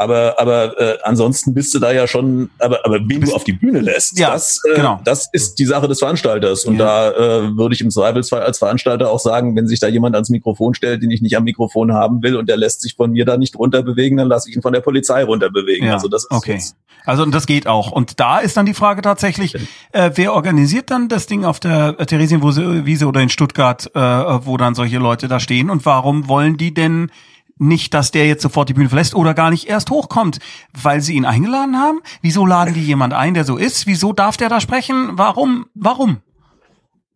[0.00, 3.52] Aber, aber äh, ansonsten bist du da ja schon, aber, aber wen du auf die
[3.52, 5.00] Bühne lässt, Ja, das, äh, genau.
[5.04, 6.64] das ist die Sache des Veranstalters.
[6.66, 7.10] Und Ja.
[7.10, 10.30] da äh, würde ich im Zweifelsfall als Veranstalter auch sagen, wenn sich da jemand ans
[10.30, 13.24] Mikrofon stellt, den ich nicht am Mikrofon haben will und der lässt sich von mir
[13.24, 15.88] da nicht runterbewegen, dann lasse ich ihn von der Polizei runterbewegen.
[15.88, 16.60] Ja, Also das ist okay.
[17.04, 17.90] Also das geht auch.
[17.90, 19.54] Und da ist dann die Frage tatsächlich,
[19.92, 24.74] äh, wer organisiert dann das Ding auf der Theresienwiese oder in Stuttgart, äh, wo dann
[24.74, 25.70] solche Leute da stehen?
[25.70, 27.10] Und warum wollen die denn
[27.58, 30.38] nicht, dass der jetzt sofort die Bühne verlässt oder gar nicht erst hochkommt,
[30.80, 32.00] weil sie ihn eingeladen haben?
[32.22, 33.86] Wieso laden die jemand ein, der so ist?
[33.86, 35.10] Wieso darf der da sprechen?
[35.12, 35.66] Warum?
[35.74, 36.18] Warum?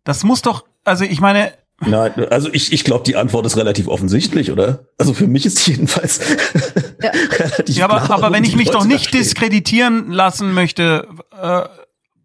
[0.05, 1.53] Das muss doch, also ich meine,
[1.85, 4.87] Nein, also ich, ich glaube, die Antwort ist relativ offensichtlich, oder?
[4.99, 6.21] Also für mich ist jedenfalls
[7.03, 11.09] relativ ja, aber, klar, aber wenn ich mich Leute doch nicht diskreditieren lassen möchte,
[11.41, 11.63] äh,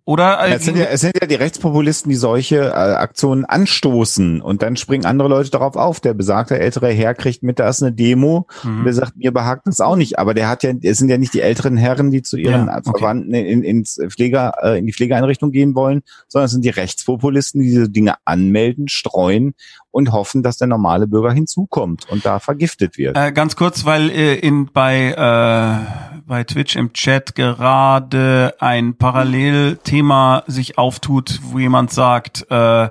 [0.08, 0.40] oder?
[0.48, 4.78] Es sind, ja, es sind ja die Rechtspopulisten, die solche äh, Aktionen anstoßen und dann
[4.78, 6.00] springen andere Leute darauf auf.
[6.00, 8.80] Der besagte ältere Herr kriegt mit, da ist eine Demo Mhm.
[8.80, 10.18] und der sagt, mir behagt das auch nicht.
[10.18, 12.78] Aber der hat ja, es sind ja nicht die älteren Herren, die zu ihren Ja,
[12.78, 12.92] okay.
[12.92, 17.60] Verwandten in, ins Pfleger, äh, in die Pflegeeinrichtung gehen wollen, sondern es sind die Rechtspopulisten,
[17.62, 19.56] die diese Dinge anmelden, streuen
[19.92, 23.18] und hoffen, dass der normale Bürger hinzukommt und da vergiftet wird.
[23.18, 30.44] Äh, ganz kurz, weil äh, in bei äh, bei Twitch im Chat gerade ein Parallelthema
[30.48, 32.90] sich auftut, wo jemand sagt, äh,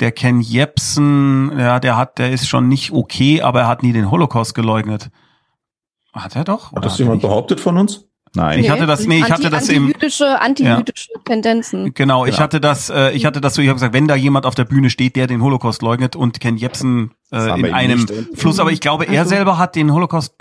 [0.00, 3.92] der Ken Jebsen, ja, der hat, der ist schon nicht okay, aber er hat nie
[3.92, 5.10] den Holocaust geleugnet.
[6.14, 6.72] Hat er doch?
[6.72, 7.28] Hat das jemand nicht?
[7.28, 8.06] behauptet von uns?
[8.34, 8.60] Nein.
[8.60, 11.92] Ich hatte das- nee, ich hatte das im- Antijüdische, antijüdische Tendenzen.
[11.94, 14.46] Genau, ich hatte das, äh, ich hatte das so, ich habe gesagt, wenn da jemand
[14.46, 18.06] auf der Bühne steht, der den Holocaust leugnet und Ken Jebsen Das äh, in einem.
[18.34, 20.34] Fluss, aber ich glaube, er Also- selber hat den Holocaust,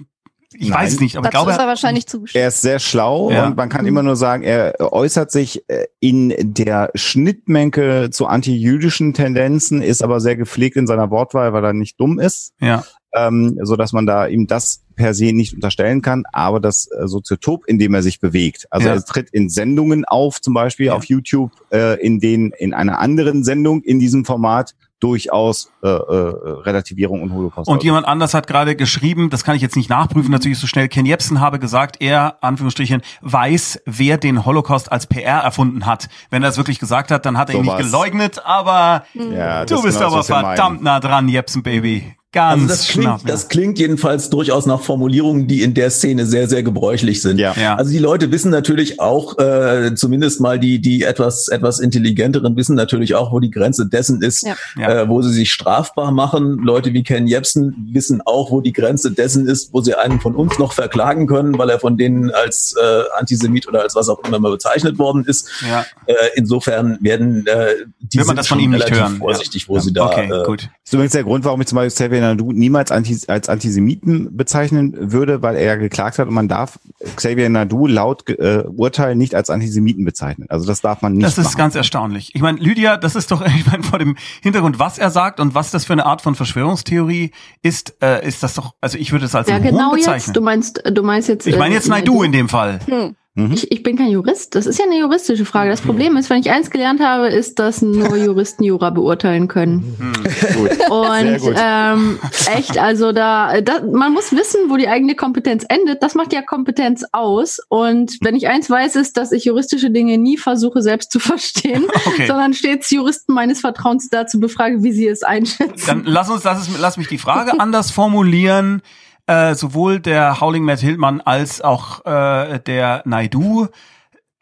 [0.53, 0.79] ich Nein.
[0.85, 2.41] weiß nicht, aber ich Dazu glaube, ist er wahrscheinlich zugestimmt.
[2.41, 3.47] Er ist sehr schlau Ja.
[3.47, 9.13] und man kann immer nur sagen, er äußert sich äh, in der Schnittmenge zu anti-jüdischen
[9.13, 12.83] Tendenzen, ist aber sehr gepflegt in seiner Wortwahl, weil er nicht dumm ist, ja.
[13.13, 17.07] ähm, so dass man da ihm das per se nicht unterstellen kann, aber das äh,
[17.07, 18.65] Soziotop, in dem er sich bewegt.
[18.71, 18.95] Also Ja.
[18.95, 20.95] er tritt in Sendungen auf, zum Beispiel Ja.
[20.95, 25.91] auf YouTube, äh, in denen in einer anderen Sendung in diesem Format durchaus äh, äh,
[25.91, 27.69] Relativierung und Holocaust.
[27.69, 30.87] Und jemand anders hat gerade geschrieben, das kann ich jetzt nicht nachprüfen, natürlich so schnell,
[30.89, 36.09] Ken Jebsen habe gesagt, er, Anführungsstrichen, weiß, wer den Holocaust als PR erfunden hat.
[36.29, 39.81] Wenn er es wirklich gesagt hat, dann hat er ihn nicht geleugnet, aber ja, du
[39.81, 42.15] bist genau aber verdammt nah dran, Jebsen Baby.
[42.31, 43.19] Ganz Also das klingt, ja.
[43.25, 47.39] das klingt jedenfalls durchaus nach Formulierungen, die in der Szene sehr, sehr gebräuchlich sind.
[47.39, 47.53] Ja.
[47.59, 47.75] Ja.
[47.75, 52.75] Also die Leute wissen natürlich auch, äh, zumindest mal die, die etwas, etwas intelligenteren wissen
[52.75, 54.55] natürlich auch, wo die Grenze dessen ist, Ja.
[54.77, 56.59] Äh, wo sie sich strafbar machen.
[56.59, 60.35] Leute wie Ken Jebsen wissen auch, wo die Grenze dessen ist, wo sie einen von
[60.35, 64.23] uns noch verklagen können, weil er von denen als äh, Antisemit oder als was auch
[64.23, 65.49] immer mal bezeichnet worden ist.
[65.67, 65.83] ja.
[66.05, 69.17] Äh, insofern werden äh, die Will man das von ihm nicht relativ hören.
[69.17, 69.67] vorsichtig, ja.
[69.69, 69.81] wo ja.
[69.81, 70.61] sie da Okay, äh, gut.
[70.61, 75.11] Das ist übrigens der Grund, warum ich zum Beispiel Xavier Nadu niemals als Antisemiten bezeichnen
[75.11, 76.79] würde, weil er ja geklagt hat und man darf
[77.15, 80.47] Xavier Nadu laut äh, Urteil nicht als Antisemiten bezeichnen.
[80.49, 81.57] Also das darf man nicht Das ist machen.
[81.57, 82.35] ganz erstaunlich.
[82.35, 85.55] Ich meine, Lydia, das ist doch, ich meine, vor dem Hintergrund, was er sagt und
[85.55, 87.31] was das für eine Art von Verschwörungstheorie
[87.61, 90.05] ist, äh, ist das doch, also ich würde es als Ja, genau Hohn jetzt.
[90.05, 90.33] bezeichnen.
[90.33, 91.47] Du meinst, du meinst jetzt.
[91.47, 92.79] ich meine äh, jetzt Naidu in dem Fall.
[92.85, 93.15] Hm.
[93.39, 93.53] Mhm.
[93.53, 94.55] Ich, ich bin kein Jurist.
[94.55, 95.69] Das ist ja eine juristische Frage.
[95.69, 99.95] Das Problem ist, wenn ich eins gelernt habe, ist, dass nur Juristen Jura beurteilen können.
[99.97, 100.13] Mhm.
[100.55, 100.89] Gut.
[100.89, 101.55] Und gut.
[101.57, 102.19] Ähm,
[102.55, 106.03] echt, also da, da, man muss wissen, wo die eigene Kompetenz endet.
[106.03, 107.59] Das macht ja Kompetenz aus.
[107.69, 111.85] Und wenn ich eins weiß, ist, dass ich juristische Dinge nie versuche selbst zu verstehen,
[112.05, 112.27] okay.
[112.27, 115.85] sondern stets Juristen meines Vertrauens dazu befrage, wie sie es einschätzen.
[115.87, 118.81] Dann lass uns, lass, es, lass mich die Frage anders formulieren
[119.29, 123.67] äh, sowohl der Howling Matt Hildmann als auch äh, der Naidu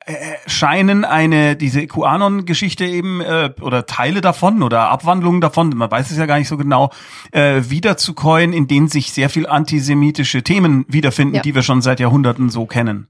[0.06, 0.14] äh,
[0.46, 6.18] scheinen eine diese QAnon-Geschichte eben äh, oder Teile davon oder Abwandlungen davon, man weiß es
[6.18, 6.92] ja gar nicht so genau,
[7.32, 11.42] äh, wiederzukäuen, in denen sich sehr viel antisemitische Themen wiederfinden, ja.
[11.42, 13.10] die wir schon seit Jahrhunderten so kennen.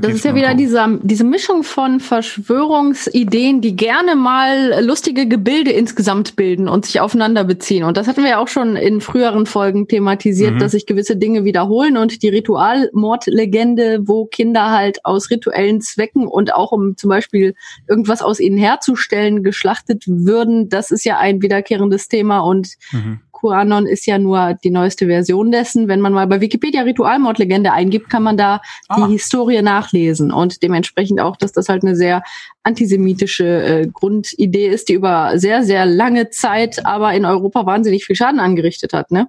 [0.00, 6.36] Das ist ja wieder diese, diese Mischung von Verschwörungsideen, die gerne mal lustige Gebilde insgesamt
[6.36, 7.84] bilden und sich aufeinander beziehen.
[7.84, 10.58] Und das hatten wir ja auch schon in früheren Folgen thematisiert, mhm.
[10.58, 16.54] dass sich gewisse Dinge wiederholen und die Ritualmordlegende, wo Kinder halt aus rituellen Zwecken und
[16.54, 17.54] auch um zum Beispiel
[17.86, 23.20] irgendwas aus ihnen herzustellen, geschlachtet würden, das ist ja ein wiederkehrendes Thema und mhm.
[23.40, 25.88] QAnon ist ja nur die neueste Version dessen.
[25.88, 29.06] Wenn man mal bei Wikipedia Ritualmordlegende eingibt, kann man da ah.
[29.06, 32.22] die Historie nachlesen und dementsprechend auch, dass das halt eine sehr
[32.62, 38.16] antisemitische äh, Grundidee ist, die über sehr, sehr lange Zeit aber in Europa wahnsinnig viel
[38.16, 39.10] Schaden angerichtet hat.
[39.10, 39.28] Ne?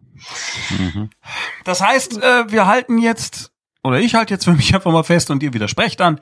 [0.77, 1.09] Mhm.
[1.63, 3.51] Das heißt, äh, wir halten jetzt,
[3.83, 6.19] oder ich halte jetzt für mich einfach mal fest und ihr widersprecht dann,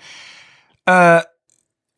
[0.86, 1.22] äh,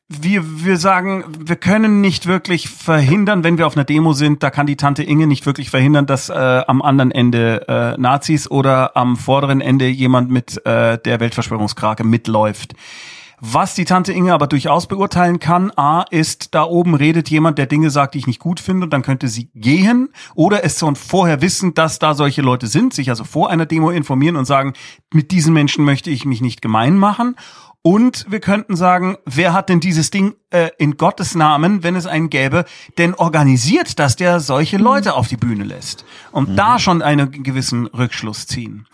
[0.10, 4.49] wir, wir sagen, wir können nicht wirklich verhindern, wenn wir auf einer Demo sind, da
[4.49, 8.98] kann die Tante Inge nicht wirklich verhindern, dass äh, am anderen Ende äh, Nazis oder
[8.98, 12.73] am vorderen Ende jemand mit äh, der Weltverschwörungskrake mitläuft.
[13.41, 17.68] Was die Tante Inge aber durchaus beurteilen kann, A, ist, da oben redet jemand, der
[17.68, 20.10] Dinge sagt, die ich nicht gut finde, und dann könnte sie gehen.
[20.36, 23.91] Oder es schon vorher wissen, dass da solche Leute sind, sich also vor einer Demo
[23.91, 24.73] informieren und sagen,
[25.14, 27.36] mit diesen Menschen möchte ich mich nicht gemein machen.
[27.82, 32.06] Und wir könnten sagen, wer hat denn dieses Ding äh, in Gottes Namen, wenn es
[32.06, 32.66] einen gäbe,
[32.98, 34.84] denn organisiert, dass der solche mhm.
[34.84, 36.56] Leute auf die Bühne lässt und mhm.
[36.58, 38.86] da schon einen gewissen Rückschluss ziehen.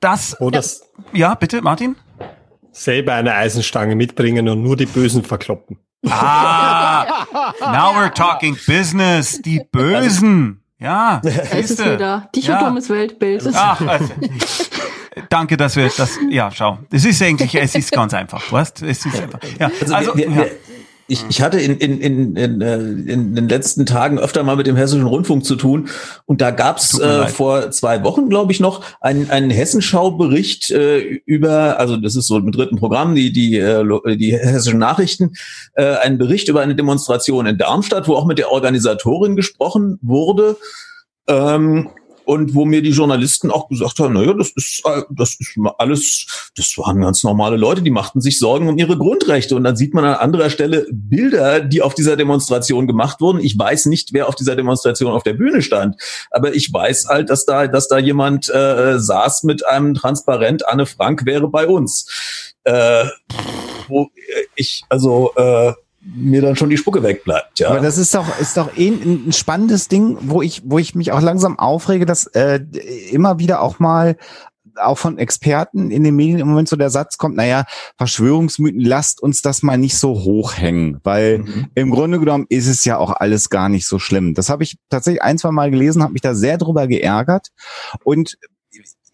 [0.00, 0.62] Das, Oder
[1.12, 1.96] ja, bitte, Martin?
[2.70, 5.78] Selber eine Eisenstange mitbringen und nur die Bösen verkloppen.
[6.06, 7.26] Ah,
[7.60, 9.42] now we're talking business.
[9.42, 10.62] Die Bösen.
[10.78, 12.94] Ja, es ist wieder dichotomes ja.
[12.94, 13.50] Weltbild.
[13.52, 14.12] Ach, also,
[15.28, 16.78] Danke, dass wir das, ja, schau.
[16.90, 18.82] Es ist eigentlich, es ist ganz einfach, weißt?
[18.82, 19.70] Es ist einfach, ja.
[19.80, 20.50] Also, also wir, wir, ja.
[21.10, 24.66] Ich, ich hatte in, in, in, in, äh, in den letzten Tagen öfter mal mit
[24.66, 25.88] dem Hessischen Rundfunk zu tun
[26.26, 31.80] und da gab's äh, vor zwei Wochen, glaube ich, noch einen, einen Hessenschau-Bericht äh, über,
[31.80, 35.32] also das ist so im dritten Programm, die, die, äh, die hessischen Nachrichten,
[35.72, 40.58] äh, einen Bericht über eine Demonstration in Darmstadt, wo auch mit der Organisatorin gesprochen wurde.
[41.26, 41.88] Ähm,
[42.28, 46.50] und wo mir die Journalisten auch gesagt haben, naja, das ist, äh, das ist alles,
[46.54, 49.56] das waren ganz normale Leute, die machten sich Sorgen um ihre Grundrechte.
[49.56, 53.40] Und dann sieht man an anderer Stelle Bilder, die auf dieser Demonstration gemacht wurden.
[53.40, 55.96] Ich weiß nicht, wer auf dieser Demonstration auf der Bühne stand,
[56.30, 60.84] aber ich weiß halt, dass da, dass da jemand äh, saß mit einem Transparent, Anne
[60.84, 62.54] Frank wäre bei uns.
[62.64, 63.06] Äh,
[63.88, 64.10] wo
[64.54, 65.72] ich, also äh,
[66.14, 67.58] mir dann schon die Spucke wegbleibt.
[67.58, 67.70] Ja.
[67.70, 71.12] Aber das ist doch ist doch eh ein, spannendes Ding, wo ich wo ich mich
[71.12, 72.60] auch langsam aufrege, dass äh,
[73.10, 74.16] immer wieder auch mal
[74.80, 77.64] auch von Experten in den Medien im Moment so der Satz kommt, naja,
[77.96, 81.66] Verschwörungsmythen, lasst uns das mal nicht so hochhängen, weil mhm.
[81.74, 84.34] im Grunde genommen ist es ja auch alles gar nicht so schlimm.
[84.34, 87.48] Das habe ich tatsächlich ein, zwei Mal gelesen, habe mich da sehr drüber geärgert
[88.04, 88.38] und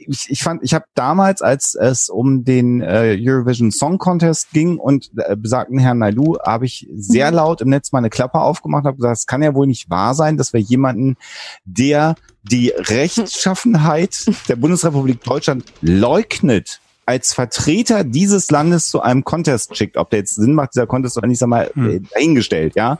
[0.08, 4.78] ich, ich fand, ich habe damals, als es um den äh, Eurovision Song Contest ging
[4.78, 7.36] und äh, besagten Herrn Naidu, habe ich sehr mhm.
[7.36, 10.36] laut im Netz meine Klappe aufgemacht, habe gesagt, es kann ja wohl nicht wahr sein,
[10.36, 11.16] dass wir jemanden,
[11.64, 19.96] der die Rechtschaffenheit der Bundesrepublik Deutschland leugnet, als Vertreter dieses Landes zu einem Contest schickt.
[19.96, 21.90] Ob der jetzt Sinn macht, dieser Contest oder nicht, sag mal, hm.
[21.90, 22.98] Äh, dahingestellt, ja.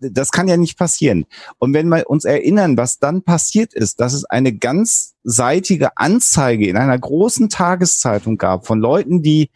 [0.00, 1.26] Das kann ja nicht passieren.
[1.58, 6.76] Und wenn wir uns erinnern, was dann passiert ist, dass es eine ganzseitige Anzeige in
[6.76, 9.50] einer großen Tageszeitung gab von Leuten, die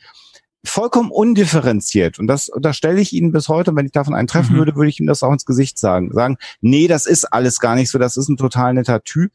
[0.64, 2.18] vollkommen undifferenziert.
[2.18, 3.70] Und das unterstelle ich Ihnen bis heute.
[3.70, 4.58] Und wenn ich davon einen treffen mhm.
[4.58, 6.10] würde, würde ich ihm das auch ins Gesicht sagen.
[6.12, 7.98] Sagen, nee, das ist alles gar nicht so.
[7.98, 9.30] Das ist ein total netter Typ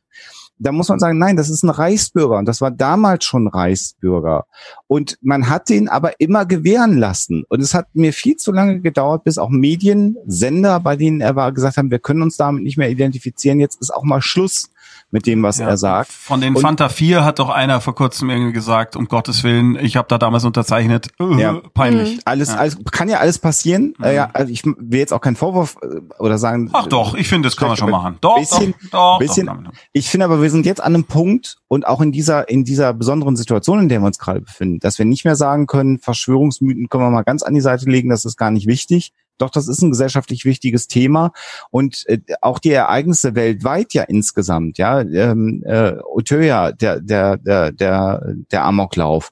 [0.59, 4.45] da muss man sagen, nein, das ist ein Reichsbürger und das war damals schon Reichsbürger.
[4.87, 7.45] Und man hat den aber immer gewähren lassen.
[7.47, 11.35] Und es hat mir viel zu lange gedauert, bis auch Medien, Sender, bei denen er
[11.35, 14.69] war, gesagt haben, wir können uns damit nicht mehr identifizieren, jetzt ist auch mal Schluss.
[15.11, 16.11] Mit dem, was ja, er sagt.
[16.11, 19.77] Von den und, Fanta 4 hat doch einer vor kurzem irgendwie gesagt, um Gottes Willen,
[19.79, 21.07] ich habe da damals unterzeichnet.
[21.19, 21.61] Uh, ja.
[21.73, 22.17] Peinlich.
[22.17, 22.21] Mhm.
[22.25, 22.55] Alles, ja.
[22.55, 23.95] alles, kann ja alles passieren.
[23.97, 24.05] Mhm.
[24.05, 26.69] Äh, ja, also ich will jetzt auch keinen Vorwurf äh, oder sagen.
[26.73, 28.17] Ach doch, ich finde, das kann man schon machen.
[28.21, 29.47] Doch, bisschen, doch, doch, bisschen.
[29.47, 32.63] Doch, ich finde aber, wir sind jetzt an einem Punkt und auch in dieser, in
[32.63, 35.99] dieser besonderen Situation, in der wir uns gerade befinden, dass wir nicht mehr sagen können,
[35.99, 39.11] Verschwörungsmythen können wir mal ganz an die Seite legen, das ist gar nicht wichtig.
[39.39, 41.31] Doch, das ist ein gesellschaftlich wichtiges Thema.
[41.71, 47.71] Und äh, auch die Ereignisse weltweit ja insgesamt, ja, ähm, äh, Utøya, der der der
[47.71, 49.31] der der Amoklauf,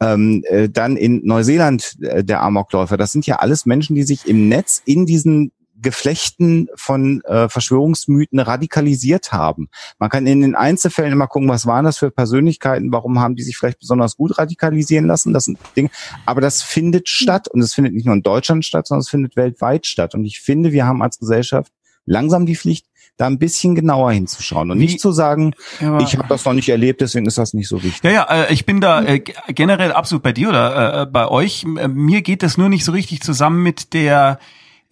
[0.00, 4.26] ähm, äh, dann in Neuseeland äh, der Amokläufer, das sind ja alles Menschen, die sich
[4.26, 5.52] im Netz in diesen
[5.84, 9.68] Geflechten von äh, Verschwörungsmythen radikalisiert haben.
[10.00, 13.44] Man kann in den Einzelfällen immer gucken, was waren das für Persönlichkeiten, warum haben die
[13.44, 15.90] sich vielleicht besonders gut radikalisieren lassen, das sind Dinge,
[16.26, 19.36] aber das findet statt und es findet nicht nur in Deutschland statt, sondern es findet
[19.36, 21.72] weltweit statt und ich finde, wir haben als Gesellschaft
[22.06, 22.86] langsam die Pflicht,
[23.16, 26.68] da ein bisschen genauer hinzuschauen und nicht zu sagen, ja, ich habe das noch nicht
[26.68, 28.02] erlebt, deswegen ist das nicht so wichtig.
[28.02, 31.64] Ja, ja, äh, ich bin da äh, generell absolut bei dir oder äh, bei euch.
[31.64, 34.40] Mir geht das nur nicht so richtig zusammen mit der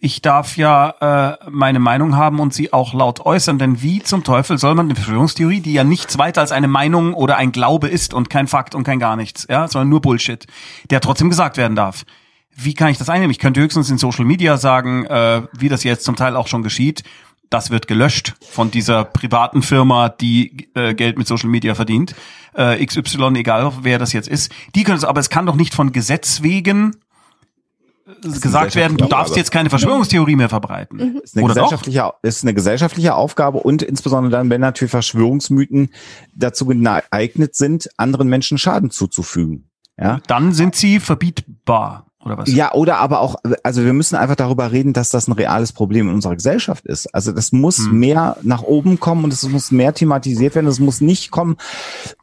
[0.03, 4.25] ich darf ja äh, meine Meinung haben und sie auch laut äußern, denn wie zum
[4.25, 7.87] Teufel soll man eine Verschwörungstheorie, die ja nichts weiter als eine Meinung oder ein Glaube
[7.87, 10.45] ist und kein Fakt und kein gar nichts, ja, sondern nur Bullshit,
[10.89, 12.03] der trotzdem gesagt werden darf.
[12.53, 13.31] Wie kann ich das einnehmen?
[13.31, 16.63] Ich könnte höchstens in Social Media sagen, äh, wie das jetzt zum Teil auch schon
[16.63, 17.03] geschieht.
[17.49, 22.13] Das wird gelöscht von dieser privaten Firma, die äh, Geld mit Social Media verdient.
[22.55, 24.51] Äh, XY, egal wer das jetzt ist.
[24.75, 26.97] Die können es, aber es kann doch nicht von Gesetz wegen
[28.41, 30.97] gesagt werden, du darfst jetzt keine Verschwörungstheorie mehr verbreiten.
[30.97, 31.21] Mhm.
[31.23, 32.15] Ist eine, Oder gesellschaftliche, doch?
[32.21, 35.89] ist eine gesellschaftliche Aufgabe und insbesondere dann, wenn natürlich Verschwörungsmythen
[36.35, 39.69] dazu geeignet sind, anderen Menschen Schaden zuzufügen.
[39.97, 40.19] Ja?
[40.27, 42.07] Dann sind sie verbietbar.
[42.25, 42.51] Oder was?
[42.51, 46.07] Ja, oder aber auch, also wir müssen einfach darüber reden, dass das ein reales Problem
[46.07, 47.13] in unserer Gesellschaft ist.
[47.13, 47.99] Also das muss hm.
[47.99, 50.67] mehr nach oben kommen und es muss mehr thematisiert werden.
[50.67, 51.57] Es muss nicht kommen.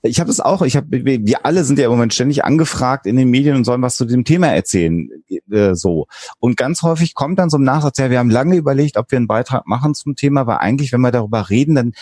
[0.03, 3.17] Ich habe das auch, ich habe, wir alle sind ja im Moment ständig angefragt in
[3.17, 5.09] den Medien und sollen was zu dem Thema erzählen.
[5.51, 6.07] Äh, so.
[6.39, 9.17] Und ganz häufig kommt dann so ein Nachsatz, ja, wir haben lange überlegt, ob wir
[9.17, 11.93] einen Beitrag machen zum Thema, weil eigentlich, wenn wir darüber reden, dann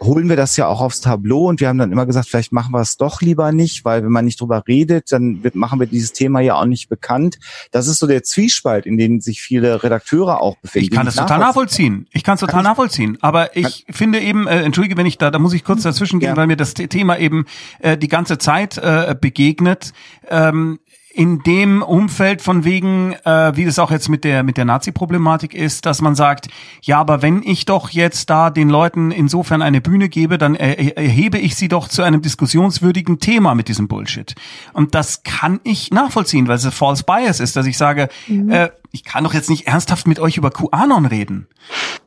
[0.00, 2.72] holen wir das ja auch aufs Tableau und wir haben dann immer gesagt, vielleicht machen
[2.72, 5.86] wir es doch lieber nicht, weil wenn man nicht drüber redet, dann wird, machen wir
[5.86, 7.38] dieses Thema ja auch nicht bekannt.
[7.70, 10.84] Das ist so der Zwiespalt, in dem sich viele Redakteure auch befinden.
[10.84, 12.06] Ich kann das total nachvollziehen.
[12.12, 13.16] Ich kann es total kann nachvollziehen.
[13.22, 16.30] Aber ich finde eben, äh, entschuldige, wenn ich da, da muss ich kurz dazwischen gehen,
[16.30, 16.36] ja.
[16.36, 17.46] weil mir das Thema eben
[17.80, 19.92] äh, die ganze Zeit äh, begegnet.
[20.28, 20.78] Ähm,
[21.16, 25.54] in dem Umfeld von wegen, äh, wie das auch jetzt mit der mit der Nazi-Problematik
[25.54, 26.48] ist, dass man sagt,
[26.82, 30.98] ja, aber wenn ich doch jetzt da den Leuten insofern eine Bühne gebe, dann er,
[30.98, 34.34] erhebe ich sie doch zu einem diskussionswürdigen Thema mit diesem Bullshit.
[34.74, 38.50] Und das kann ich nachvollziehen, weil es ein False Bias ist, dass ich sage, mhm.
[38.50, 41.46] äh, ich kann doch jetzt nicht ernsthaft mit euch über QAnon reden.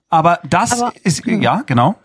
[0.09, 1.95] Aber das aber, ist ja genau.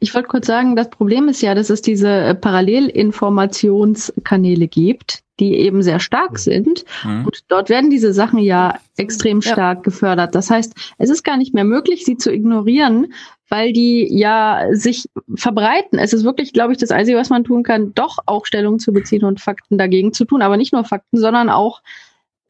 [0.00, 5.54] Ich wollte kurz sagen, das Problem ist ja, dass es diese äh, Parallelinformationskanäle gibt, die
[5.54, 6.36] eben sehr stark mhm.
[6.36, 6.84] sind.
[7.04, 7.24] Mhm.
[7.26, 9.82] Und dort werden diese Sachen ja extrem stark ja.
[9.82, 10.34] gefördert.
[10.34, 13.12] Das heißt, es ist gar nicht mehr möglich, sie zu ignorieren,
[13.48, 15.98] weil die ja sich verbreiten.
[15.98, 18.92] Es ist wirklich, glaube ich, das Einzige, was man tun kann, doch auch Stellung zu
[18.92, 20.42] beziehen und Fakten dagegen zu tun.
[20.42, 21.82] Aber nicht nur Fakten, sondern auch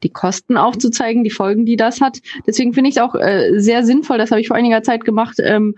[0.03, 2.19] die Kosten aufzuzeigen, die Folgen, die das hat.
[2.47, 5.37] Deswegen finde ich es auch äh, sehr sinnvoll, das habe ich vor einiger Zeit gemacht,
[5.43, 5.75] ähm,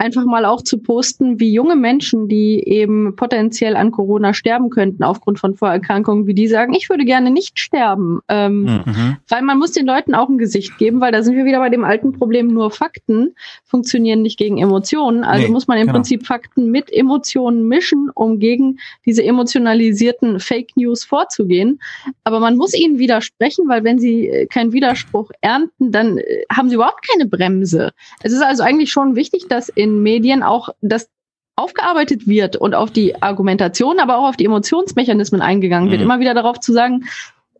[0.00, 5.04] einfach mal auch zu posten, wie junge Menschen, die eben potenziell an Corona sterben könnten
[5.04, 8.20] aufgrund von Vorerkrankungen, wie die sagen, ich würde gerne nicht sterben.
[8.28, 9.16] Ähm, mhm.
[9.28, 11.68] Weil man muss den Leuten auch ein Gesicht geben, weil da sind wir wieder bei
[11.68, 15.22] dem alten Problem, nur Fakten funktionieren nicht gegen Emotionen.
[15.22, 15.96] Also nee, muss man im genau.
[15.96, 21.78] Prinzip Fakten mit Emotionen mischen, um gegen diese emotionalisierten Fake News vorzugehen.
[22.24, 26.70] Aber man muss ihnen widersprechen, weil wenn sie äh, keinen Widerspruch ernten, dann äh, haben
[26.70, 27.92] sie überhaupt keine Bremse.
[28.22, 31.08] Es ist also eigentlich schon wichtig, dass in den Medien auch das
[31.56, 36.00] aufgearbeitet wird und auf die Argumentation, aber auch auf die Emotionsmechanismen eingegangen wird.
[36.00, 36.06] Mhm.
[36.06, 37.04] Immer wieder darauf zu sagen,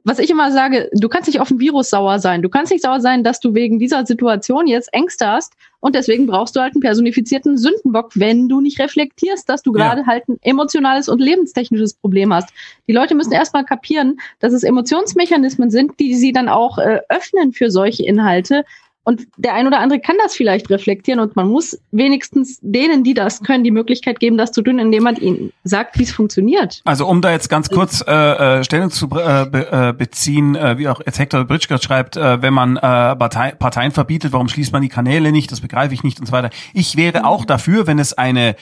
[0.04, 2.40] was ich immer sage, du kannst nicht auf ein Virus sauer sein.
[2.40, 6.26] Du kannst nicht sauer sein, dass du wegen dieser Situation jetzt Ängste hast und deswegen
[6.26, 10.06] brauchst du halt einen personifizierten Sündenbock, wenn du nicht reflektierst, dass du gerade ja.
[10.06, 12.48] halt ein emotionales und lebenstechnisches Problem hast.
[12.88, 17.52] Die Leute müssen erstmal kapieren, dass es Emotionsmechanismen sind, die sie dann auch äh, öffnen
[17.52, 18.64] für solche Inhalte,
[19.04, 23.14] und der ein oder andere kann das vielleicht reflektieren und man muss wenigstens denen, die
[23.14, 26.82] das können, die Möglichkeit geben, das zu tun, indem man ihnen sagt, wie es funktioniert.
[26.84, 30.76] Also um da jetzt ganz kurz äh, äh Stellung zu äh, be, äh, beziehen, äh,
[30.76, 34.72] wie auch jetzt Hector Britschka schreibt, äh, wenn man äh, Partei, Parteien verbietet, warum schließt
[34.72, 36.50] man die Kanäle nicht, das begreife ich nicht und so weiter.
[36.74, 38.54] Ich wäre auch dafür, wenn es eine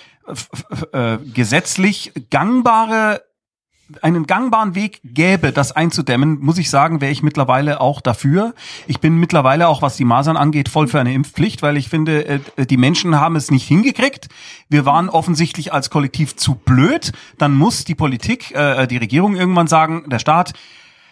[0.92, 3.22] äh, gesetzlich gangbare
[4.02, 8.54] einen gangbaren Weg gäbe, das einzudämmen, muss ich sagen, wäre ich mittlerweile auch dafür.
[8.86, 12.24] Ich bin mittlerweile auch, was die Masern angeht, voll für eine Impfpflicht, weil ich finde,
[12.26, 14.28] äh, die Menschen haben es nicht hingekriegt.
[14.68, 17.12] Wir waren offensichtlich als Kollektiv zu blöd.
[17.38, 20.52] Dann muss die Politik, äh, die Regierung irgendwann sagen, der Staat,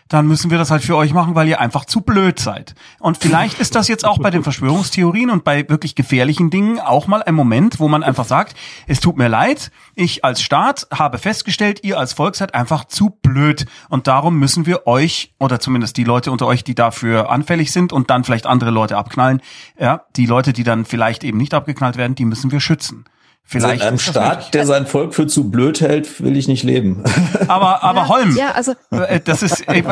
[0.08, 2.74] dann müssen wir das halt für euch machen, weil ihr einfach zu blöd seid.
[3.00, 7.06] Und vielleicht ist das jetzt auch bei den Verschwörungstheorien und bei wirklich gefährlichen Dingen auch
[7.06, 8.56] mal ein Moment, wo man einfach sagt,
[8.86, 13.10] es tut mir leid, ich als Staat habe festgestellt, ihr als Volk seid einfach zu
[13.10, 17.72] blöd und darum müssen wir euch oder zumindest die Leute unter euch, die dafür anfällig
[17.72, 19.42] sind und dann vielleicht andere Leute abknallen,
[19.78, 23.04] ja, die Leute, die dann vielleicht eben nicht abgeknallt werden, die müssen wir schützen.
[23.48, 26.64] Vielleicht also in einem Staat, der sein Volk für zu blöd hält, will ich nicht
[26.64, 27.04] leben.
[27.48, 29.84] Aber, aber Ja, Holm, ja, also- äh, das ist, äh,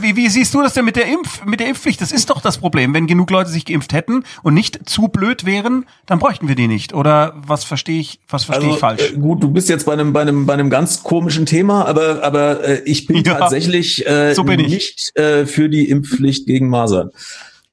[0.00, 2.00] wie, wie siehst du das denn mit der Impf, mit der Impfpflicht?
[2.00, 2.94] Das ist doch das Problem.
[2.94, 6.68] Wenn genug Leute sich geimpft hätten und nicht zu blöd wären, dann bräuchten wir die
[6.68, 6.94] nicht.
[6.94, 9.12] Oder was verstehe ich, was verstehe ich falsch?
[9.12, 12.22] Äh, gut, du bist jetzt bei einem, bei einem, bei einem ganz komischen Thema, aber,
[12.22, 14.68] aber äh, ich bin Ja, tatsächlich äh, so bin ich.
[14.68, 17.10] nicht äh, für die Impfpflicht gegen Masern.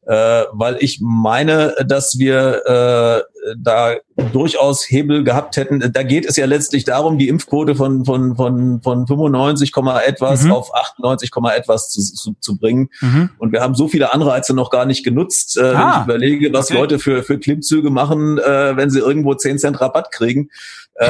[0.06, 3.94] Äh, weil ich meine, dass wir äh, da
[4.32, 5.92] durchaus Hebel gehabt hätten.
[5.94, 9.74] Da geht es ja letztlich darum, die Impfquote von, von, von, von 95,
[10.06, 10.52] etwas Mhm.
[10.52, 12.90] auf 98, etwas zu, zu, zu bringen.
[13.02, 13.30] Mhm.
[13.38, 15.58] Und wir haben so viele Anreize noch gar nicht genutzt.
[15.58, 16.80] Äh, wenn Ah, ich überlege, was okay.
[16.80, 20.50] Leute für, für Klimmzüge machen, äh, wenn sie irgendwo 10 Cent Rabatt kriegen.
[20.96, 21.08] Äh,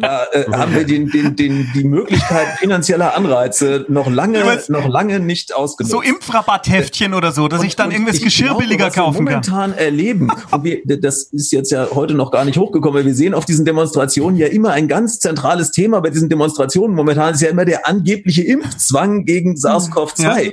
[0.00, 4.88] da äh, haben wir den, den, den, die Möglichkeit finanzieller Anreize noch lange, meinst- noch
[4.88, 5.92] lange nicht ausgenutzt.
[5.92, 9.02] So Impfrabatthäftchen oder so, dass Und- ich dann irgendwas ich Geschirr glaube, billiger was wir
[9.02, 9.42] kaufen kann.
[9.42, 13.14] momentan erleben, und wir, das ist jetzt ja heute noch gar nicht hochgekommen, weil wir
[13.14, 16.94] sehen auf diesen Demonstrationen ja immer ein ganz zentrales Thema bei diesen Demonstrationen.
[16.96, 20.52] Momentan ist ja immer der angebliche Impfzwang gegen SARS-CoV-2.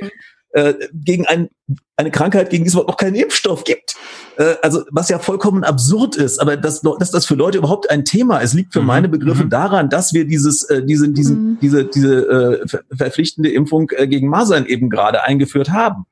[0.51, 1.49] Äh, gegen ein,
[1.95, 3.95] eine Krankheit, gegen die es überhaupt noch keinen Impfstoff gibt.
[4.37, 8.03] Äh, also was ja vollkommen absurd ist, aber dass, dass das für Leute überhaupt ein
[8.03, 8.87] Thema ist, liegt für Mhm.
[8.87, 9.49] meine Begriffe Mhm.
[9.51, 11.57] daran, dass wir dieses, äh, diese, diesen, Mhm.
[11.61, 16.05] diese, diese äh, ver verpflichtende Impfung äh, gegen Masern eben gerade eingeführt haben.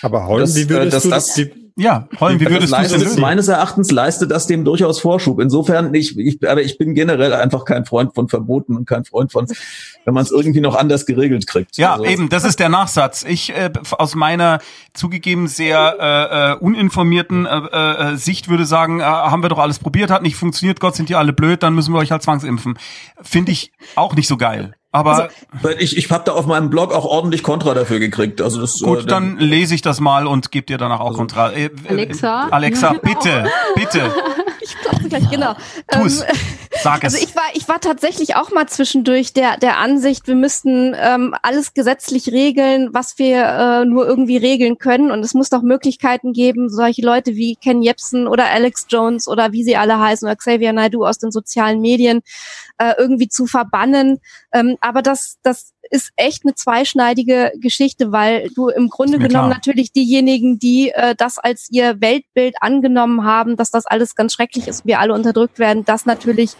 [0.00, 2.76] Aber Holm, Das, wie äh, würdest das- du das- die, Ja, Holm, wie würdest du
[2.76, 5.40] es denn meines Erachtens leistet das dem durchaus Vorschub.
[5.40, 9.32] Insofern, ich, ich, aber ich bin generell einfach kein Freund von Verboten und kein Freund
[9.32, 9.48] von,
[10.04, 11.76] wenn man es irgendwie noch anders geregelt kriegt.
[11.76, 13.24] Ja, Also, eben, das ist der Nachsatz.
[13.24, 14.60] Ich äh, aus meiner
[14.92, 19.80] zugegeben sehr äh, äh, uninformierten äh, äh, Sicht würde sagen, äh, haben wir doch alles
[19.80, 22.78] probiert, hat nicht funktioniert, Gott sind die alle blöd, dann müssen wir euch halt zwangsimpfen.
[23.20, 24.76] Finde ich auch nicht so geil.
[24.94, 25.28] Aber
[25.60, 28.40] weil Ich, ich habe da auf meinem Blog auch ordentlich Kontra dafür gekriegt.
[28.40, 31.50] Also das, gut, äh, dann lese ich das mal und gebe dir danach auch Kontra.
[31.50, 32.46] Äh, äh, Alexa?
[32.50, 33.44] Alexa, bitte,
[33.74, 34.14] bitte,
[35.08, 35.54] gleich, genau.
[35.88, 36.20] tu es.
[36.20, 36.28] Ähm,
[36.82, 37.14] Sag es.
[37.14, 41.34] Also ich war, ich war tatsächlich auch mal zwischendurch der, der Ansicht, wir müssten ähm,
[41.42, 45.10] alles gesetzlich regeln, was wir äh, nur irgendwie regeln können.
[45.10, 49.52] Und es muss doch Möglichkeiten geben, solche Leute wie Ken Jebsen oder Alex Jones oder
[49.52, 52.22] wie sie alle heißen oder Xavier Naidoo aus den sozialen Medien
[52.78, 54.18] äh, irgendwie zu verbannen.
[54.52, 59.48] Ähm, aber das, das ist echt eine zweischneidige Geschichte, weil du im Grunde genommen klar.
[59.48, 64.68] natürlich diejenigen, die äh, das als ihr Weltbild angenommen haben, dass das alles ganz schrecklich
[64.68, 66.52] ist, wir alle unterdrückt werden, das natürlich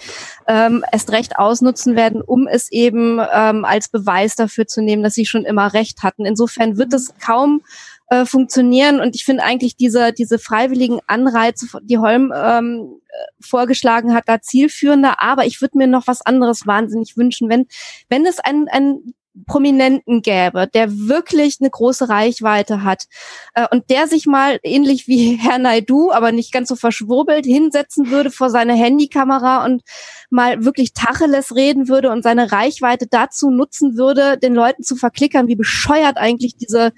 [0.46, 5.14] ähm, erst recht ausnutzen werden, um es eben ähm, als Beweis dafür zu nehmen, dass
[5.14, 6.24] sie schon immer recht hatten.
[6.24, 7.62] Insofern wird es kaum
[8.08, 14.14] äh, funktionieren und ich finde eigentlich diese diese freiwilligen Anreize, die Holm ähm, äh, vorgeschlagen
[14.14, 15.22] hat, da zielführender.
[15.22, 17.66] Aber ich würde mir noch was anderes wahnsinnig wünschen, wenn
[18.08, 19.14] wenn es ein, ein
[19.46, 23.06] Prominenten gäbe, der wirklich eine große Reichweite hat
[23.54, 28.10] äh, und der sich mal ähnlich wie Herr Naidu, aber nicht ganz so verschwurbelt, hinsetzen
[28.10, 29.82] würde vor seine Handykamera und
[30.30, 35.48] mal wirklich Tacheles reden würde und seine Reichweite dazu nutzen würde, den Leuten zu verklickern,
[35.48, 36.92] wie bescheuert eigentlich diese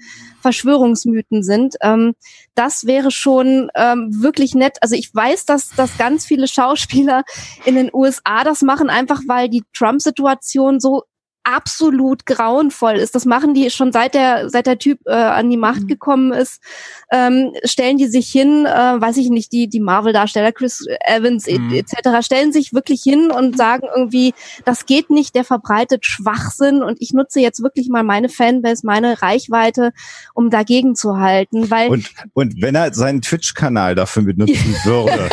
[0.47, 1.75] Verschwörungsmythen sind.
[1.81, 2.13] Ähm,
[2.55, 4.77] das wäre schon ähm, wirklich nett.
[4.79, 7.23] Also ich weiß, dass, dass ganz viele Schauspieler
[7.65, 11.03] in den USA das machen, einfach weil die Trump-Situation so
[11.55, 13.15] absolut grauenvoll ist.
[13.15, 16.61] Das machen die schon seit der seit der Typ äh, an die Macht gekommen ist.
[17.11, 21.61] Ähm, stellen die sich hin, äh, weiß ich nicht, die die Marvel-Darsteller Chris Evans et-
[21.61, 21.73] Mhm.
[21.73, 22.23] etc.
[22.25, 24.33] stellen sich wirklich hin und sagen irgendwie,
[24.65, 29.21] das geht nicht, der verbreitet Schwachsinn und ich nutze jetzt wirklich mal meine Fanbase, meine
[29.21, 29.91] Reichweite,
[30.33, 35.29] um dagegen zu halten, weil Und, und wenn er seinen Twitch-Kanal dafür benutzen würde,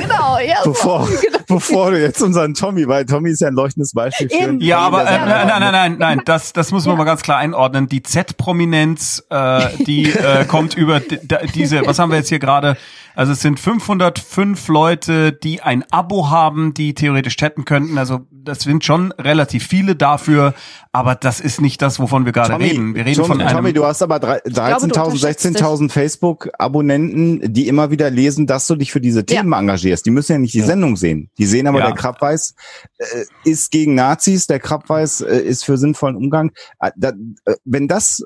[0.00, 1.08] genau, ja, bevor,
[1.50, 4.60] bevor du jetzt unseren Tommy, weil Tommy ist ja ein leuchtendes Beispiel für Eben.
[4.60, 7.38] Ja, aber äh, nein, nein, nein, nein, nein, das, das muss man mal ganz klar
[7.38, 7.88] einordnen.
[7.88, 12.76] Die Z-Prominenz, äh, die äh, kommt über diese, was haben wir jetzt hier gerade?
[13.14, 17.98] Also es sind 505 Leute, die ein Abo haben, die theoretisch chatten könnten.
[17.98, 20.54] Also das sind schon relativ viele dafür,
[20.92, 22.94] aber das ist nicht das, wovon wir gerade reden.
[22.94, 23.56] Wir reden Tom, von einem.
[23.56, 28.46] Tommy, du hast aber drei- glaube, 13.000, du unterschätzt 16.000 Facebook-Abonnenten, die immer wieder lesen,
[28.46, 30.06] dass du dich für diese Themen engagierst.
[30.06, 30.66] Die müssen ja nicht die ja.
[30.66, 31.30] Sendung sehen.
[31.38, 31.86] Die sehen aber, ja.
[31.86, 32.54] der Krabbeis
[32.98, 33.04] äh,
[33.44, 36.52] ist gegen Nazis, der Krabbeis äh, ist für sinnvollen Umgang.
[36.78, 37.10] Äh, da,
[37.44, 38.22] äh, wenn das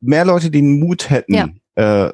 [0.00, 1.48] mehr Leute den Mut hätten, ja.
[1.74, 2.12] äh,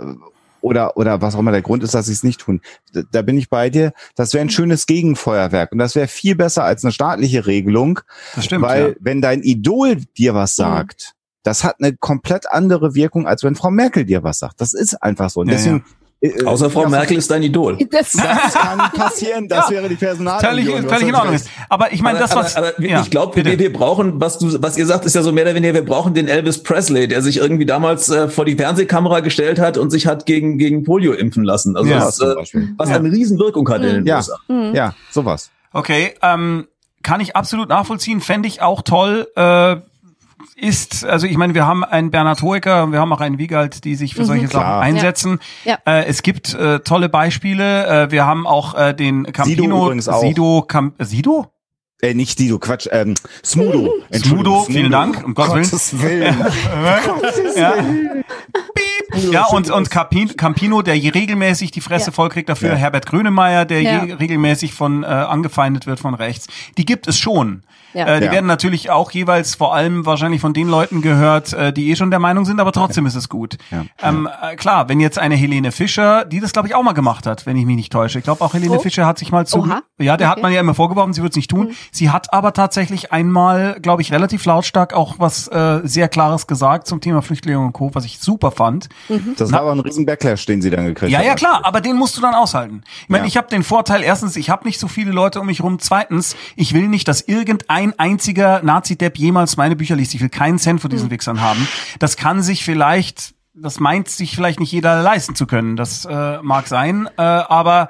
[0.60, 2.60] oder, oder was auch immer der Grund ist, dass sie es nicht tun.
[2.92, 3.92] Da, da bin ich bei dir.
[4.14, 5.72] Das wäre ein schönes Gegenfeuerwerk.
[5.72, 8.00] Und das wäre viel besser als eine staatliche Regelung.
[8.34, 8.62] Das stimmt.
[8.62, 8.94] Weil, ja.
[9.00, 10.62] wenn dein Idol dir was mhm.
[10.62, 11.18] sagt, mhm.
[11.42, 14.60] das hat eine komplett andere Wirkung, als wenn Frau Merkel dir was sagt.
[14.60, 15.40] Das ist einfach so.
[15.40, 17.78] Und deswegen ja, äh, äh, Außer Frau Merkel ist dein Idol.
[17.90, 19.76] Das, das kann passieren, das ja.
[19.76, 20.88] wäre die Personalunion.
[20.88, 21.48] Völlig, in Ordnung ist.
[21.68, 22.56] Aber ich meine, das, was...
[22.56, 25.22] Aber, aber ja, ich glaube, wir, wir brauchen, was du, was ihr sagt, ist ja
[25.22, 28.44] so mehr oder weniger, wir brauchen den Elvis Presley, der sich irgendwie damals äh, vor
[28.44, 31.76] die Fernsehkamera gestellt hat und sich hat gegen, gegen Polio impfen lassen.
[31.76, 32.34] Also ja, was, äh,
[32.76, 33.88] was eine Riesenwirkung hat mhm.
[33.88, 34.16] in den ja.
[34.16, 34.36] USA.
[34.48, 34.74] Mhm.
[34.74, 35.50] Ja, sowas.
[35.72, 36.66] Okay, ähm,
[37.02, 39.76] kann ich absolut nachvollziehen, fände ich auch toll, äh,
[40.56, 43.84] ist, also ich meine, wir haben einen Bernhard Hoeker und wir haben auch einen Wiegald,
[43.84, 44.62] die sich für mhm, solche klar.
[44.62, 45.38] Sachen einsetzen.
[45.64, 45.78] Ja.
[45.86, 46.00] Ja.
[46.00, 48.04] Äh, es gibt äh, tolle Beispiele.
[48.04, 51.52] Äh, wir haben auch äh, den Campino, Sido, Sido, Cam Sido?
[52.00, 53.14] Äh, nicht Sido, Quatsch, ähm,
[53.44, 53.92] Smudo.
[54.14, 56.36] Smudo, vielen Dank, um Gottes Willen.
[56.38, 57.54] Gottes Willen.
[57.56, 57.74] ja.
[59.32, 62.12] Ja, und, und Campino, der je regelmäßig die Fresse ja.
[62.12, 62.74] vollkriegt dafür, ja.
[62.76, 64.04] Herbert Grönemeyer, der ja.
[64.04, 66.46] je regelmäßig von äh, angefeindet wird von rechts.
[66.76, 67.62] Die gibt es schon.
[67.94, 68.06] Ja.
[68.06, 68.32] Äh, die ja.
[68.32, 72.10] werden natürlich auch jeweils vor allem wahrscheinlich von den Leuten gehört, äh, die eh schon
[72.10, 73.56] der Meinung sind, aber trotzdem ist es gut.
[73.70, 73.84] Ja.
[74.02, 77.26] Ähm, äh, klar, wenn jetzt eine Helene Fischer, die das glaube ich auch mal gemacht
[77.26, 78.18] hat, wenn ich mich nicht täusche.
[78.18, 78.80] Ich glaube auch Helene oh.
[78.80, 79.82] Fischer hat sich mal zu, Oha.
[79.98, 80.36] ja, der okay.
[80.36, 81.68] hat man ja immer vorgeworfen, sie würde es nicht tun.
[81.68, 81.74] Mhm.
[81.90, 86.86] Sie hat aber tatsächlich einmal, glaube ich, relativ lautstark auch was äh, sehr Klares gesagt
[86.86, 88.88] zum Thema Flüchtlinge und Co., was ich super fand.
[89.08, 89.34] Mhm.
[89.36, 91.22] Das war aber ein riesen Backlash, den sie dann gekriegt hat.
[91.22, 92.82] Ja, ja, klar, aber den musst du dann aushalten.
[93.02, 95.62] Ich meine, ich habe den Vorteil, erstens, ich habe nicht so viele Leute um mich
[95.62, 95.78] rum.
[95.78, 100.14] Zweitens, ich will nicht, dass irgendein ein einziger Nazi-Depp jemals meine Bücher liest.
[100.14, 101.12] Ich will keinen Cent von diesen mhm.
[101.12, 101.68] Wichsern haben.
[101.98, 105.76] Das kann sich vielleicht, das meint sich vielleicht nicht jeder leisten zu können.
[105.76, 107.88] Das äh, mag sein, äh, aber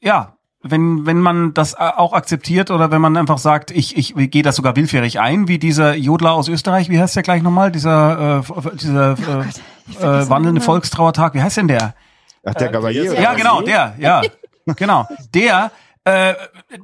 [0.00, 4.42] ja, wenn, wenn man das auch akzeptiert oder wenn man einfach sagt, ich, ich gehe
[4.42, 8.42] das sogar willfährig ein, wie dieser Jodler aus Österreich, wie heißt der gleich nochmal, dieser,
[8.44, 11.94] äh, dieser oh äh, äh, wandelnde Volkstrauertag, wie heißt denn der?
[12.44, 13.20] Ach, der Gabalier.
[13.20, 14.22] Ja, genau, der, ja,
[14.76, 15.70] genau, der,
[16.04, 16.34] äh,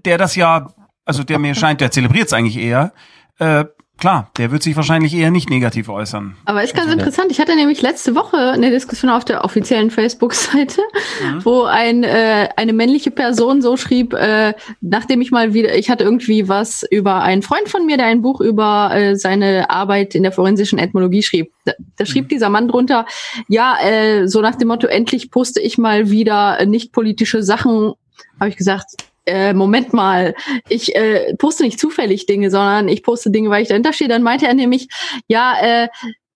[0.05, 0.69] der das ja
[1.07, 2.93] also der mir scheint, der zelebriert es eigentlich eher.
[3.39, 3.65] Äh,
[3.99, 6.37] klar, der wird sich wahrscheinlich eher nicht negativ äußern.
[6.45, 7.31] Aber ist ganz interessant.
[7.31, 10.81] Ich hatte nämlich letzte Woche eine Diskussion auf der offiziellen Facebook-Seite,
[11.23, 11.45] mhm.
[11.45, 16.05] wo ein, äh, eine männliche Person so schrieb, äh, nachdem ich mal wieder, ich hatte
[16.05, 20.23] irgendwie was über einen Freund von mir, der ein Buch über äh, seine Arbeit in
[20.23, 21.53] der forensischen Ethnologie schrieb.
[21.65, 22.29] Da, da schrieb mhm.
[22.29, 23.07] dieser Mann drunter,
[23.49, 27.93] ja, äh, so nach dem Motto, endlich poste ich mal wieder nicht politische Sachen.
[28.39, 30.35] Habe ich gesagt, äh, Moment mal,
[30.69, 34.09] ich äh, poste nicht zufällig Dinge, sondern ich poste Dinge, weil ich dahinter stehe.
[34.09, 34.89] Dann meinte er nämlich,
[35.29, 35.89] ja, äh,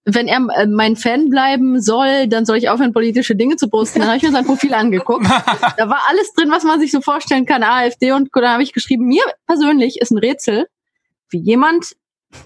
[0.04, 4.00] wenn er äh, mein Fan bleiben soll, dann soll ich aufhören, politische Dinge zu posten.
[4.00, 5.24] Dann habe ich mir sein Profil angeguckt.
[5.76, 8.72] da war alles drin, was man sich so vorstellen kann, AfD und da habe ich
[8.72, 10.66] geschrieben, mir persönlich ist ein Rätsel,
[11.30, 11.96] wie jemand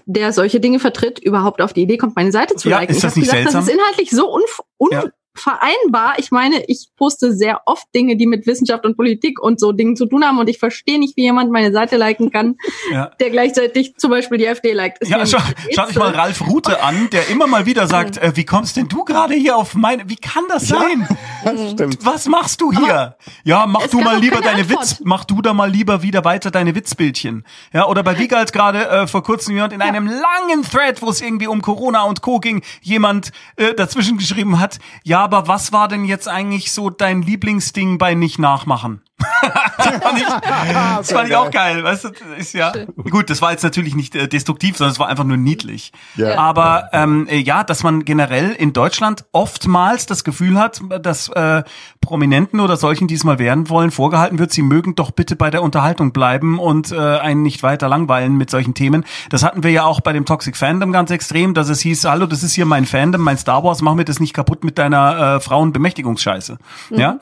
[0.05, 2.95] der solche Dinge vertritt, überhaupt auf die Idee kommt, meine Seite zu ja, liken.
[2.95, 3.61] Ist das ich nicht gesagt, seltsam?
[3.61, 4.41] das ist inhaltlich so un,
[4.77, 5.03] un ja
[5.35, 6.13] vereinbar.
[6.17, 9.95] Ich meine, ich poste sehr oft Dinge, die mit Wissenschaft und Politik und so Dingen
[9.95, 12.55] zu tun haben und ich verstehe nicht, wie jemand meine Seite liken kann,
[12.91, 13.11] ja.
[13.19, 15.01] der gleichzeitig zum Beispiel die AfD liked.
[15.01, 15.39] Ist ja, schau,
[15.73, 18.87] schau dich mal Ralf Rute an, der immer mal wieder sagt, äh, wie kommst denn
[18.87, 21.07] du gerade hier auf meine, wie kann das sein?
[21.45, 22.05] Ja, das stimmt.
[22.05, 22.93] Was machst du hier?
[22.93, 24.81] Aber ja, mach du mal lieber deine Antwort.
[24.81, 27.45] Witz, mach du da mal lieber wieder weiter deine Witzbildchen.
[27.73, 29.85] Ja, oder bei Wiegald gerade äh, vor kurzem jemand in ja.
[29.85, 32.39] einem langen Thread, wo es irgendwie um Corona und Co.
[32.39, 37.23] ging, jemand äh, dazwischen geschrieben hat, ja, aber was war denn jetzt eigentlich so dein
[37.23, 39.01] Lieblingsding bei nicht nachmachen?
[39.77, 40.25] das fand ich,
[40.97, 41.83] das fand ich auch geil.
[41.83, 42.73] Weißt du, ist ja
[43.09, 43.29] gut.
[43.29, 45.91] Das war jetzt natürlich nicht äh, destruktiv, sondern es war einfach nur niedlich.
[46.15, 46.37] Ja.
[46.37, 51.63] Aber ähm, äh, ja, dass man generell in Deutschland oftmals das Gefühl hat, dass äh,
[52.01, 55.49] Prominenten oder solchen, die es mal werden wollen, vorgehalten wird, sie mögen doch bitte bei
[55.49, 59.05] der Unterhaltung bleiben und äh, einen nicht weiter langweilen mit solchen Themen.
[59.29, 62.25] Das hatten wir ja auch bei dem Toxic Fandom ganz extrem, dass es hieß, hallo,
[62.25, 65.35] das ist hier mein Fandom, mein Star Wars, mach mir das nicht kaputt mit deiner
[65.35, 66.57] äh, Frauenbemächtigungsscheiße.
[66.89, 66.97] Mhm.
[66.97, 67.19] Ja,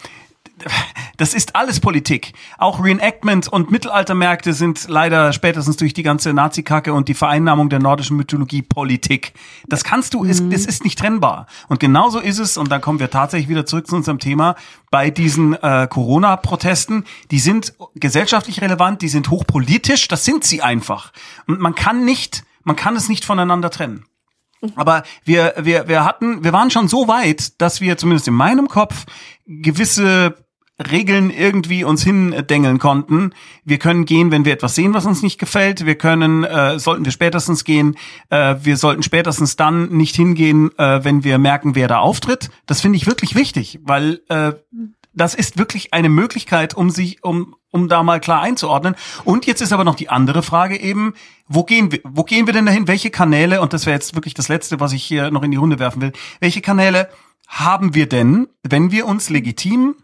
[1.17, 2.33] das ist alles Politik.
[2.57, 7.79] Auch Reenactment und Mittelaltermärkte sind leider spätestens durch die ganze Nazi-Kacke und die Vereinnahmung der
[7.79, 9.33] nordischen Mythologie Politik.
[9.67, 10.29] Das kannst du, mhm.
[10.29, 11.47] es, es ist nicht trennbar.
[11.67, 14.55] Und genauso ist es, und dann kommen wir tatsächlich wieder zurück zu unserem Thema,
[14.91, 21.11] bei diesen äh, Corona-Protesten, die sind gesellschaftlich relevant, die sind hochpolitisch, das sind sie einfach.
[21.47, 24.05] Und man kann nicht, man kann es nicht voneinander trennen.
[24.75, 28.67] Aber wir, wir, wir hatten, wir waren schon so weit, dass wir zumindest in meinem
[28.67, 29.05] Kopf
[29.45, 30.35] gewisse
[30.79, 33.31] Regeln irgendwie uns hindengeln konnten.
[33.63, 35.85] Wir können gehen, wenn wir etwas sehen, was uns nicht gefällt.
[35.85, 37.95] Wir können, äh, sollten wir spätestens gehen.
[38.29, 42.49] Äh, wir sollten spätestens dann nicht hingehen, äh, wenn wir merken, wer da auftritt.
[42.65, 44.53] Das finde ich wirklich wichtig, weil äh,
[45.13, 48.95] das ist wirklich eine Möglichkeit, um sich, um, um da mal klar einzuordnen.
[49.23, 51.13] Und jetzt ist aber noch die andere Frage eben,
[51.47, 52.87] wo gehen wir, wo gehen wir denn dahin?
[52.87, 55.57] Welche Kanäle, und das wäre jetzt wirklich das Letzte, was ich hier noch in die
[55.57, 57.09] Runde werfen will, welche Kanäle
[57.47, 59.95] haben wir denn, wenn wir uns legitim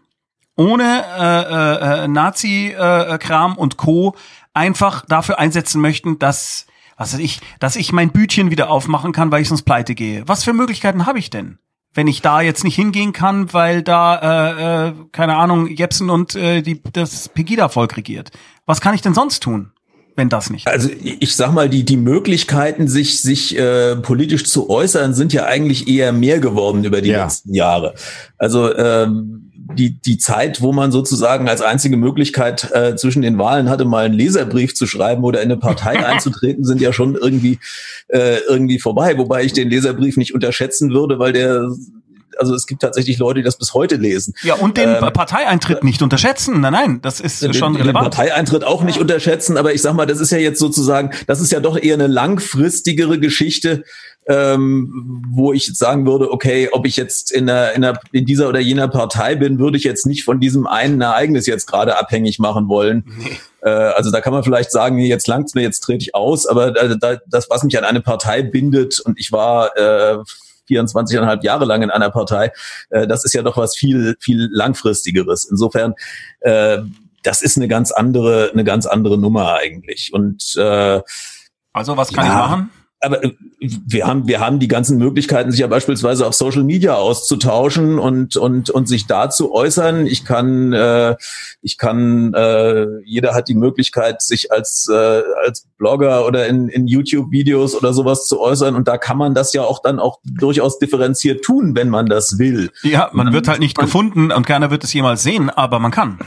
[0.60, 4.14] ohne äh, äh, Nazi-Kram äh, und Co.
[4.52, 6.66] einfach dafür einsetzen möchten, dass
[6.98, 10.22] was weiß ich, dass ich mein Bütchen wieder aufmachen kann, weil ich sonst pleite gehe.
[10.26, 11.58] Was für Möglichkeiten habe ich denn?
[11.94, 16.34] Wenn ich da jetzt nicht hingehen kann, weil da, äh, äh, keine Ahnung, Jepsen und
[16.34, 18.30] äh, die, das Pegida-Volk regiert.
[18.66, 19.72] Was kann ich denn sonst tun?
[20.16, 20.66] wenn das nicht.
[20.66, 25.46] Also ich sag mal, die, die Möglichkeiten, sich, sich äh, politisch zu äußern, sind ja
[25.46, 27.24] eigentlich eher mehr geworden über die ja.
[27.24, 27.94] letzten Jahre.
[28.36, 33.68] Also ähm, die, die Zeit, wo man sozusagen als einzige Möglichkeit äh, zwischen den Wahlen
[33.68, 37.58] hatte, mal einen Leserbrief zu schreiben oder in eine Partei einzutreten, sind ja schon irgendwie,
[38.08, 39.16] äh, irgendwie vorbei.
[39.18, 41.70] Wobei ich den Leserbrief nicht unterschätzen würde, weil der
[42.38, 44.34] also es gibt tatsächlich Leute, die das bis heute lesen.
[44.42, 46.60] Ja, und den ähm, Parteieintritt nicht unterschätzen.
[46.60, 48.06] Nein, nein, das ist den, schon relevant.
[48.06, 51.40] Den Parteieintritt auch nicht unterschätzen, aber ich sag mal, das ist ja jetzt sozusagen, das
[51.40, 53.84] ist ja doch eher eine langfristigere Geschichte,
[54.26, 58.48] ähm, wo ich sagen würde, okay, ob ich jetzt in, einer, in, einer, in dieser
[58.48, 62.38] oder jener Partei bin, würde ich jetzt nicht von diesem einen Ereignis jetzt gerade abhängig
[62.38, 63.04] machen wollen.
[63.18, 63.38] Nee.
[63.62, 66.70] Äh, also da kann man vielleicht sagen, jetzt langt's mir, jetzt trete ich aus, aber
[66.70, 70.18] da, da, das, was mich an eine Partei bindet, und ich war äh,
[70.70, 72.52] 24,5 Jahre lang in einer Partei,
[72.90, 75.44] äh, das ist ja doch was viel, viel langfristigeres.
[75.44, 75.94] Insofern,
[76.40, 76.78] äh,
[77.22, 80.12] das ist eine ganz andere, eine ganz andere Nummer eigentlich.
[80.12, 81.00] Und äh,
[81.72, 82.70] also was kann ja, ich machen?
[83.00, 86.94] Aber äh, wir haben, wir haben die ganzen Möglichkeiten, sich ja beispielsweise auf Social Media
[86.94, 90.06] auszutauschen und, und, und sich da zu äußern.
[90.06, 91.16] Ich kann, äh,
[91.62, 96.86] ich kann, äh, jeder hat die Möglichkeit, sich als, äh, als Blogger oder in, in
[96.86, 98.74] YouTube-Videos oder sowas zu äußern.
[98.74, 102.38] Und da kann man das ja auch dann auch durchaus differenziert tun, wenn man das
[102.38, 102.70] will.
[102.82, 106.18] Ja, man wird halt nicht gefunden und keiner wird es jemals sehen, aber man kann.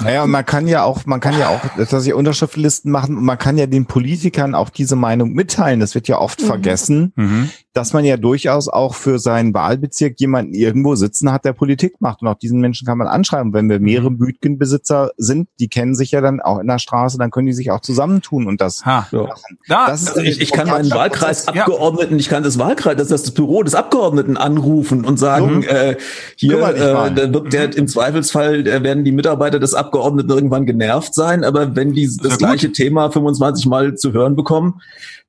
[0.00, 1.60] Naja, und man kann ja auch, man kann ja auch,
[1.90, 5.80] dass ich Unterschriftlisten machen und man kann ja den Politikern auch diese Meinung mitteilen.
[5.80, 6.46] Das wird ja oft mhm.
[6.46, 7.50] vergessen, mhm.
[7.72, 12.20] Dass man ja durchaus auch für seinen Wahlbezirk jemanden irgendwo sitzen hat, der Politik macht.
[12.22, 13.52] Und auch diesen Menschen kann man anschreiben.
[13.52, 13.84] Wenn wir mhm.
[13.84, 17.52] mehrere Bütgenbesitzer sind, die kennen sich ja dann auch in der Straße, dann können die
[17.52, 19.06] sich auch zusammentun und das ha.
[19.12, 19.58] machen.
[19.66, 19.86] Ja.
[19.86, 22.20] Das also ich, ich kann meinen Wahlkreisabgeordneten, ja.
[22.20, 25.96] ich kann das Wahlkreis, das, das Büro des Abgeordneten anrufen und sagen, so, äh,
[26.36, 31.44] hier, äh, wird der im Zweifelsfall der werden die Mitarbeiter des Abgeordneten irgendwann genervt sein,
[31.44, 32.76] aber wenn die das gleiche gut.
[32.76, 34.80] Thema 25 Mal zu hören bekommen,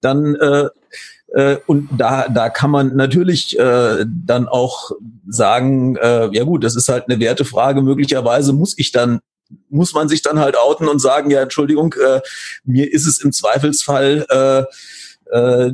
[0.02, 0.70] dann äh,
[1.34, 4.92] äh, und da, da kann man natürlich äh, dann auch
[5.28, 7.82] sagen, äh, ja gut, das ist halt eine Wertefrage.
[7.82, 9.22] Möglicherweise muss ich dann
[9.70, 12.22] muss man sich dann halt outen und sagen, ja, Entschuldigung, äh,
[12.64, 15.74] mir ist es im Zweifelsfall äh, äh,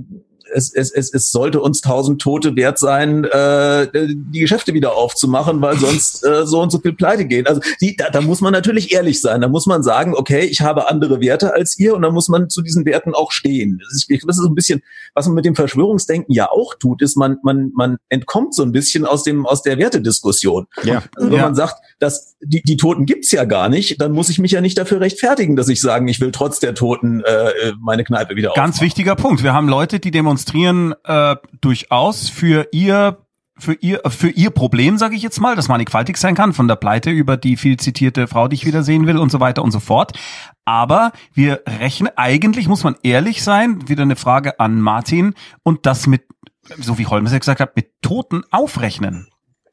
[0.54, 5.62] es, es, es, es sollte uns tausend Tote wert sein, äh, die Geschäfte wieder aufzumachen,
[5.62, 7.48] weil sonst äh, so und so viel pleite gehen.
[7.48, 9.42] Also die, da, da muss man natürlich ehrlich sein.
[9.42, 12.50] Da muss man sagen, okay, ich habe andere Werte als ihr und da muss man
[12.50, 13.80] zu diesen Werten auch stehen.
[13.84, 14.82] Das ist, das ist ein bisschen,
[15.14, 18.72] was man mit dem Verschwörungsdenken ja auch tut, ist man, man, man entkommt so ein
[18.72, 20.68] bisschen aus dem, aus der Wertediskussion.
[20.84, 21.04] Ja.
[21.16, 21.44] Also wenn ja.
[21.44, 24.62] man sagt, dass die, die Toten gibt's ja gar nicht, dann muss ich mich ja
[24.62, 28.52] nicht dafür rechtfertigen, dass ich sagen, ich will trotz der Toten äh, meine Kneipe wieder
[28.56, 28.86] Ganz aufmachen.
[28.86, 29.44] wichtiger Punkt.
[29.44, 33.18] Wir haben Leute, die demonstrieren äh, durchaus für ihr
[33.60, 36.76] für ihr für ihr Problem, sage ich jetzt mal, das mannigfaltig sein kann, von der
[36.76, 39.72] Pleite über die viel zitierte Frau, die ich wieder sehen will und so weiter und
[39.72, 40.12] so fort.
[40.64, 45.34] Aber wir rechnen, eigentlich muss man ehrlich sein, wieder eine Frage an Martin,
[45.64, 46.24] und das mit,
[46.78, 49.28] so wie Holmes ja gesagt hat, mit Toten aufrechnen.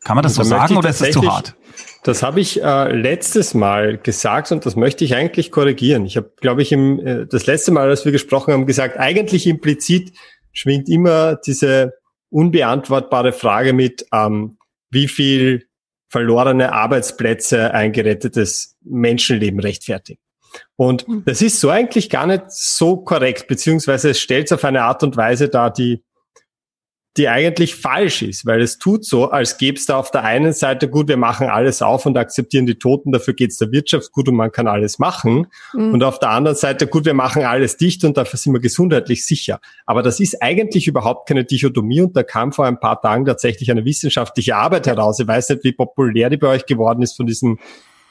[0.05, 1.57] Kann man das so sagen oder ist das zu hart?
[2.03, 6.05] Das habe ich äh, letztes Mal gesagt und das möchte ich eigentlich korrigieren.
[6.05, 9.47] Ich habe, glaube ich, im, äh, das letzte Mal, als wir gesprochen haben, gesagt, eigentlich
[9.47, 10.13] implizit
[10.53, 11.95] schwingt immer diese
[12.29, 14.59] unbeantwortbare Frage mit, ähm,
[14.91, 15.67] wie viel
[16.09, 20.21] verlorene Arbeitsplätze ein gerettetes Menschenleben rechtfertigt.
[20.77, 21.23] Und hm.
[21.25, 25.03] das ist so eigentlich gar nicht so korrekt, beziehungsweise es stellt es auf eine Art
[25.03, 26.05] und Weise dar, die
[27.17, 30.53] die eigentlich falsch ist, weil es tut so, als gäbe es da auf der einen
[30.53, 34.11] Seite, gut, wir machen alles auf und akzeptieren die Toten, dafür geht es der Wirtschaft
[34.11, 35.47] gut und man kann alles machen.
[35.73, 35.95] Mhm.
[35.95, 39.25] Und auf der anderen Seite, gut, wir machen alles dicht und dafür sind wir gesundheitlich
[39.25, 39.61] sicher.
[39.87, 43.71] Aber das ist eigentlich überhaupt keine Dichotomie und da kam vor ein paar Tagen tatsächlich
[43.71, 45.21] eine wissenschaftliche Arbeit heraus.
[45.21, 47.61] Ich weiß nicht, wie populär die bei euch geworden ist von diesem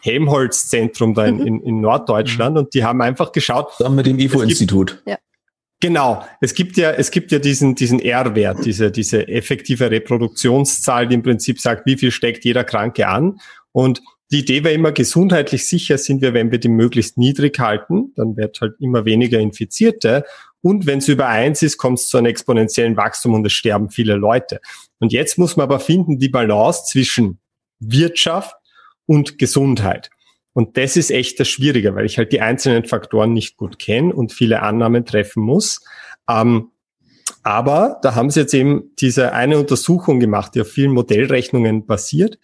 [0.02, 1.48] Helmholtz-Zentrum da in, mhm.
[1.48, 3.74] in, in Norddeutschland und die haben einfach geschaut.
[3.76, 5.02] Zusammen mit dem IFO-Institut.
[5.06, 5.18] Ja.
[5.80, 6.24] Genau.
[6.40, 11.24] Es gibt ja, es gibt ja diesen, diesen R-Wert, diese, diese effektive Reproduktionszahl, die im
[11.24, 13.40] Prinzip sagt, wie viel steckt jeder Kranke an.
[13.74, 14.02] Und
[14.32, 18.14] die Idee wäre immer, gesundheitlich sicher sind wir, wenn wir die möglichst niedrig halten.
[18.16, 20.24] Dann wird halt immer weniger Infizierte.
[20.62, 23.90] Und wenn es über eins ist, kommt es zu einem exponentiellen Wachstum und es sterben
[23.90, 24.62] viele Leute.
[25.00, 27.40] Und jetzt muss man aber finden, die Balance zwischen
[27.80, 28.56] Wirtschaft
[29.06, 30.10] und Gesundheit.
[30.54, 34.14] Und das ist echt das Schwierige, weil ich halt die einzelnen Faktoren nicht gut kenne
[34.14, 35.82] und viele Annahmen treffen muss.
[36.30, 36.70] Ähm,
[37.42, 42.40] aber da haben sie jetzt eben diese eine Untersuchung gemacht, die auf vielen Modellrechnungen basiert,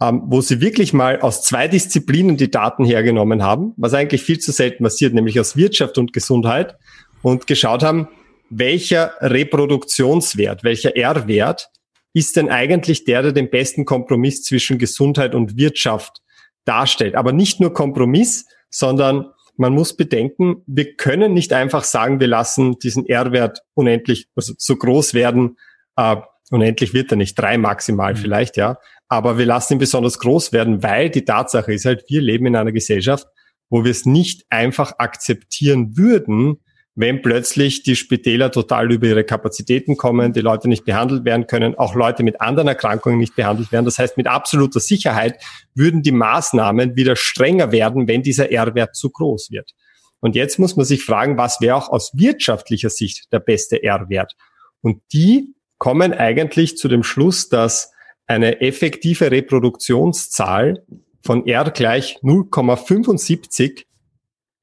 [0.00, 4.38] ähm, wo sie wirklich mal aus zwei Disziplinen die Daten hergenommen haben, was eigentlich viel
[4.38, 6.76] zu selten passiert, nämlich aus Wirtschaft und Gesundheit
[7.22, 8.08] und geschaut haben,
[8.50, 11.70] welcher Reproduktionswert, welcher R-Wert
[12.12, 16.22] ist denn eigentlich der, der den besten Kompromiss zwischen Gesundheit und Wirtschaft
[16.64, 17.14] darstellt.
[17.14, 22.78] Aber nicht nur Kompromiss, sondern man muss bedenken, wir können nicht einfach sagen, wir lassen
[22.78, 25.56] diesen R-Wert unendlich also so groß werden.
[25.96, 26.16] Äh,
[26.50, 28.18] unendlich wird er nicht, drei maximal mhm.
[28.18, 28.78] vielleicht, ja.
[29.08, 32.56] Aber wir lassen ihn besonders groß werden, weil die Tatsache ist halt, wir leben in
[32.56, 33.26] einer Gesellschaft,
[33.70, 36.63] wo wir es nicht einfach akzeptieren würden,
[36.96, 41.74] wenn plötzlich die Spitäler total über ihre Kapazitäten kommen, die Leute nicht behandelt werden können,
[41.74, 43.84] auch Leute mit anderen Erkrankungen nicht behandelt werden.
[43.84, 45.42] Das heißt, mit absoluter Sicherheit
[45.74, 49.72] würden die Maßnahmen wieder strenger werden, wenn dieser R-Wert zu groß wird.
[50.20, 54.34] Und jetzt muss man sich fragen, was wäre auch aus wirtschaftlicher Sicht der beste R-Wert?
[54.80, 57.90] Und die kommen eigentlich zu dem Schluss, dass
[58.26, 60.84] eine effektive Reproduktionszahl
[61.22, 63.84] von R gleich 0,75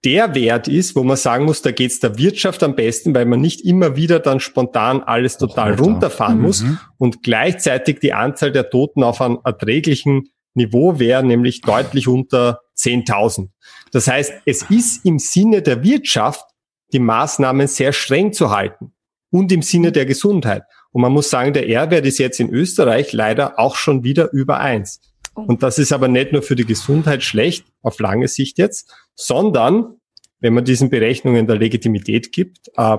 [0.04, 3.40] der Wert ist, wo man sagen muss, da geht's der Wirtschaft am besten, weil man
[3.40, 6.42] nicht immer wieder dann spontan alles total runterfahren mhm.
[6.42, 6.66] muss
[6.98, 13.50] und gleichzeitig die Anzahl der Toten auf einem erträglichen Niveau wäre, nämlich deutlich unter 10.000.
[13.92, 16.46] Das heißt, es ist im Sinne der Wirtschaft,
[16.94, 18.94] die Maßnahmen sehr streng zu halten
[19.30, 20.64] und im Sinne der Gesundheit.
[20.92, 24.60] Und man muss sagen, der R-Wert ist jetzt in Österreich leider auch schon wieder über
[24.60, 25.00] eins.
[25.36, 25.42] Oh.
[25.42, 29.96] Und das ist aber nicht nur für die Gesundheit schlecht, auf lange Sicht jetzt, sondern,
[30.40, 32.98] wenn man diesen Berechnungen der Legitimität gibt, äh,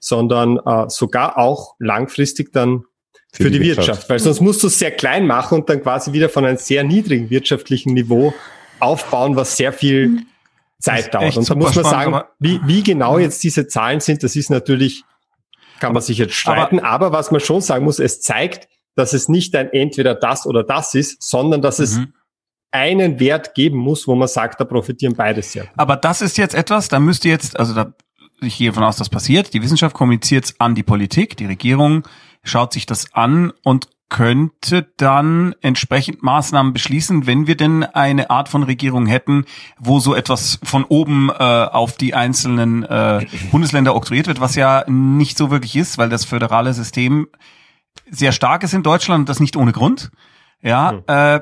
[0.00, 2.84] sondern äh, sogar auch langfristig dann
[3.32, 3.88] für, für die, die Wirtschaft.
[3.88, 4.10] Wirtschaft.
[4.10, 6.82] Weil sonst musst du es sehr klein machen und dann quasi wieder von einem sehr
[6.84, 8.34] niedrigen wirtschaftlichen Niveau
[8.80, 10.26] aufbauen, was sehr viel mhm.
[10.80, 11.36] Zeit dauert.
[11.36, 14.50] Und da muss man spannend, sagen, wie, wie genau jetzt diese Zahlen sind, das ist
[14.50, 15.04] natürlich,
[15.80, 18.68] kann man sich jetzt streiten, aber, aber was man schon sagen muss, es zeigt,
[18.98, 22.12] dass es nicht ein entweder das oder das ist, sondern dass es mhm.
[22.72, 25.66] einen Wert geben muss, wo man sagt, da profitieren beide sehr.
[25.76, 27.94] Aber das ist jetzt etwas, da müsste jetzt, also da
[28.40, 29.52] ich gehe davon aus, dass passiert.
[29.52, 32.06] Die Wissenschaft kommuniziert es an die Politik, die Regierung
[32.44, 38.48] schaut sich das an und könnte dann entsprechend Maßnahmen beschließen, wenn wir denn eine Art
[38.48, 39.44] von Regierung hätten,
[39.78, 44.84] wo so etwas von oben äh, auf die einzelnen äh, Bundesländer oktroyiert wird, was ja
[44.88, 47.28] nicht so wirklich ist, weil das föderale System
[48.10, 50.10] sehr stark ist in Deutschland und das nicht ohne Grund.
[50.60, 51.02] Ja, mhm.
[51.06, 51.40] äh,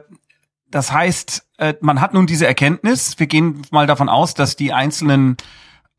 [0.71, 3.19] das heißt, äh, man hat nun diese Erkenntnis.
[3.19, 5.37] Wir gehen mal davon aus, dass die einzelnen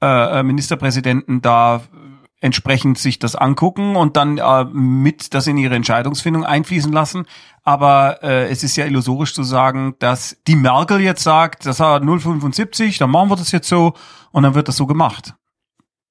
[0.01, 1.81] äh, Ministerpräsidenten da
[2.39, 7.25] entsprechend sich das angucken und dann äh, mit das in ihre Entscheidungsfindung einfließen lassen.
[7.63, 12.03] Aber äh, es ist ja illusorisch zu sagen, dass die Merkel jetzt sagt, das hat
[12.03, 13.93] 0,75, dann machen wir das jetzt so
[14.31, 15.33] und dann wird das so gemacht.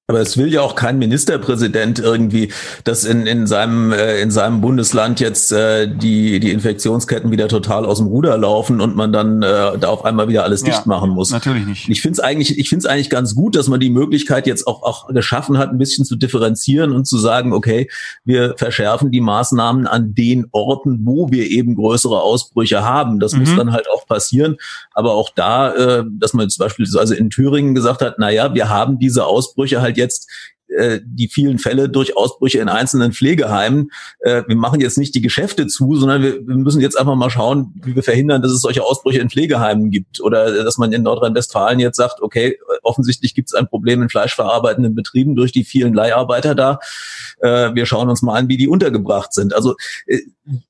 [0.09, 2.53] Aber es will ja auch kein Ministerpräsident irgendwie,
[2.85, 7.85] dass in, in, seinem, äh, in seinem Bundesland jetzt äh, die, die Infektionsketten wieder total
[7.85, 10.85] aus dem Ruder laufen und man dann äh, da auf einmal wieder alles ja, dicht
[10.85, 11.31] machen muss.
[11.31, 11.89] Natürlich nicht.
[11.89, 14.65] Ich finde es eigentlich, ich finde es eigentlich ganz gut, dass man die Möglichkeit jetzt
[14.65, 17.89] auch, auch geschaffen hat, ein bisschen zu differenzieren und zu sagen, okay,
[18.23, 23.19] wir verschärfen die Maßnahmen an den Orten, wo wir eben größere Ausbrüche haben.
[23.19, 23.39] Das mhm.
[23.41, 24.55] muss dann halt auch passieren.
[24.93, 28.53] Aber auch da, äh, dass man zum Beispiel also in Thüringen gesagt hat, na ja,
[28.53, 30.29] wir haben diese Ausbrüche halt jetzt
[30.69, 33.89] äh, die vielen Fälle durch Ausbrüche in einzelnen Pflegeheimen.
[34.19, 37.73] Äh, wir machen jetzt nicht die Geschäfte zu, sondern wir, müssen jetzt einfach mal schauen,
[37.85, 40.19] wie wir verhindern, dass es solche Ausbrüche in Pflegeheimen gibt.
[40.19, 44.93] Oder dass man in Nordrhein-Westfalen jetzt sagt, okay, offensichtlich gibt es ein Problem in fleischverarbeitenden
[44.93, 46.79] Betrieben durch die vielen Leiharbeiter da.
[47.39, 49.55] Äh, wir schauen uns mal an, wie die untergebracht sind.
[49.55, 49.75] Also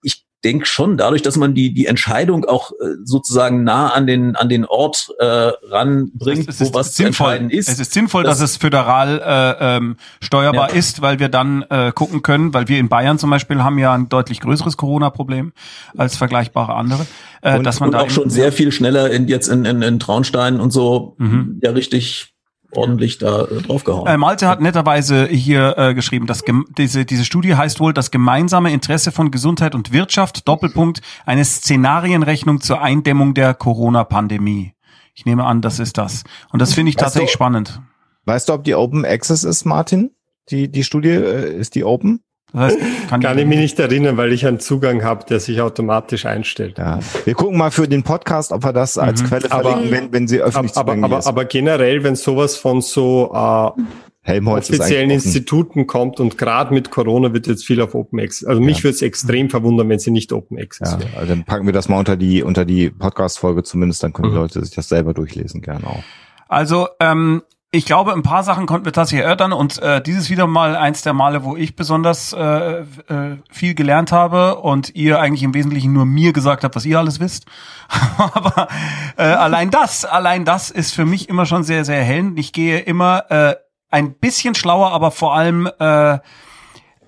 [0.04, 4.36] ich denke schon, dadurch, dass man die, die Entscheidung auch äh, sozusagen nah an den,
[4.36, 6.96] an den Ort äh, ranbringt, wo was sinnvoll.
[6.96, 7.70] zu entscheiden ist.
[7.70, 10.76] Es ist sinnvoll, dass, dass es föderal äh, ähm, steuerbar ja.
[10.76, 13.94] ist, weil wir dann äh, gucken können, weil wir in Bayern zum Beispiel haben ja
[13.94, 15.54] ein deutlich größeres Corona-Problem
[15.98, 17.08] als vergleichbare andere.
[17.42, 19.82] Äh, und, dass man und da auch schon sehr viel schneller in, jetzt in, in,
[19.82, 21.60] in Traunstein und so mhm.
[21.64, 22.37] ja richtig
[22.78, 24.08] ordentlich da äh, draufgehauen.
[24.08, 26.44] Äh, Malte hat netterweise hier äh, geschrieben, dass
[26.78, 32.62] diese, diese Studie heißt wohl das gemeinsame Interesse von Gesundheit und Wirtschaft, Doppelpunkt, eine Szenarienrechnung
[32.62, 34.74] zur Eindämmung der Corona-Pandemie.
[35.14, 36.24] Ich nehme an, das ist das.
[36.52, 37.82] Und das finde ich weißt tatsächlich du, spannend.
[38.26, 40.12] Weißt du, ob die Open Access ist, Martin?
[40.50, 42.22] Die, die Studie, äh, ist die Open?
[42.54, 42.78] Das heißt,
[43.10, 46.78] kann, kann ich mich nicht erinnern, weil ich einen Zugang habe, der sich automatisch einstellt.
[46.78, 47.00] Ja.
[47.26, 49.28] Wir gucken mal für den Podcast, ob wir das als mhm.
[49.28, 53.32] Quelle verlinken, wenn, wenn sie öffentlich aber, aber, aber, aber generell, wenn sowas von so
[53.34, 53.82] äh,
[54.28, 58.46] Helmholtz offiziellen Instituten kommt und gerade mit Corona wird jetzt viel auf Open Access.
[58.46, 58.84] Also mich ja.
[58.86, 61.88] würde es extrem verwundern, wenn sie nicht Open Access ja, Also dann packen wir das
[61.88, 64.34] mal unter die unter die Podcast-Folge zumindest, dann können mhm.
[64.34, 66.04] die Leute sich das selber durchlesen, gerne auch.
[66.50, 67.42] Also ähm,
[67.72, 71.02] ich glaube, ein paar Sachen konnten wir tatsächlich erörtern und äh, dieses wieder mal eins
[71.02, 72.86] der Male, wo ich besonders äh, äh,
[73.52, 77.20] viel gelernt habe und ihr eigentlich im Wesentlichen nur mir gesagt habt, was ihr alles
[77.20, 77.46] wisst.
[78.18, 78.70] Aber
[79.18, 82.40] äh, allein das, allein das ist für mich immer schon sehr, sehr hellend.
[82.40, 83.56] Ich gehe immer äh,
[83.90, 86.20] ein bisschen schlauer, aber vor allem äh,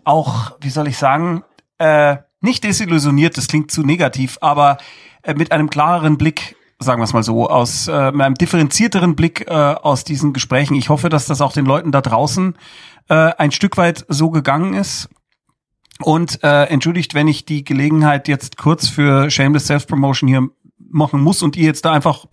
[0.05, 1.43] auch, wie soll ich sagen,
[1.77, 4.77] äh, nicht desillusioniert, das klingt zu negativ, aber
[5.23, 9.45] äh, mit einem klareren Blick sagen wir es mal so, aus äh, einem differenzierteren Blick
[9.47, 10.75] äh, aus diesen Gesprächen.
[10.75, 12.55] Ich hoffe, dass das auch den Leuten da draußen
[13.09, 15.09] äh, ein Stück weit so gegangen ist.
[16.01, 20.47] Und äh, entschuldigt, wenn ich die Gelegenheit jetzt kurz für Shameless Self-Promotion hier
[20.77, 22.25] machen muss und ihr jetzt da einfach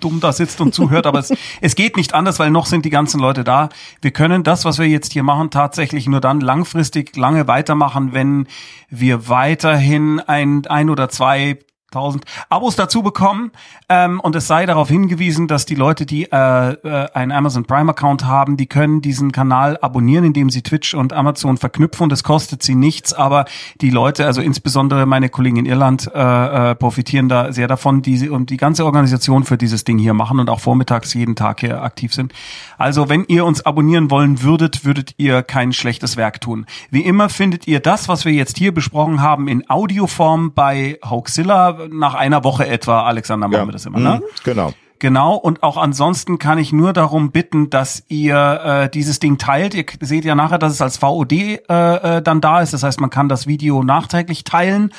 [0.00, 2.90] dumm da sitzt und zuhört, aber es, es geht nicht anders, weil noch sind die
[2.90, 3.70] ganzen Leute da.
[4.02, 8.46] Wir können das, was wir jetzt hier machen, tatsächlich nur dann langfristig lange weitermachen, wenn
[8.88, 11.58] wir weiterhin ein, ein oder zwei
[11.90, 13.50] 1000 Abos dazu bekommen
[13.88, 17.90] ähm, und es sei darauf hingewiesen, dass die Leute, die äh, äh, einen Amazon Prime
[17.90, 22.62] Account haben, die können diesen Kanal abonnieren, indem sie Twitch und Amazon verknüpfen es kostet
[22.62, 23.44] sie nichts, aber
[23.80, 28.28] die Leute, also insbesondere meine Kollegen in Irland, äh, äh, profitieren da sehr davon, die
[28.28, 31.82] und die ganze Organisation für dieses Ding hier machen und auch vormittags jeden Tag hier
[31.82, 32.32] aktiv sind.
[32.78, 36.66] Also wenn ihr uns abonnieren wollen würdet, würdet ihr kein schlechtes Werk tun.
[36.90, 41.79] Wie immer findet ihr das, was wir jetzt hier besprochen haben, in Audioform bei Hoaxilla
[41.88, 43.68] nach einer Woche etwa, Alexander, machen ja.
[43.68, 44.20] wir das immer, ne?
[44.22, 44.72] Mhm, genau.
[45.00, 49.74] Genau, und auch ansonsten kann ich nur darum bitten, dass ihr äh, dieses Ding teilt.
[49.74, 52.74] Ihr seht ja nachher, dass es als VOD äh, äh, dann da ist.
[52.74, 54.92] Das heißt, man kann das Video nachträglich teilen.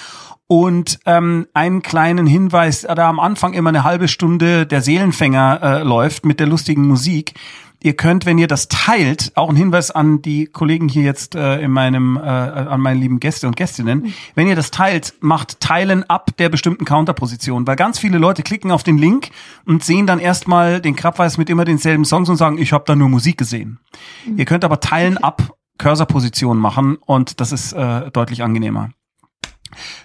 [0.48, 5.84] Und ähm, einen kleinen Hinweis, da am Anfang immer eine halbe Stunde der Seelenfänger äh,
[5.84, 7.36] läuft mit der lustigen Musik.
[7.84, 11.60] Ihr könnt, wenn ihr das teilt, auch ein Hinweis an die Kollegen hier jetzt äh,
[11.62, 14.14] in meinem, äh, an meine lieben Gäste und Gästinnen, mhm.
[14.36, 18.72] wenn ihr das teilt, macht Teilen ab der bestimmten Counterposition, weil ganz viele Leute klicken
[18.72, 19.30] auf den Link
[19.66, 22.96] und sehen dann erstmal den Krabweis mit immer denselben Songs und sagen, ich habe da
[22.96, 23.80] nur Musik gesehen.
[24.28, 24.38] Mhm.
[24.38, 28.92] Ihr könnt aber Teilen ab Cursorposition machen und das ist äh, deutlich angenehmer.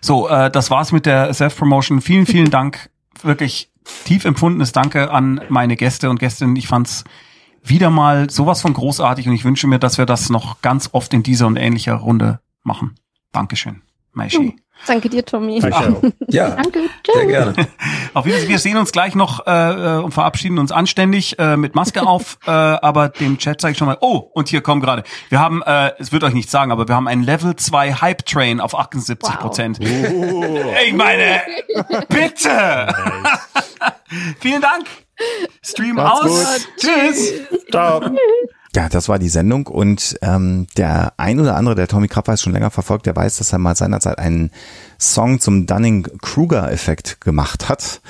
[0.00, 2.00] So, äh, das war's mit der Self-Promotion.
[2.00, 2.88] Vielen, vielen Dank.
[3.22, 3.70] Wirklich
[4.04, 6.56] tief empfundenes Danke an meine Gäste und Gästinnen.
[6.56, 7.04] Ich fand's
[7.68, 11.12] wieder mal sowas von großartig und ich wünsche mir, dass wir das noch ganz oft
[11.14, 12.94] in dieser und ähnlicher Runde machen.
[13.32, 13.82] Dankeschön.
[14.12, 14.56] Maishi.
[14.86, 15.60] Danke dir, Tommy.
[15.60, 16.12] Danke.
[16.28, 16.80] Ja, Danke.
[17.12, 17.54] sehr gerne.
[18.14, 18.48] Auf Wiedersehen.
[18.48, 22.38] Wir sehen uns gleich noch äh, und verabschieden uns anständig äh, mit Maske auf.
[22.46, 23.98] Äh, aber dem Chat zeige ich schon mal.
[24.00, 25.02] Oh, und hier kommt gerade.
[25.28, 28.26] Wir haben, äh, es wird euch nicht sagen, aber wir haben einen Level 2 Hype
[28.26, 29.78] Train auf 78 Prozent.
[29.80, 30.12] Wow.
[30.12, 30.74] Oh.
[30.86, 31.40] Ich meine,
[32.08, 32.94] bitte.
[34.40, 34.86] Vielen Dank.
[35.62, 36.30] Stream Macht's aus.
[36.30, 36.68] Gut.
[36.78, 37.32] Tschüss.
[37.70, 38.00] Ciao.
[38.74, 42.52] Ja, das war die Sendung und ähm, der ein oder andere, der Tommy Krabbeis schon
[42.52, 44.50] länger verfolgt, der weiß, dass er mal seinerzeit einen
[44.98, 48.00] Song zum Dunning-Kruger-Effekt gemacht hat.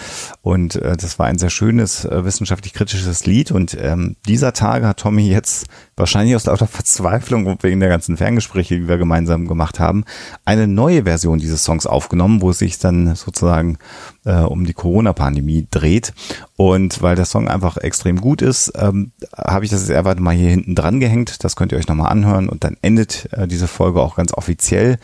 [0.42, 3.50] Und äh, das war ein sehr schönes, äh, wissenschaftlich-kritisches Lied.
[3.50, 8.76] Und ähm, dieser Tage hat Tommy jetzt wahrscheinlich aus lauter Verzweiflung wegen der ganzen Ferngespräche,
[8.76, 10.04] die wir gemeinsam gemacht haben,
[10.44, 13.78] eine neue Version dieses Songs aufgenommen, wo es sich dann sozusagen
[14.24, 16.12] äh, um die Corona-Pandemie dreht.
[16.56, 20.34] Und weil der Song einfach extrem gut ist, ähm, habe ich das jetzt einfach mal
[20.34, 21.44] hier hinten dran gehängt.
[21.44, 22.48] Das könnt ihr euch nochmal anhören.
[22.48, 24.98] Und dann endet äh, diese Folge auch ganz offiziell.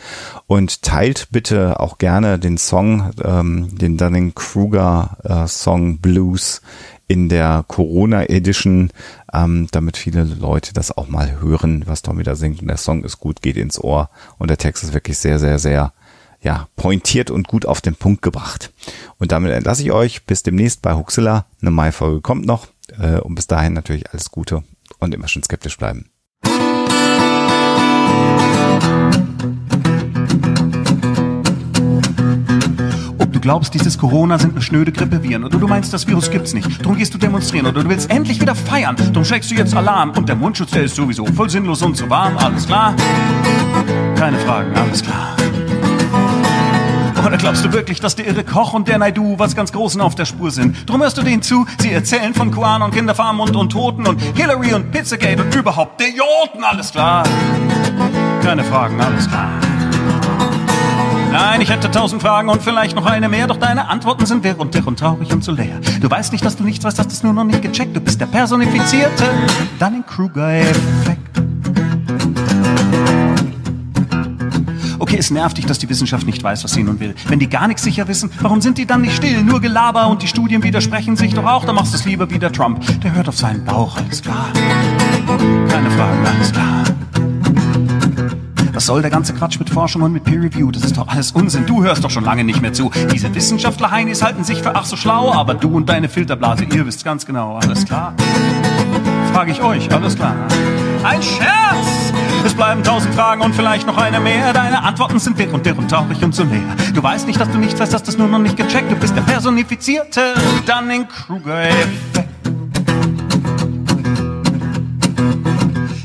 [0.47, 6.61] Und teilt bitte auch gerne den Song, ähm, den Dunning-Kruger äh, Song Blues
[7.07, 8.89] in der Corona Edition,
[9.33, 12.61] ähm, damit viele Leute das auch mal hören, was Tommy da singt.
[12.61, 15.59] Und der Song ist gut, geht ins Ohr und der Text ist wirklich sehr, sehr,
[15.59, 15.93] sehr
[16.41, 18.71] ja, pointiert und gut auf den Punkt gebracht.
[19.17, 20.25] Und damit entlasse ich euch.
[20.25, 21.45] Bis demnächst bei Huxilla.
[21.61, 22.67] Eine Mai-Folge kommt noch.
[22.99, 24.63] Äh, und bis dahin natürlich alles Gute
[24.99, 26.09] und immer schön skeptisch bleiben.
[33.43, 36.83] Glaubst, dieses Corona sind nur schnöde Grippeviren oder du meinst, das Virus gibt's nicht.
[36.83, 38.95] Drum gehst du demonstrieren oder du willst endlich wieder feiern.
[39.11, 42.09] Drum schlägst du jetzt Alarm und der Mundschutz, der ist sowieso voll sinnlos und zu
[42.09, 42.37] warm.
[42.37, 42.95] Alles klar?
[44.15, 45.35] Keine Fragen, alles klar.
[47.25, 50.15] Oder glaubst du wirklich, dass der irre Koch und der Naidu was ganz Großen auf
[50.15, 50.89] der Spur sind?
[50.89, 54.21] Drum hörst du denen zu, sie erzählen von Kuan und Kinderfarm und, und Toten und
[54.35, 57.23] Hillary und Pizzagate und überhaupt Idioten, alles klar.
[58.41, 59.49] Keine Fragen, alles klar.
[61.33, 64.59] Nein, ich hätte tausend Fragen und vielleicht noch eine mehr, doch deine Antworten sind wirr
[64.59, 65.79] und wirr und traurig und so leer.
[65.99, 67.95] Du weißt nicht, dass du nichts weißt, hast es nur noch nicht gecheckt.
[67.95, 69.25] Du bist der personifizierte
[69.79, 71.41] Dunning-Kruger-Effekt.
[74.99, 77.15] Okay, es nervt dich, dass die Wissenschaft nicht weiß, was sie nun will.
[77.27, 79.41] Wenn die gar nichts sicher wissen, warum sind die dann nicht still?
[79.41, 81.65] Nur Gelaber und die Studien widersprechen sich doch auch.
[81.65, 82.79] Da machst du es lieber wie der Trump.
[83.01, 84.51] Der hört auf seinen Bauch, alles klar.
[85.67, 86.83] Keine Fragen, alles klar.
[88.73, 90.71] Was soll der ganze Quatsch mit Forschung und mit Peer Review?
[90.71, 91.67] Das ist doch alles Unsinn.
[91.67, 92.89] Du hörst doch schon lange nicht mehr zu.
[93.13, 97.05] Diese Wissenschaftler-Heinis halten sich für ach so schlau, aber du und deine Filterblase, ihr wisst
[97.05, 98.15] ganz genau, alles klar.
[99.31, 100.35] Frage ich euch, alles klar.
[101.03, 102.13] Ein Scherz!
[102.43, 104.53] Es bleiben tausend Fragen und vielleicht noch eine mehr.
[104.53, 106.75] Deine Antworten sind wirr und deren traurig und so leer.
[106.95, 108.91] Du weißt nicht, dass du nichts weißt, hast das nur noch nicht gecheckt.
[108.91, 110.33] Du bist der personifizierte
[110.65, 112.22] Dunning-Kruger-Effekt.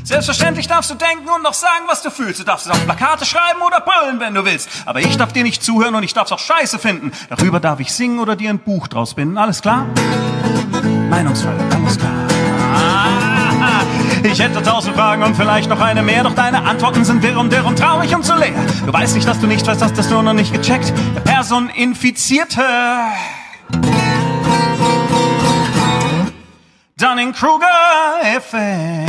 [0.09, 2.39] Selbstverständlich darfst du denken und noch sagen, was du fühlst.
[2.39, 4.67] Du darfst es auf Plakate schreiben oder brüllen, wenn du willst.
[4.87, 7.11] Aber ich darf dir nicht zuhören und ich darf's auch scheiße finden.
[7.29, 9.37] Darüber darf ich singen oder dir ein Buch draus binden.
[9.37, 9.85] Alles klar?
[11.11, 12.11] Meinungsfreiheit, alles klar.
[14.23, 17.51] Ich hätte tausend Fragen und vielleicht noch eine mehr, doch deine Antworten sind wirr und
[17.51, 18.65] wirr und traurig und so leer.
[18.87, 20.91] Du weißt nicht, dass du nicht weißt, hast das nur noch nicht gecheckt.
[21.13, 22.63] Der Personinfizierte.
[26.97, 29.08] Dunning-Kruger-Effekt.